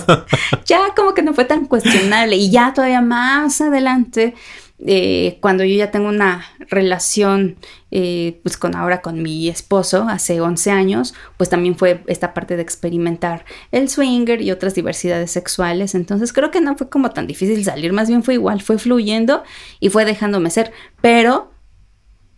ya 0.66 0.80
como 0.94 1.14
que 1.14 1.22
no 1.22 1.34
fue 1.34 1.44
tan 1.44 1.66
cuestionable. 1.66 2.36
Y 2.36 2.50
ya 2.50 2.72
todavía 2.74 3.00
más 3.00 3.60
adelante, 3.60 4.34
eh, 4.80 5.38
cuando 5.40 5.64
yo 5.64 5.76
ya 5.76 5.90
tengo 5.90 6.08
una 6.08 6.44
relación, 6.68 7.56
eh, 7.90 8.40
pues 8.42 8.56
con 8.56 8.74
ahora 8.74 9.02
con 9.02 9.22
mi 9.22 9.48
esposo, 9.48 10.08
hace 10.08 10.40
11 10.40 10.70
años, 10.70 11.14
pues 11.36 11.48
también 11.48 11.76
fue 11.76 12.02
esta 12.06 12.34
parte 12.34 12.56
de 12.56 12.62
experimentar 12.62 13.44
el 13.70 13.88
swinger 13.88 14.42
y 14.42 14.50
otras 14.50 14.74
diversidades 14.74 15.30
sexuales. 15.30 15.94
Entonces 15.94 16.32
creo 16.32 16.50
que 16.50 16.60
no 16.60 16.76
fue 16.76 16.88
como 16.88 17.10
tan 17.12 17.26
difícil 17.26 17.64
salir, 17.64 17.92
más 17.92 18.08
bien 18.08 18.22
fue 18.22 18.34
igual, 18.34 18.62
fue 18.62 18.78
fluyendo 18.78 19.44
y 19.78 19.90
fue 19.90 20.04
dejándome 20.04 20.50
ser, 20.50 20.72
pero 21.00 21.52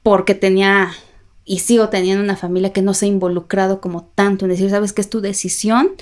porque 0.02 0.34
tenía 0.34 0.92
y 1.48 1.60
sigo 1.60 1.88
teniendo 1.88 2.22
una 2.22 2.36
familia 2.36 2.72
que 2.72 2.82
no 2.82 2.92
se 2.92 3.06
ha 3.06 3.08
involucrado 3.08 3.80
como 3.80 4.04
tanto 4.14 4.44
en 4.44 4.50
decir, 4.50 4.68
sabes 4.68 4.92
que 4.92 5.00
es 5.00 5.08
tu 5.08 5.20
decisión, 5.20 5.92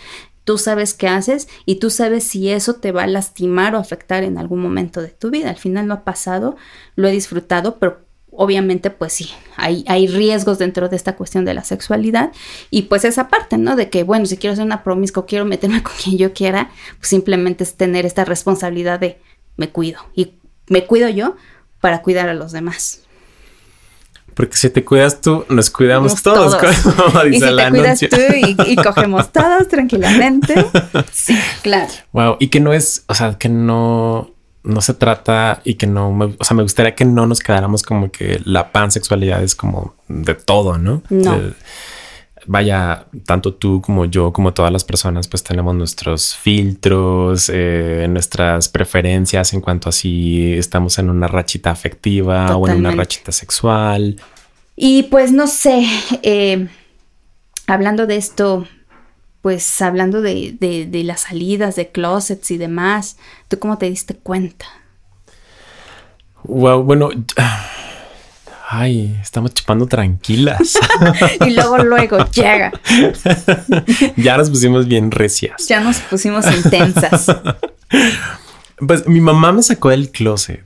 tú 0.44 0.58
sabes 0.58 0.94
qué 0.94 1.08
haces 1.08 1.48
y 1.66 1.76
tú 1.76 1.90
sabes 1.90 2.24
si 2.24 2.50
eso 2.50 2.74
te 2.74 2.92
va 2.92 3.04
a 3.04 3.06
lastimar 3.06 3.74
o 3.74 3.78
afectar 3.78 4.22
en 4.22 4.38
algún 4.38 4.60
momento 4.60 5.02
de 5.02 5.08
tu 5.08 5.30
vida. 5.30 5.50
Al 5.50 5.56
final 5.56 5.86
no 5.86 5.94
ha 5.94 6.04
pasado, 6.04 6.56
lo 6.96 7.08
he 7.08 7.12
disfrutado, 7.12 7.78
pero 7.78 8.04
obviamente 8.30 8.90
pues 8.90 9.12
sí, 9.12 9.30
hay, 9.56 9.84
hay 9.88 10.06
riesgos 10.06 10.58
dentro 10.58 10.88
de 10.88 10.96
esta 10.96 11.16
cuestión 11.16 11.44
de 11.44 11.54
la 11.54 11.64
sexualidad 11.64 12.32
y 12.70 12.82
pues 12.82 13.04
esa 13.04 13.28
parte, 13.28 13.58
¿no? 13.58 13.76
De 13.76 13.90
que 13.90 14.02
bueno, 14.02 14.26
si 14.26 14.36
quiero 14.36 14.56
ser 14.56 14.64
una 14.64 14.82
promiscua, 14.82 15.26
quiero 15.26 15.44
meterme 15.44 15.82
con 15.82 15.94
quien 16.02 16.18
yo 16.18 16.32
quiera, 16.32 16.70
pues 16.98 17.08
simplemente 17.08 17.64
es 17.64 17.74
tener 17.74 18.06
esta 18.06 18.24
responsabilidad 18.24 19.00
de 19.00 19.20
me 19.56 19.70
cuido 19.70 20.00
y 20.14 20.34
me 20.68 20.86
cuido 20.86 21.08
yo 21.08 21.36
para 21.80 22.02
cuidar 22.02 22.28
a 22.28 22.34
los 22.34 22.52
demás. 22.52 23.02
Porque 24.34 24.56
si 24.56 24.68
te 24.70 24.84
cuidas 24.84 25.20
tú, 25.20 25.44
nos 25.48 25.70
cuidamos 25.70 26.22
todos. 26.22 26.56
y 27.30 27.34
si 27.34 27.40
te 27.40 27.70
cuidas 27.70 28.00
tú 28.00 28.16
y, 28.66 28.76
cogemos 28.76 29.30
todos 29.32 29.68
tranquilamente. 29.68 30.54
Sí, 31.12 31.36
claro. 31.62 31.92
Wow. 32.12 32.36
Y 32.40 32.48
que 32.48 32.60
no 32.60 32.72
es, 32.72 33.04
o 33.06 33.14
sea, 33.14 33.38
que 33.38 33.48
no, 33.48 34.30
no 34.62 34.80
se 34.80 34.94
trata 34.94 35.60
y 35.64 35.74
que 35.74 35.86
no, 35.86 36.10
o 36.38 36.44
sea, 36.44 36.56
me 36.56 36.62
gustaría 36.62 36.94
que 36.94 37.04
no 37.04 37.26
nos 37.26 37.40
quedáramos 37.40 37.82
como 37.82 38.10
que 38.10 38.40
la 38.44 38.72
pansexualidad 38.72 39.42
es 39.42 39.54
como 39.54 39.94
de 40.08 40.34
todo, 40.34 40.78
¿no? 40.78 41.02
No. 41.08 41.40
Vaya, 42.46 43.06
tanto 43.24 43.54
tú 43.54 43.80
como 43.80 44.04
yo, 44.04 44.32
como 44.32 44.52
todas 44.52 44.72
las 44.72 44.84
personas, 44.84 45.28
pues 45.28 45.42
tenemos 45.42 45.74
nuestros 45.74 46.34
filtros, 46.34 47.50
eh, 47.52 48.06
nuestras 48.08 48.68
preferencias 48.68 49.52
en 49.52 49.60
cuanto 49.60 49.88
a 49.88 49.92
si 49.92 50.54
estamos 50.54 50.98
en 50.98 51.10
una 51.10 51.26
rachita 51.26 51.70
afectiva 51.70 52.56
o 52.56 52.68
en 52.68 52.78
una 52.78 52.90
rachita 52.90 53.32
sexual. 53.32 54.20
Y 54.76 55.04
pues 55.04 55.32
no 55.32 55.46
sé, 55.46 55.86
eh, 56.22 56.68
hablando 57.66 58.06
de 58.06 58.16
esto, 58.16 58.66
pues 59.40 59.82
hablando 59.82 60.22
de, 60.22 60.56
de, 60.58 61.04
las 61.04 61.20
salidas 61.22 61.76
de 61.76 61.88
closets 61.88 62.50
y 62.50 62.56
demás, 62.56 63.18
¿tú 63.48 63.58
cómo 63.58 63.78
te 63.78 63.90
diste 63.90 64.14
cuenta? 64.14 64.66
Wow, 66.44 66.82
bueno, 66.82 67.10
ay, 68.78 69.18
estamos 69.22 69.54
chupando 69.54 69.86
tranquilas. 69.86 70.78
y 71.46 71.50
luego, 71.50 71.78
luego 71.78 72.18
llega. 72.30 72.72
ya 74.16 74.36
nos 74.36 74.50
pusimos 74.50 74.86
bien 74.86 75.10
recias. 75.10 75.66
Ya 75.68 75.80
nos 75.80 75.98
pusimos 76.00 76.44
intensas. 76.54 77.26
Pues 78.76 79.06
mi 79.06 79.20
mamá 79.20 79.52
me 79.52 79.62
sacó 79.62 79.90
del 79.90 80.10
closet. 80.10 80.64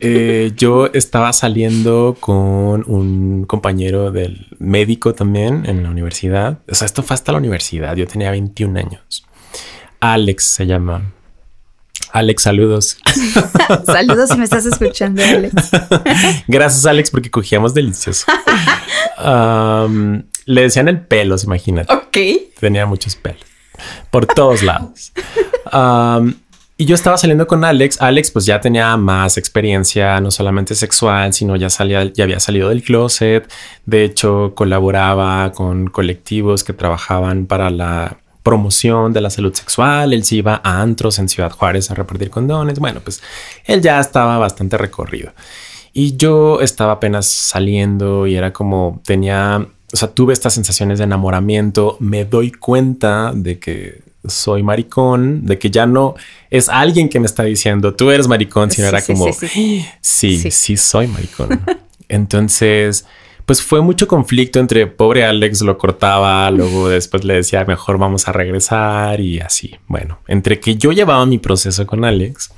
Eh, 0.00 0.52
yo 0.56 0.88
estaba 0.92 1.32
saliendo 1.32 2.16
con 2.18 2.82
un 2.88 3.44
compañero 3.46 4.10
del 4.10 4.48
médico 4.58 5.14
también 5.14 5.66
en 5.66 5.84
la 5.84 5.90
universidad. 5.90 6.58
O 6.68 6.74
sea, 6.74 6.84
esto 6.86 7.04
fue 7.04 7.14
hasta 7.14 7.30
la 7.30 7.38
universidad. 7.38 7.94
Yo 7.94 8.08
tenía 8.08 8.32
21 8.32 8.80
años. 8.80 9.24
Alex 10.00 10.44
se 10.44 10.66
llama. 10.66 11.12
Alex, 12.12 12.42
saludos. 12.42 12.98
saludos 13.86 14.30
si 14.30 14.38
me 14.38 14.44
estás 14.44 14.66
escuchando, 14.66 15.22
Alex. 15.22 15.54
Gracias, 16.48 16.86
Alex, 16.86 17.10
porque 17.10 17.30
cogíamos 17.30 17.74
delicioso. 17.74 18.26
le 20.46 20.62
decían 20.62 20.88
el 20.88 21.00
pelos, 21.00 21.44
imagínate. 21.44 21.92
Ok. 21.92 22.16
Tenía 22.60 22.86
muchos 22.86 23.16
pelos 23.16 23.44
por 24.10 24.26
todos 24.26 24.62
lados. 24.62 25.12
Y 26.78 26.84
yo 26.84 26.94
estaba 26.94 27.16
saliendo 27.16 27.46
con 27.46 27.64
Alex. 27.64 28.02
Alex 28.02 28.30
pues 28.30 28.44
ya 28.44 28.60
tenía 28.60 28.94
más 28.98 29.38
experiencia, 29.38 30.20
no 30.20 30.30
solamente 30.30 30.74
sexual, 30.74 31.32
sino 31.32 31.56
ya 31.56 31.70
salía, 31.70 32.04
ya 32.12 32.24
había 32.24 32.38
salido 32.38 32.68
del 32.68 32.82
closet. 32.82 33.50
De 33.86 34.04
hecho, 34.04 34.52
colaboraba 34.54 35.52
con 35.52 35.88
colectivos 35.88 36.64
que 36.64 36.74
trabajaban 36.74 37.46
para 37.46 37.70
la 37.70 38.18
promoción 38.46 39.12
de 39.12 39.20
la 39.20 39.28
salud 39.28 39.52
sexual. 39.52 40.12
Él 40.12 40.22
se 40.22 40.36
iba 40.36 40.60
a 40.62 40.80
antros 40.80 41.18
en 41.18 41.28
Ciudad 41.28 41.50
Juárez 41.50 41.90
a 41.90 41.94
repartir 41.94 42.30
condones. 42.30 42.78
Bueno, 42.78 43.00
pues 43.02 43.20
él 43.64 43.82
ya 43.82 43.98
estaba 43.98 44.38
bastante 44.38 44.78
recorrido. 44.78 45.32
Y 45.92 46.16
yo 46.16 46.60
estaba 46.60 46.92
apenas 46.92 47.26
saliendo 47.26 48.24
y 48.28 48.36
era 48.36 48.52
como 48.52 49.00
tenía, 49.04 49.66
o 49.92 49.96
sea, 49.96 50.12
tuve 50.14 50.32
estas 50.32 50.54
sensaciones 50.54 50.98
de 50.98 51.04
enamoramiento. 51.06 51.96
Me 51.98 52.24
doy 52.24 52.52
cuenta 52.52 53.32
de 53.34 53.58
que 53.58 54.02
soy 54.28 54.62
maricón, 54.62 55.44
de 55.44 55.58
que 55.58 55.72
ya 55.72 55.86
no 55.86 56.14
es 56.48 56.68
alguien 56.68 57.08
que 57.08 57.18
me 57.18 57.26
está 57.26 57.42
diciendo 57.42 57.94
tú 57.94 58.12
eres 58.12 58.28
maricón, 58.28 58.70
sino 58.70 58.86
era 58.86 59.02
como 59.02 59.32
sí 59.32 59.84
sí, 60.00 60.50
sí, 60.52 60.76
soy 60.76 61.08
maricón. 61.08 61.62
Entonces, 62.08 63.06
pues 63.46 63.62
fue 63.62 63.80
mucho 63.80 64.08
conflicto 64.08 64.58
entre 64.58 64.88
pobre 64.88 65.24
Alex 65.24 65.62
lo 65.62 65.78
cortaba, 65.78 66.50
luego 66.50 66.88
después 66.90 67.24
le 67.24 67.34
decía 67.34 67.64
mejor 67.64 67.96
vamos 67.96 68.28
a 68.28 68.32
regresar 68.32 69.20
y 69.20 69.40
así. 69.40 69.76
Bueno, 69.86 70.18
entre 70.26 70.60
que 70.60 70.76
yo 70.76 70.92
llevaba 70.92 71.24
mi 71.24 71.38
proceso 71.38 71.86
con 71.86 72.04
Alex, 72.04 72.50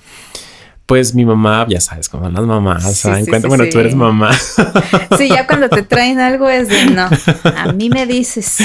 pues 0.86 1.14
mi 1.14 1.26
mamá, 1.26 1.66
ya 1.68 1.82
sabes, 1.82 2.08
como 2.08 2.30
las 2.30 2.42
mamás, 2.42 2.96
¿saben 2.96 3.26
cuenta? 3.26 3.46
bueno, 3.46 3.64
tú 3.70 3.78
eres 3.78 3.94
mamá. 3.94 4.30
Sí, 5.18 5.28
ya 5.28 5.46
cuando 5.46 5.68
te 5.68 5.82
traen 5.82 6.18
algo 6.18 6.48
es 6.48 6.68
de 6.68 6.86
no, 6.86 7.08
a 7.56 7.72
mí 7.72 7.90
me 7.90 8.06
dices. 8.06 8.58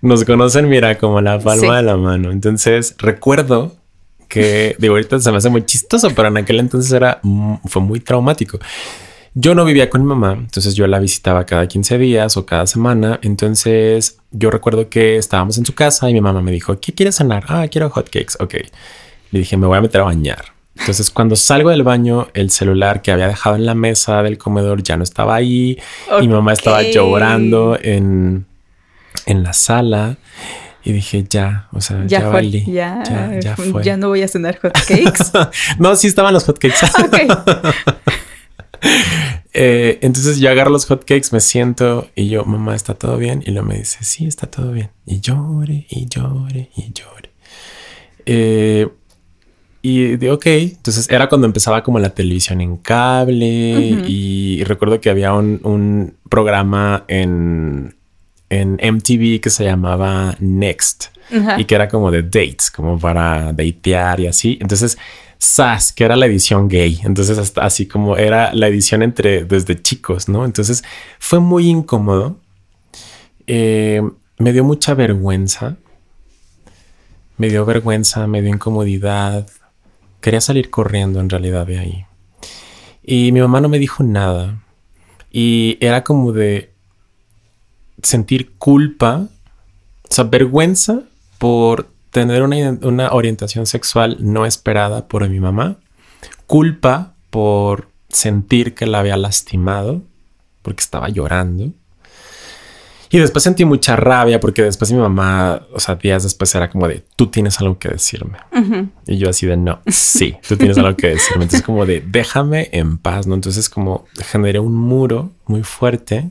Nos 0.00 0.24
conocen, 0.24 0.68
mira, 0.68 0.96
como 0.98 1.20
la 1.20 1.40
palma 1.40 1.78
de 1.78 1.82
la 1.82 1.96
mano. 1.96 2.30
Entonces, 2.30 2.94
recuerdo 2.98 3.74
que, 4.28 4.76
de 4.78 4.88
ahorita 4.88 5.18
se 5.18 5.30
me 5.30 5.38
hace 5.38 5.48
muy 5.48 5.64
chistoso, 5.64 6.10
pero 6.14 6.28
en 6.28 6.36
aquel 6.36 6.60
entonces 6.60 6.92
era, 6.92 7.20
fue 7.64 7.82
muy 7.82 7.98
traumático. 7.98 8.58
Yo 9.38 9.54
no 9.54 9.66
vivía 9.66 9.90
con 9.90 10.00
mi 10.00 10.08
mamá, 10.08 10.32
entonces 10.32 10.74
yo 10.76 10.86
la 10.86 10.98
visitaba 10.98 11.44
cada 11.44 11.68
15 11.68 11.98
días 11.98 12.38
o 12.38 12.46
cada 12.46 12.66
semana. 12.66 13.20
Entonces 13.20 14.16
yo 14.30 14.50
recuerdo 14.50 14.88
que 14.88 15.18
estábamos 15.18 15.58
en 15.58 15.66
su 15.66 15.74
casa 15.74 16.08
y 16.08 16.14
mi 16.14 16.22
mamá 16.22 16.40
me 16.40 16.50
dijo, 16.50 16.80
¿qué 16.80 16.94
quieres 16.94 17.16
cenar? 17.16 17.44
Ah, 17.48 17.68
quiero 17.70 17.90
hotcakes. 17.90 18.38
Ok. 18.40 18.54
Le 19.32 19.40
dije, 19.40 19.58
me 19.58 19.66
voy 19.66 19.76
a 19.76 19.82
meter 19.82 20.00
a 20.00 20.04
bañar. 20.04 20.54
Entonces, 20.78 21.10
cuando 21.10 21.36
salgo 21.36 21.68
del 21.68 21.82
baño, 21.82 22.28
el 22.32 22.50
celular 22.50 23.02
que 23.02 23.12
había 23.12 23.28
dejado 23.28 23.56
en 23.56 23.66
la 23.66 23.74
mesa 23.74 24.22
del 24.22 24.38
comedor 24.38 24.82
ya 24.82 24.96
no 24.96 25.04
estaba 25.04 25.34
ahí. 25.34 25.78
Y 26.22 26.28
mi 26.28 26.32
mamá 26.32 26.54
estaba 26.54 26.80
llorando 26.80 27.78
en, 27.78 28.46
en 29.26 29.42
la 29.42 29.52
sala. 29.52 30.16
Y 30.82 30.92
dije, 30.92 31.26
ya, 31.28 31.68
o 31.72 31.82
sea, 31.82 32.06
ya, 32.06 32.40
ya 32.40 33.02
Ya, 33.04 33.38
ya, 33.38 33.56
fue. 33.56 33.84
Ya 33.84 33.98
no 33.98 34.08
voy 34.08 34.22
a 34.22 34.28
cenar 34.28 34.58
hotcakes. 34.58 35.30
no, 35.78 35.94
sí 35.94 36.06
estaban 36.06 36.32
los 36.32 36.44
hotcakes. 36.44 36.78
eh, 39.52 39.98
entonces 40.02 40.38
yo 40.38 40.50
agarro 40.50 40.70
los 40.70 40.86
hotcakes, 40.86 41.28
me 41.32 41.40
siento 41.40 42.08
y 42.14 42.28
yo, 42.28 42.44
mamá, 42.44 42.74
¿está 42.74 42.94
todo 42.94 43.16
bien? 43.16 43.42
Y 43.46 43.50
luego 43.50 43.68
me 43.68 43.78
dice, 43.78 43.98
sí, 44.02 44.26
está 44.26 44.46
todo 44.48 44.72
bien. 44.72 44.90
Y 45.06 45.20
llore, 45.20 45.86
y 45.88 46.06
llore, 46.06 46.70
y 46.76 46.92
llore. 46.92 47.30
Eh, 48.26 48.88
y 49.82 50.16
digo, 50.16 50.34
ok, 50.34 50.46
entonces 50.46 51.08
era 51.08 51.28
cuando 51.28 51.46
empezaba 51.46 51.84
como 51.84 52.00
la 52.00 52.10
televisión 52.10 52.60
en 52.60 52.76
cable 52.76 53.44
y, 54.08 54.64
recuerdo 54.64 55.00
que 55.00 55.10
había 55.10 55.32
un, 55.32 56.16
programa 56.28 57.04
en, 57.06 57.94
en, 58.50 58.80
MTV 58.82 59.40
que 59.40 59.50
se 59.50 59.62
llamaba 59.62 60.34
Next 60.40 61.16
y 61.56 61.64
que 61.66 61.74
era 61.76 61.88
como 61.88 62.10
de 62.10 62.22
dates, 62.22 62.70
como 62.70 62.98
para 62.98 63.52
datear 63.52 64.18
y 64.18 64.26
así. 64.26 64.58
Entonces, 64.60 64.98
SAS, 65.46 65.92
que 65.92 66.04
era 66.04 66.16
la 66.16 66.26
edición 66.26 66.68
gay. 66.68 67.00
Entonces, 67.04 67.38
hasta 67.38 67.64
así 67.64 67.86
como 67.86 68.16
era 68.16 68.52
la 68.52 68.68
edición 68.68 69.02
entre 69.02 69.44
desde 69.44 69.80
chicos, 69.80 70.28
¿no? 70.28 70.44
Entonces 70.44 70.82
fue 71.18 71.40
muy 71.40 71.68
incómodo. 71.68 72.40
Eh, 73.46 74.02
me 74.38 74.52
dio 74.52 74.64
mucha 74.64 74.94
vergüenza. 74.94 75.76
Me 77.38 77.48
dio 77.48 77.64
vergüenza, 77.64 78.26
me 78.26 78.42
dio 78.42 78.50
incomodidad. 78.50 79.46
Quería 80.20 80.40
salir 80.40 80.70
corriendo 80.70 81.20
en 81.20 81.30
realidad 81.30 81.66
de 81.66 81.78
ahí. 81.78 82.06
Y 83.02 83.30
mi 83.32 83.40
mamá 83.40 83.60
no 83.60 83.68
me 83.68 83.78
dijo 83.78 84.02
nada. 84.02 84.62
Y 85.30 85.78
era 85.80 86.02
como 86.02 86.32
de 86.32 86.72
sentir 88.02 88.56
culpa, 88.58 89.28
o 90.02 90.08
sea, 90.14 90.24
vergüenza 90.24 91.02
por 91.38 91.88
tener 92.16 92.42
una, 92.42 93.12
orientación 93.12 93.66
sexual 93.66 94.16
no 94.20 94.46
esperada 94.46 95.06
por 95.06 95.28
mi 95.28 95.38
mamá. 95.38 95.76
Culpa 96.46 97.12
por 97.28 97.90
sentir 98.08 98.74
que 98.74 98.86
la 98.86 99.00
había 99.00 99.18
lastimado 99.18 100.02
porque 100.62 100.80
estaba 100.80 101.10
llorando. 101.10 101.72
Y 103.10 103.18
después 103.18 103.44
sentí 103.44 103.66
mucha 103.66 103.96
rabia 103.96 104.40
porque 104.40 104.62
después 104.62 104.90
mi 104.92 104.98
mamá, 104.98 105.60
o 105.74 105.78
sea, 105.78 105.96
días 105.96 106.22
después 106.22 106.54
era 106.54 106.70
como 106.70 106.88
de, 106.88 107.04
tú 107.16 107.26
tienes 107.26 107.60
algo 107.60 107.78
que 107.78 107.90
decirme. 107.90 108.38
Y 109.06 109.18
yo 109.18 109.28
así 109.28 109.44
de, 109.44 109.58
no, 109.58 109.80
sí, 109.86 110.36
tú 110.48 110.56
tienes 110.56 110.78
algo 110.78 110.96
que 110.96 111.08
decirme. 111.08 111.44
Entonces 111.44 111.66
como 111.66 111.84
de, 111.84 112.00
déjame 112.00 112.70
en 112.72 112.96
paz, 112.96 113.26
¿no? 113.26 113.34
Entonces 113.34 113.68
como 113.68 114.06
generé 114.24 114.58
un 114.58 114.74
muro 114.74 115.32
muy 115.44 115.62
fuerte. 115.64 116.30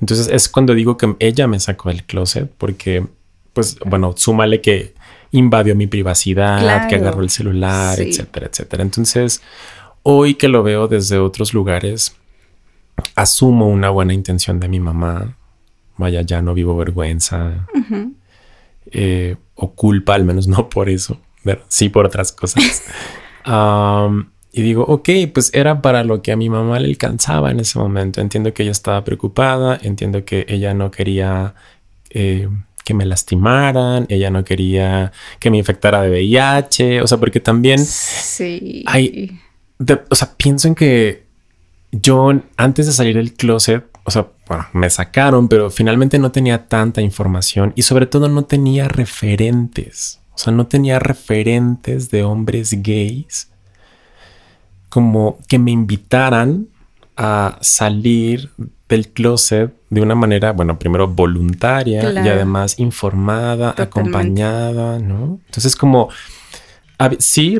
Entonces 0.00 0.26
es 0.26 0.48
cuando 0.48 0.74
digo 0.74 0.96
que 0.96 1.14
ella 1.20 1.46
me 1.46 1.60
sacó 1.60 1.88
del 1.88 2.02
closet 2.02 2.52
porque, 2.58 3.06
pues, 3.52 3.78
bueno, 3.84 4.14
súmale 4.16 4.60
que 4.60 4.94
invadió 5.30 5.74
mi 5.74 5.86
privacidad, 5.86 6.88
que 6.88 6.96
agarró 6.96 7.22
el 7.22 7.30
celular, 7.30 8.00
etcétera, 8.00 8.46
etcétera. 8.46 8.82
Entonces, 8.82 9.42
hoy 10.02 10.34
que 10.34 10.48
lo 10.48 10.62
veo 10.62 10.88
desde 10.88 11.18
otros 11.18 11.52
lugares, 11.52 12.16
asumo 13.14 13.68
una 13.68 13.90
buena 13.90 14.14
intención 14.14 14.58
de 14.58 14.68
mi 14.68 14.80
mamá 14.80 15.36
vaya, 15.98 16.22
ya 16.22 16.40
no 16.40 16.54
vivo 16.54 16.76
vergüenza 16.76 17.66
eh, 18.90 19.36
o 19.54 19.72
culpa, 19.72 20.14
al 20.14 20.24
menos 20.24 20.48
no 20.48 20.70
por 20.70 20.88
eso, 20.88 21.20
sí 21.68 21.90
por 21.90 22.06
otras 22.06 22.32
cosas. 22.32 22.84
y 24.52 24.62
digo, 24.62 24.84
ok, 24.84 25.08
pues 25.34 25.50
era 25.52 25.82
para 25.82 26.04
lo 26.04 26.22
que 26.22 26.32
a 26.32 26.36
mi 26.36 26.48
mamá 26.48 26.80
le 26.80 26.88
alcanzaba 26.88 27.50
en 27.50 27.60
ese 27.60 27.78
momento. 27.78 28.20
Entiendo 28.20 28.54
que 28.54 28.62
ella 28.62 28.72
estaba 28.72 29.04
preocupada, 29.04 29.78
entiendo 29.82 30.24
que 30.24 30.46
ella 30.48 30.72
no 30.72 30.90
quería 30.90 31.54
eh, 32.10 32.48
que 32.88 32.94
me 32.94 33.04
lastimaran, 33.04 34.06
ella 34.08 34.30
no 34.30 34.44
quería 34.44 35.12
que 35.38 35.50
me 35.50 35.58
infectara 35.58 36.00
de 36.00 36.08
VIH, 36.08 37.02
o 37.02 37.06
sea, 37.06 37.18
porque 37.18 37.38
también 37.38 37.84
sí. 37.84 38.82
hay, 38.86 39.38
o 40.08 40.14
sea, 40.14 40.32
pienso 40.38 40.68
en 40.68 40.74
que 40.74 41.26
yo 41.92 42.32
antes 42.56 42.86
de 42.86 42.92
salir 42.92 43.16
del 43.16 43.34
closet, 43.34 43.84
o 44.04 44.10
sea, 44.10 44.28
bueno, 44.46 44.64
me 44.72 44.88
sacaron, 44.88 45.48
pero 45.48 45.68
finalmente 45.70 46.18
no 46.18 46.32
tenía 46.32 46.66
tanta 46.66 47.02
información 47.02 47.74
y 47.76 47.82
sobre 47.82 48.06
todo 48.06 48.30
no 48.30 48.46
tenía 48.46 48.88
referentes. 48.88 50.20
O 50.32 50.38
sea, 50.38 50.54
no 50.54 50.66
tenía 50.66 50.98
referentes 50.98 52.10
de 52.10 52.24
hombres 52.24 52.82
gays 52.82 53.50
como 54.88 55.36
que 55.46 55.58
me 55.58 55.72
invitaran 55.72 56.68
a 57.18 57.58
salir 57.60 58.50
del 58.88 59.08
closet 59.08 59.72
de 59.90 60.00
una 60.00 60.14
manera, 60.14 60.52
bueno, 60.52 60.78
primero 60.78 61.08
voluntaria 61.08 62.12
y 62.12 62.28
además 62.28 62.78
informada, 62.78 63.74
acompañada, 63.76 64.98
¿no? 64.98 65.40
Entonces 65.46 65.76
como 65.76 66.08
sí, 67.18 67.58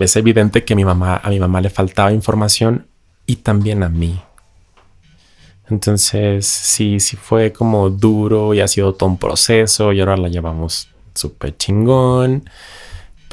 es 0.00 0.16
evidente 0.16 0.64
que 0.64 0.72
a 0.72 0.76
mi 0.76 0.84
mamá 0.84 1.20
a 1.22 1.30
mi 1.30 1.38
mamá 1.38 1.60
le 1.60 1.70
faltaba 1.70 2.12
información 2.12 2.86
y 3.26 3.36
también 3.36 3.82
a 3.82 3.88
mí. 3.88 4.20
Entonces, 5.70 6.46
sí, 6.46 7.00
sí 7.00 7.16
fue 7.16 7.52
como 7.52 7.88
duro 7.88 8.52
y 8.52 8.60
ha 8.60 8.68
sido 8.68 8.92
todo 8.94 9.08
un 9.08 9.18
proceso 9.18 9.92
y 9.92 10.00
ahora 10.00 10.16
la 10.16 10.28
llevamos 10.28 10.88
súper 11.14 11.56
chingón. 11.56 12.44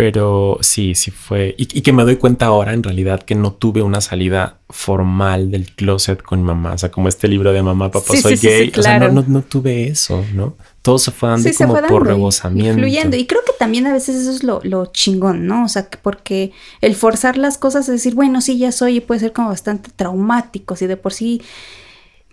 Pero 0.02 0.58
sí, 0.62 0.96
sí 0.96 1.12
fue. 1.12 1.54
Y, 1.60 1.82
que 1.82 1.94
me 1.94 2.02
doy 2.02 2.16
cuenta 2.16 2.48
ahora 2.48 2.74
en 2.74 2.82
realidad 2.82 3.22
que 3.22 3.36
no 3.36 3.54
tuve 3.54 3.84
una 3.84 4.02
salida 4.02 4.58
formal 4.68 5.52
del 5.52 5.72
closet 5.76 6.24
con 6.24 6.40
mi 6.40 6.48
mamá. 6.48 6.74
O 6.74 6.78
sea, 6.80 6.90
como 6.90 7.08
este 7.08 7.28
libro 7.28 7.54
de 7.54 7.62
mamá, 7.62 7.92
papá, 7.92 8.16
soy 8.16 8.36
gay. 8.36 8.72
O 8.76 8.82
sea, 8.82 8.98
no, 8.98 9.24
no, 9.28 9.44
tuve 9.44 9.90
eso, 9.90 10.26
¿no? 10.34 10.56
Todo 10.82 10.98
se 10.98 11.12
fue 11.12 11.30
dando 11.30 11.48
como 11.56 11.82
por 11.88 12.08
rebosamiento. 12.08 12.80
Fluyendo. 12.80 13.16
Y 13.16 13.28
creo 13.28 13.42
que 13.46 13.54
también 13.60 13.86
a 13.86 13.94
veces 13.94 14.16
eso 14.16 14.32
es 14.32 14.44
lo, 14.44 14.60
lo 14.64 14.88
chingón, 14.88 15.46
¿no? 15.46 15.66
O 15.66 15.68
sea, 15.68 15.88
porque 16.02 16.52
el 16.82 16.96
forzar 16.96 17.38
las 17.38 17.60
cosas, 17.60 17.88
es 17.88 17.94
decir, 17.94 18.16
bueno, 18.16 18.42
sí, 18.42 18.58
ya 18.58 18.72
soy, 18.72 18.98
y 18.98 19.02
puede 19.02 19.20
ser 19.20 19.34
como 19.34 19.50
bastante 19.50 19.92
traumático. 19.96 20.76
Si 20.76 20.88
de 20.88 20.98
por 20.98 21.14
sí 21.14 21.44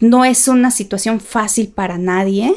no 0.00 0.24
es 0.24 0.48
una 0.48 0.70
situación 0.70 1.20
fácil 1.20 1.68
para 1.68 1.98
nadie. 1.98 2.54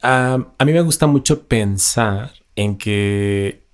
a 0.00 0.38
mí 0.64 0.72
me 0.72 0.80
gusta 0.80 1.06
mucho 1.06 1.42
pensar 1.42 2.32
en 2.56 2.78
que 2.78 3.67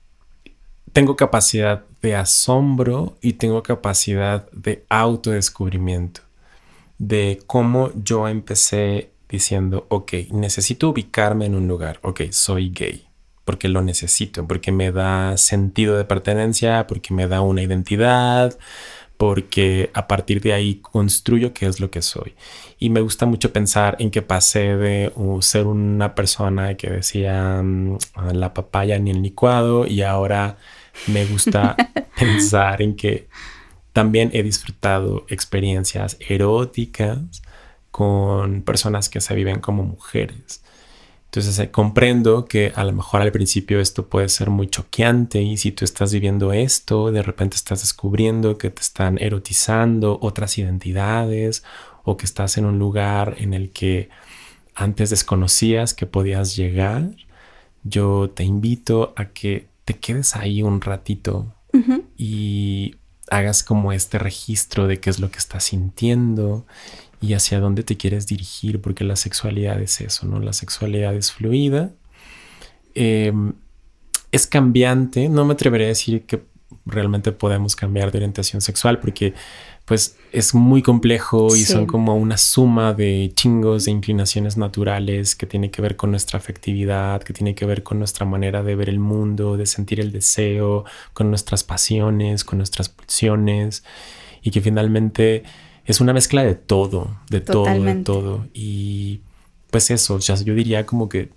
tengo 0.95 1.16
capacidad 1.16 1.84
de 2.03 2.14
asombro 2.14 3.16
y 3.20 3.34
tengo 3.34 3.64
capacidad 3.64 4.49
de 4.53 4.84
autodescubrimiento. 4.88 6.20
De 6.99 7.40
cómo 7.49 7.90
yo 7.97 8.28
empecé 8.28 9.11
diciendo, 9.28 9.86
ok, 9.88 10.12
necesito 10.30 10.90
ubicarme 10.90 11.47
en 11.47 11.57
un 11.57 11.66
lugar, 11.66 11.99
ok, 12.03 12.22
soy 12.30 12.70
gay, 12.70 13.07
porque 13.45 13.68
lo 13.68 13.82
necesito, 13.82 14.47
porque 14.47 14.70
me 14.70 14.92
da 14.92 15.36
sentido 15.36 15.97
de 15.97 16.05
pertenencia, 16.05 16.86
porque 16.86 17.12
me 17.12 17.26
da 17.26 17.40
una 17.40 17.62
identidad, 17.62 18.57
porque 19.16 19.90
a 19.95 20.07
partir 20.07 20.40
de 20.42 20.53
ahí 20.53 20.76
construyo 20.76 21.53
qué 21.53 21.66
es 21.66 21.80
lo 21.80 21.90
que 21.90 22.03
soy. 22.03 22.36
Y 22.78 22.90
me 22.90 23.01
gusta 23.01 23.26
mucho 23.26 23.53
pensar 23.53 23.97
en 23.99 24.12
que 24.12 24.22
pasé 24.22 24.76
de 24.76 25.12
uh, 25.16 25.42
ser 25.42 25.66
una 25.66 26.14
persona 26.14 26.76
que 26.76 26.88
decía 26.88 27.61
mm, 27.64 27.99
la 28.32 28.55
papaya 28.55 28.97
ni 29.01 29.11
el 29.11 29.22
licuado 29.22 29.88
y 29.88 30.03
ahora 30.03 30.57
me 31.07 31.26
gusta 31.26 31.76
pensar 32.18 32.82
en 32.82 32.97
que 32.97 33.28
también 33.92 34.30
he 34.32 34.42
disfrutado 34.42 35.24
experiencias 35.28 36.16
eróticas 36.20 37.42
con 37.90 38.62
personas 38.62 39.09
que 39.09 39.20
se 39.20 39.34
viven 39.34 39.61
como 39.61 39.84
mujeres. 39.84 40.62
Entonces 41.26 41.59
eh, 41.59 41.70
comprendo 41.70 42.45
que 42.45 42.72
a 42.74 42.84
lo 42.84 42.92
mejor 42.92 43.22
al 43.22 43.32
principio 43.32 43.80
esto 43.80 44.09
puede 44.09 44.28
ser 44.28 44.51
muy 44.51 44.68
choqueante 44.68 45.42
y 45.42 45.57
si 45.57 45.72
tú 45.72 45.84
estás 45.84 46.12
viviendo 46.12 46.53
esto, 46.53 47.11
de 47.11 47.22
repente 47.22 47.57
estás 47.57 47.80
descubriendo 47.80 48.57
que 48.59 48.70
te 48.70 48.82
están 48.82 49.18
erotizando 49.20 50.18
otras 50.22 50.59
identidades 50.59 51.64
o 52.05 52.16
que 52.16 52.24
estás 52.24 52.57
en 52.57 52.66
un 52.66 52.78
lugar 52.78 53.36
en 53.38 53.55
el 53.55 53.70
que 53.70 54.11
antes 54.74 55.11
desconocías 55.11 55.95
que 55.95 56.07
podías 56.07 56.57
llegar, 56.57 57.11
yo 57.82 58.30
te 58.30 58.45
invito 58.45 59.12
a 59.16 59.26
que 59.26 59.66
te 59.85 59.95
quedes 59.95 60.37
ahí 60.37 60.62
un 60.62 60.80
ratito 60.80 61.53
y 62.16 62.95
hagas 63.30 63.64
como 63.64 63.93
este 63.93 64.18
registro 64.18 64.87
de 64.87 65.01
qué 65.01 65.11
es 65.11 65.18
lo 65.18 65.30
que 65.30 65.39
estás 65.39 65.64
sintiendo 65.64 66.66
y 67.20 67.35
hacia 67.35 67.59
dónde 67.59 67.82
te 67.82 67.97
quieres 67.97 68.26
dirigir, 68.26 68.80
porque 68.80 69.03
la 69.03 69.16
sexualidad 69.16 69.80
es 69.80 70.01
eso, 70.01 70.26
¿no? 70.26 70.39
La 70.41 70.53
sexualidad 70.53 71.14
es 71.14 71.32
fluida, 71.32 71.91
em, 72.95 73.55
es 74.30 74.47
cambiante, 74.47 75.28
no 75.28 75.45
me 75.45 75.55
atreveré 75.55 75.87
a 75.87 75.89
decir 75.89 76.26
que 76.26 76.45
realmente 76.87 77.32
podemos 77.32 77.76
cambiar 77.76 78.12
de 78.12 78.18
orientación 78.18 78.61
sexual, 78.61 79.01
porque 79.01 79.35
pues 79.85 80.16
es 80.32 80.55
muy 80.55 80.80
complejo 80.82 81.55
y 81.55 81.64
son 81.64 81.87
como 81.87 82.16
una 82.16 82.39
suma 82.39 82.95
de 82.95 83.32
chingos 83.35 83.85
de 83.85 83.91
inclinaciones 83.91 84.57
naturales 84.57 85.37
que 85.37 85.47
tiene 85.47 85.70
que 85.70 85.82
ver 85.82 85.97
con 85.97 86.11
nuestra 86.11 86.39
afectividad, 86.39 87.22
que 87.22 87.35
tiene 87.35 87.55
que 87.55 87.66
ver 87.66 87.82
con 87.82 87.99
nuestra 87.99 88.24
manera 88.24 88.62
de 88.62 88.74
ver 88.76 88.89
el 88.89 88.99
mundo, 88.99 89.57
de 89.59 89.66
sentir 89.66 90.01
el 90.01 90.11
deseo, 90.11 90.85
con 91.12 91.28
nuestras 91.28 91.64
pasiones, 91.64 92.45
con 92.45 92.59
nuestras 92.59 92.89
pulsiones 92.89 93.85
y 94.43 94.51
que 94.51 94.62
finalmente 94.62 95.43
es 95.85 96.01
una 96.01 96.14
mezcla 96.14 96.43
de 96.43 96.55
todo, 96.55 97.18
de 97.28 97.43
todo, 97.43 97.82
de 97.82 97.95
todo. 97.97 98.47
Y 98.55 99.20
pues 99.70 99.91
eso, 99.91 100.18
ya 100.18 100.35
yo 100.37 100.55
diría 100.55 100.87
como 100.87 101.11
que 101.11 101.28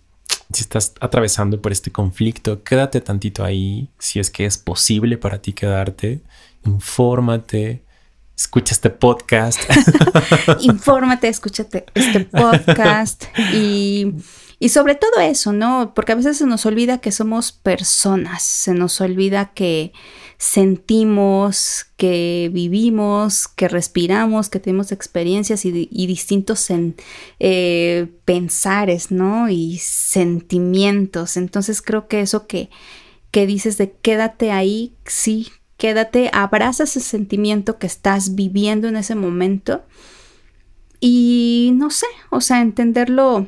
si 0.53 0.61
estás 0.61 0.93
atravesando 1.01 1.61
por 1.61 1.73
este 1.73 1.91
conflicto, 1.91 2.63
quédate 2.63 3.01
tantito 3.01 3.43
ahí, 3.43 3.89
si 3.99 4.19
es 4.19 4.31
que 4.31 4.45
es 4.45 4.57
posible 4.57 5.17
para 5.17 5.41
ti 5.41 5.51
quedarte, 5.51 6.21
infórmate, 6.63 7.83
escucha 8.37 8.73
este 8.73 8.89
podcast. 8.89 9.59
infórmate, 10.61 11.27
escúchate 11.27 11.85
este 11.95 12.21
podcast 12.21 13.23
y, 13.53 14.13
y 14.59 14.69
sobre 14.69 14.95
todo 14.95 15.19
eso, 15.19 15.53
¿no? 15.53 15.93
Porque 15.95 16.11
a 16.11 16.15
veces 16.15 16.37
se 16.37 16.45
nos 16.45 16.65
olvida 16.65 16.99
que 16.99 17.11
somos 17.11 17.51
personas, 17.51 18.43
se 18.43 18.73
nos 18.73 19.01
olvida 19.01 19.53
que 19.53 19.91
sentimos, 20.37 21.87
que 21.97 22.51
vivimos, 22.53 23.47
que 23.47 23.67
respiramos, 23.67 24.49
que 24.49 24.59
tenemos 24.59 24.91
experiencias 24.91 25.65
y, 25.65 25.71
distintos 25.71 26.67
eh, 27.39 28.07
pensares, 28.23 29.09
¿no? 29.09 29.49
Y 29.49 29.79
sentimientos. 29.79 31.37
Entonces 31.37 31.81
creo 31.81 32.07
que 32.07 32.21
eso 32.21 32.45
que, 32.45 32.69
que 33.31 33.47
dices 33.47 33.79
de 33.79 33.93
quédate 33.93 34.51
ahí, 34.51 34.95
sí, 35.05 35.47
quédate, 35.77 36.29
abraza 36.33 36.83
ese 36.83 36.99
sentimiento 36.99 37.77
que 37.77 37.87
estás 37.87 38.35
viviendo 38.35 38.87
en 38.87 38.97
ese 38.97 39.15
momento 39.15 39.83
y 40.99 41.71
no 41.75 41.89
sé, 41.91 42.07
o 42.29 42.41
sea, 42.41 42.61
entenderlo 42.61 43.47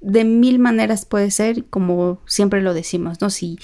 de 0.00 0.24
mil 0.24 0.58
maneras 0.58 1.04
puede 1.04 1.30
ser, 1.30 1.64
como 1.66 2.20
siempre 2.26 2.62
lo 2.62 2.74
decimos, 2.74 3.20
¿no? 3.20 3.30
Si 3.30 3.58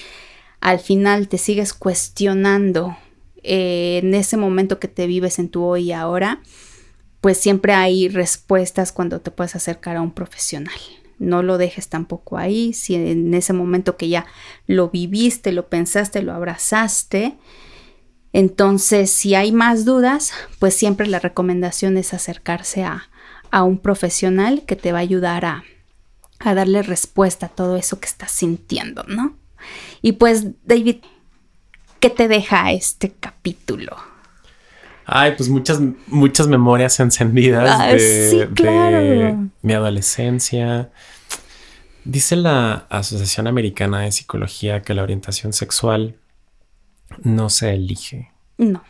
al 0.61 0.79
final 0.79 1.27
te 1.27 1.37
sigues 1.37 1.73
cuestionando 1.73 2.97
eh, 3.43 3.99
en 4.01 4.13
ese 4.13 4.37
momento 4.37 4.79
que 4.79 4.87
te 4.87 5.07
vives 5.07 5.39
en 5.39 5.49
tu 5.49 5.63
hoy 5.63 5.85
y 5.85 5.91
ahora, 5.91 6.41
pues 7.21 7.37
siempre 7.37 7.73
hay 7.73 8.07
respuestas 8.07 8.91
cuando 8.91 9.19
te 9.21 9.31
puedes 9.31 9.55
acercar 9.55 9.97
a 9.97 10.01
un 10.01 10.11
profesional. 10.11 10.79
No 11.17 11.43
lo 11.43 11.57
dejes 11.57 11.87
tampoco 11.87 12.37
ahí, 12.37 12.73
si 12.73 12.95
en 12.95 13.33
ese 13.33 13.53
momento 13.53 13.95
que 13.95 14.09
ya 14.09 14.25
lo 14.67 14.89
viviste, 14.89 15.51
lo 15.51 15.67
pensaste, 15.67 16.21
lo 16.21 16.33
abrazaste, 16.33 17.37
entonces 18.37 19.11
si 19.11 19.33
hay 19.33 19.53
más 19.53 19.85
dudas, 19.85 20.33
pues 20.59 20.75
siempre 20.75 21.07
la 21.07 21.19
recomendación 21.19 21.95
es 21.97 22.13
acercarse 22.13 22.83
a, 22.83 23.07
a 23.49 23.63
un 23.63 23.77
profesional 23.79 24.63
que 24.67 24.75
te 24.75 24.91
va 24.91 24.97
a 24.97 25.01
ayudar 25.01 25.45
a, 25.45 25.63
a 26.39 26.53
darle 26.53 26.81
respuesta 26.83 27.45
a 27.45 27.49
todo 27.49 27.77
eso 27.77 27.97
que 28.01 28.07
estás 28.07 28.31
sintiendo, 28.31 29.03
¿no? 29.07 29.37
Y 30.01 30.11
pues, 30.13 30.47
David, 30.65 30.97
¿qué 32.01 32.09
te 32.09 32.27
deja 32.27 32.73
este 32.73 33.13
capítulo? 33.17 33.95
Ay, 35.05 35.33
pues 35.37 35.47
muchas, 35.47 35.79
muchas 36.07 36.47
memorias 36.47 36.99
encendidas 36.99 37.79
Ah, 37.79 37.87
de, 37.93 38.29
sí, 38.29 38.53
claro. 38.53 38.97
de 38.97 39.35
mi 39.61 39.73
adolescencia. 39.73 40.89
Dice 42.03 42.35
la 42.35 42.85
Asociación 42.89 43.47
Americana 43.47 44.01
de 44.01 44.11
Psicología 44.11 44.81
que 44.81 44.93
la 44.93 45.03
orientación 45.03 45.53
sexual 45.53 46.15
no 47.23 47.49
se 47.49 47.73
elige. 47.73 48.31
No. 48.57 48.83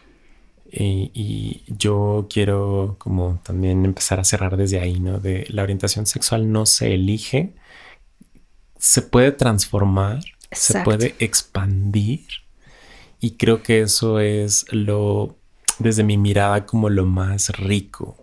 Y, 0.71 1.11
y 1.13 1.63
yo 1.67 2.27
quiero 2.29 2.95
como 2.97 3.39
también 3.43 3.85
empezar 3.85 4.19
a 4.19 4.23
cerrar 4.25 4.57
desde 4.57 4.79
ahí, 4.79 4.99
¿no? 4.99 5.19
De 5.19 5.45
la 5.49 5.63
orientación 5.63 6.05
sexual 6.05 6.51
no 6.51 6.65
se 6.65 6.93
elige, 6.93 7.53
se 8.77 9.01
puede 9.01 9.31
transformar, 9.31 10.21
se 10.51 10.73
Exacto. 10.73 10.83
puede 10.83 11.15
expandir. 11.19 12.25
Y 13.19 13.31
creo 13.31 13.63
que 13.63 13.81
eso 13.81 14.19
es 14.19 14.65
lo, 14.71 15.37
desde 15.79 16.03
mi 16.03 16.17
mirada, 16.17 16.65
como 16.65 16.89
lo 16.89 17.05
más 17.05 17.49
rico. 17.57 18.17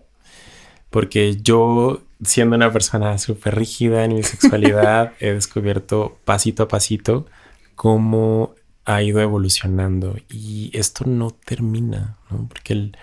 Porque 0.91 1.37
yo, 1.37 2.03
siendo 2.23 2.55
una 2.55 2.71
persona 2.71 3.17
súper 3.19 3.57
rígida 3.57 4.05
en 4.05 4.15
mi 4.15 4.23
sexualidad, 4.23 5.15
he 5.21 5.33
descubierto 5.33 6.19
pasito 6.25 6.65
a 6.65 6.69
pasito 6.69 7.27
cómo 7.75 8.55
ha 8.85 9.03
ido 9.03 9.21
evolucionando. 9.21 10.17
Y 10.31 10.71
esto 10.75 11.05
no 11.07 11.31
termina, 11.31 12.17
¿no? 12.31 12.47
Porque 12.49 12.73
el- 12.73 12.97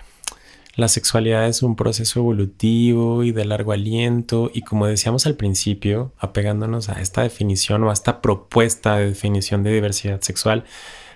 la 0.76 0.88
sexualidad 0.88 1.46
es 1.48 1.62
un 1.62 1.76
proceso 1.76 2.20
evolutivo 2.20 3.22
y 3.24 3.32
de 3.32 3.44
largo 3.44 3.72
aliento. 3.72 4.50
Y 4.54 4.62
como 4.62 4.86
decíamos 4.86 5.26
al 5.26 5.34
principio, 5.34 6.12
apegándonos 6.18 6.88
a 6.88 7.00
esta 7.00 7.22
definición 7.22 7.82
o 7.84 7.90
a 7.90 7.92
esta 7.92 8.22
propuesta 8.22 8.96
de 8.96 9.06
definición 9.06 9.62
de 9.62 9.72
diversidad 9.74 10.20
sexual, 10.22 10.64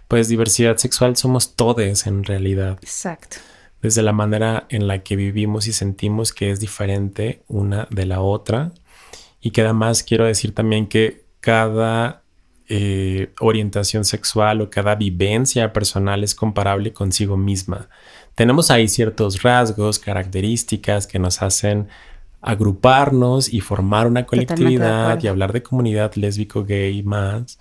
pues 0.08 0.28
diversidad 0.28 0.76
sexual 0.76 1.16
somos 1.16 1.54
todes 1.56 2.06
en 2.06 2.24
realidad 2.24 2.78
Exacto. 2.82 3.38
desde 3.80 4.02
la 4.02 4.12
manera 4.12 4.66
en 4.68 4.86
la 4.86 5.02
que 5.02 5.16
vivimos 5.16 5.66
y 5.66 5.72
sentimos 5.72 6.32
que 6.32 6.50
es 6.50 6.60
diferente 6.60 7.42
una 7.48 7.86
de 7.90 8.04
la 8.06 8.20
otra. 8.20 8.72
Y 9.40 9.50
que 9.52 9.62
además 9.62 10.02
quiero 10.02 10.26
decir 10.26 10.52
también 10.54 10.86
que 10.88 11.24
cada 11.40 12.22
eh, 12.76 13.32
orientación 13.38 14.04
sexual 14.04 14.60
o 14.60 14.68
cada 14.68 14.96
vivencia 14.96 15.72
personal 15.72 16.24
es 16.24 16.34
comparable 16.34 16.92
consigo 16.92 17.36
misma. 17.36 17.88
Tenemos 18.34 18.72
ahí 18.72 18.88
ciertos 18.88 19.42
rasgos, 19.42 20.00
características 20.00 21.06
que 21.06 21.20
nos 21.20 21.40
hacen 21.40 21.86
agruparnos 22.42 23.52
y 23.52 23.60
formar 23.60 24.08
una 24.08 24.26
colectividad 24.26 25.22
y 25.22 25.28
hablar 25.28 25.52
de 25.52 25.62
comunidad 25.62 26.14
lésbico, 26.16 26.64
gay 26.64 27.00
más. 27.04 27.60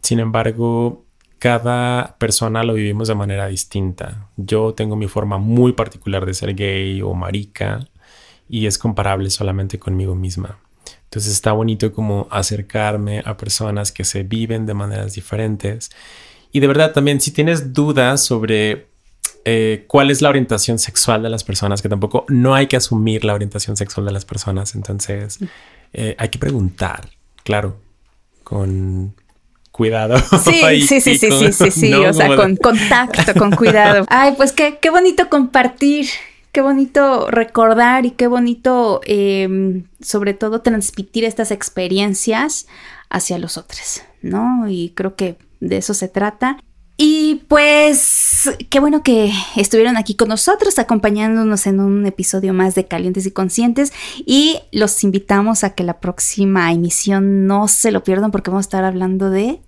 Sin 0.00 0.18
embargo, 0.18 1.04
cada 1.38 2.16
persona 2.18 2.64
lo 2.64 2.74
vivimos 2.74 3.06
de 3.06 3.14
manera 3.14 3.46
distinta. 3.46 4.30
Yo 4.36 4.74
tengo 4.74 4.96
mi 4.96 5.06
forma 5.06 5.38
muy 5.38 5.74
particular 5.74 6.26
de 6.26 6.34
ser 6.34 6.56
gay 6.56 7.02
o 7.02 7.14
marica 7.14 7.86
y 8.48 8.66
es 8.66 8.78
comparable 8.78 9.30
solamente 9.30 9.78
conmigo 9.78 10.16
misma. 10.16 10.58
Entonces 11.10 11.32
está 11.32 11.50
bonito 11.52 11.92
como 11.92 12.28
acercarme 12.30 13.20
a 13.26 13.36
personas 13.36 13.90
que 13.90 14.04
se 14.04 14.22
viven 14.22 14.64
de 14.64 14.74
maneras 14.74 15.14
diferentes. 15.14 15.90
Y 16.52 16.60
de 16.60 16.68
verdad 16.68 16.92
también 16.92 17.20
si 17.20 17.32
tienes 17.32 17.72
dudas 17.72 18.22
sobre 18.22 18.86
eh, 19.44 19.86
cuál 19.88 20.10
es 20.12 20.22
la 20.22 20.28
orientación 20.28 20.78
sexual 20.78 21.22
de 21.24 21.30
las 21.30 21.42
personas, 21.42 21.82
que 21.82 21.88
tampoco 21.88 22.24
no 22.28 22.54
hay 22.54 22.68
que 22.68 22.76
asumir 22.76 23.24
la 23.24 23.34
orientación 23.34 23.76
sexual 23.76 24.06
de 24.06 24.12
las 24.12 24.24
personas, 24.24 24.74
entonces 24.76 25.38
eh, 25.92 26.14
hay 26.18 26.28
que 26.28 26.38
preguntar, 26.38 27.08
claro, 27.42 27.80
con 28.44 29.14
cuidado. 29.72 30.16
Sí, 30.44 30.62
y- 30.76 30.82
sí, 30.86 31.00
sí, 31.00 31.10
y 31.12 31.18
sí, 31.18 31.28
con- 31.28 31.38
sí, 31.38 31.52
sí, 31.52 31.70
sí, 31.72 31.90
¿no? 31.90 32.02
o 32.08 32.12
sea, 32.12 32.28
de- 32.28 32.36
con 32.36 32.54
contacto, 32.56 33.34
con 33.38 33.50
cuidado. 33.52 34.06
Ay, 34.10 34.34
pues 34.36 34.52
qué, 34.52 34.78
qué 34.80 34.90
bonito 34.90 35.28
compartir, 35.28 36.06
qué 36.52 36.60
bonito 36.60 37.30
recordar 37.30 38.06
y 38.06 38.12
qué 38.12 38.26
bonito, 38.26 39.00
eh, 39.04 39.84
sobre 40.00 40.34
todo, 40.34 40.62
transmitir 40.62 41.24
estas 41.24 41.50
experiencias 41.50 42.66
hacia 43.08 43.38
los 43.38 43.56
otros, 43.56 44.02
¿no? 44.22 44.68
Y 44.68 44.90
creo 44.90 45.16
que 45.16 45.38
de 45.60 45.78
eso 45.78 45.94
se 45.94 46.08
trata. 46.08 46.58
Y 47.02 47.46
pues, 47.48 48.50
qué 48.68 48.78
bueno 48.78 49.02
que 49.02 49.32
estuvieron 49.56 49.96
aquí 49.96 50.16
con 50.16 50.28
nosotros, 50.28 50.78
acompañándonos 50.78 51.66
en 51.66 51.80
un 51.80 52.04
episodio 52.04 52.52
más 52.52 52.74
de 52.74 52.86
Calientes 52.86 53.24
y 53.24 53.30
Conscientes. 53.30 53.92
Y 54.26 54.58
los 54.70 55.02
invitamos 55.02 55.64
a 55.64 55.74
que 55.74 55.82
la 55.82 55.98
próxima 55.98 56.70
emisión 56.72 57.46
no 57.46 57.68
se 57.68 57.90
lo 57.90 58.04
pierdan 58.04 58.30
porque 58.30 58.50
vamos 58.50 58.66
a 58.66 58.68
estar 58.68 58.84
hablando 58.84 59.30
de 59.30 59.60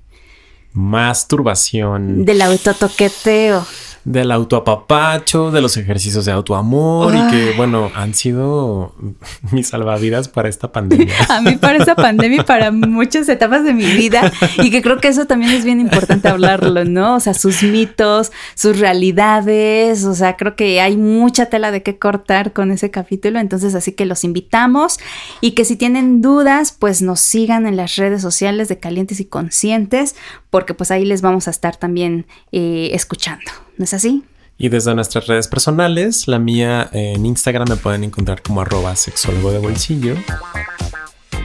Masturbación, 0.74 2.24
del 2.24 2.42
autotoqueteo. 2.42 3.66
Del 4.04 4.32
autoapapacho, 4.32 5.50
de 5.50 5.60
los 5.60 5.76
ejercicios 5.76 6.24
de 6.24 6.32
autoamor 6.32 7.14
y 7.14 7.30
que, 7.30 7.52
bueno, 7.56 7.90
han 7.94 8.14
sido 8.14 8.94
mis 9.52 9.68
salvavidas 9.68 10.28
para 10.28 10.48
esta 10.48 10.72
pandemia. 10.72 11.14
A 11.28 11.40
mí 11.40 11.56
para 11.56 11.78
esa 11.78 11.94
pandemia 11.94 12.40
y 12.40 12.44
para 12.44 12.70
muchas 12.72 13.28
etapas 13.28 13.64
de 13.64 13.74
mi 13.74 13.86
vida. 13.86 14.32
Y 14.58 14.70
que 14.70 14.82
creo 14.82 14.98
que 14.98 15.08
eso 15.08 15.26
también 15.26 15.52
es 15.52 15.64
bien 15.64 15.80
importante 15.80 16.28
hablarlo, 16.28 16.84
¿no? 16.84 17.16
O 17.16 17.20
sea, 17.20 17.34
sus 17.34 17.62
mitos, 17.62 18.32
sus 18.54 18.78
realidades, 18.78 20.04
o 20.04 20.14
sea, 20.14 20.36
creo 20.36 20.56
que 20.56 20.80
hay 20.80 20.96
mucha 20.96 21.46
tela 21.46 21.70
de 21.70 21.82
qué 21.82 21.98
cortar 21.98 22.52
con 22.52 22.72
ese 22.72 22.90
capítulo, 22.90 23.38
entonces 23.38 23.74
así 23.74 23.92
que 23.92 24.06
los 24.06 24.24
invitamos. 24.24 24.98
Y 25.40 25.52
que 25.52 25.64
si 25.64 25.76
tienen 25.76 26.22
dudas, 26.22 26.76
pues 26.76 27.02
nos 27.02 27.20
sigan 27.20 27.66
en 27.66 27.76
las 27.76 27.96
redes 27.96 28.20
sociales 28.22 28.68
de 28.68 28.78
Calientes 28.78 29.20
y 29.20 29.24
Conscientes, 29.26 30.16
porque 30.50 30.74
pues 30.74 30.90
ahí 30.90 31.04
les 31.04 31.22
vamos 31.22 31.48
a 31.48 31.50
estar 31.50 31.76
también 31.76 32.26
eh, 32.52 32.90
escuchando, 32.92 33.50
¿no 33.76 33.84
es 33.84 33.94
así? 33.94 34.24
Y 34.58 34.68
desde 34.68 34.94
nuestras 34.94 35.26
redes 35.26 35.48
personales, 35.48 36.28
la 36.28 36.38
mía 36.38 36.88
en 36.92 37.26
Instagram 37.26 37.68
me 37.68 37.76
pueden 37.76 38.04
encontrar 38.04 38.42
como 38.42 38.60
arroba 38.60 38.94
sexólogo 38.94 39.50
de 39.50 39.58
bolsillo. 39.58 40.14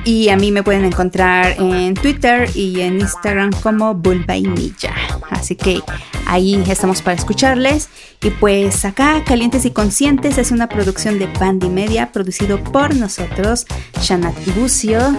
Y 0.04 0.30
a 0.30 0.38
mí 0.38 0.52
me 0.52 0.64
pueden 0.64 0.86
encontrar 0.86 1.56
en 1.60 1.94
Twitter 1.94 2.50
y 2.56 2.80
en 2.82 3.02
Instagram 3.02 3.52
como 3.62 3.94
Bulbainilla. 3.94 4.94
Así 5.30 5.56
que 5.56 5.82
ahí 6.28 6.64
estamos 6.68 7.02
para 7.02 7.18
escucharles. 7.18 7.90
Y 8.22 8.30
pues 8.30 8.86
acá, 8.86 9.24
Calientes 9.26 9.66
y 9.66 9.72
Conscientes 9.72 10.38
es 10.38 10.52
una 10.52 10.70
producción 10.70 11.20
de 11.20 11.26
Bandy 11.26 11.70
Media 11.70 12.12
producido 12.12 12.64
por 12.64 12.96
nosotros, 12.96 13.66
Shanat 14.02 14.36
Bucio, 14.56 15.18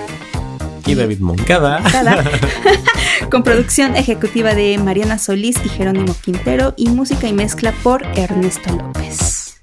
David 0.94 1.20
Moncada. 1.20 1.82
Con 3.30 3.42
producción 3.42 3.96
ejecutiva 3.96 4.54
de 4.54 4.78
Mariana 4.78 5.18
Solís 5.18 5.56
y 5.64 5.68
Jerónimo 5.68 6.14
Quintero 6.22 6.74
y 6.76 6.88
música 6.88 7.28
y 7.28 7.32
mezcla 7.32 7.72
por 7.82 8.02
Ernesto 8.16 8.70
López. 8.76 9.60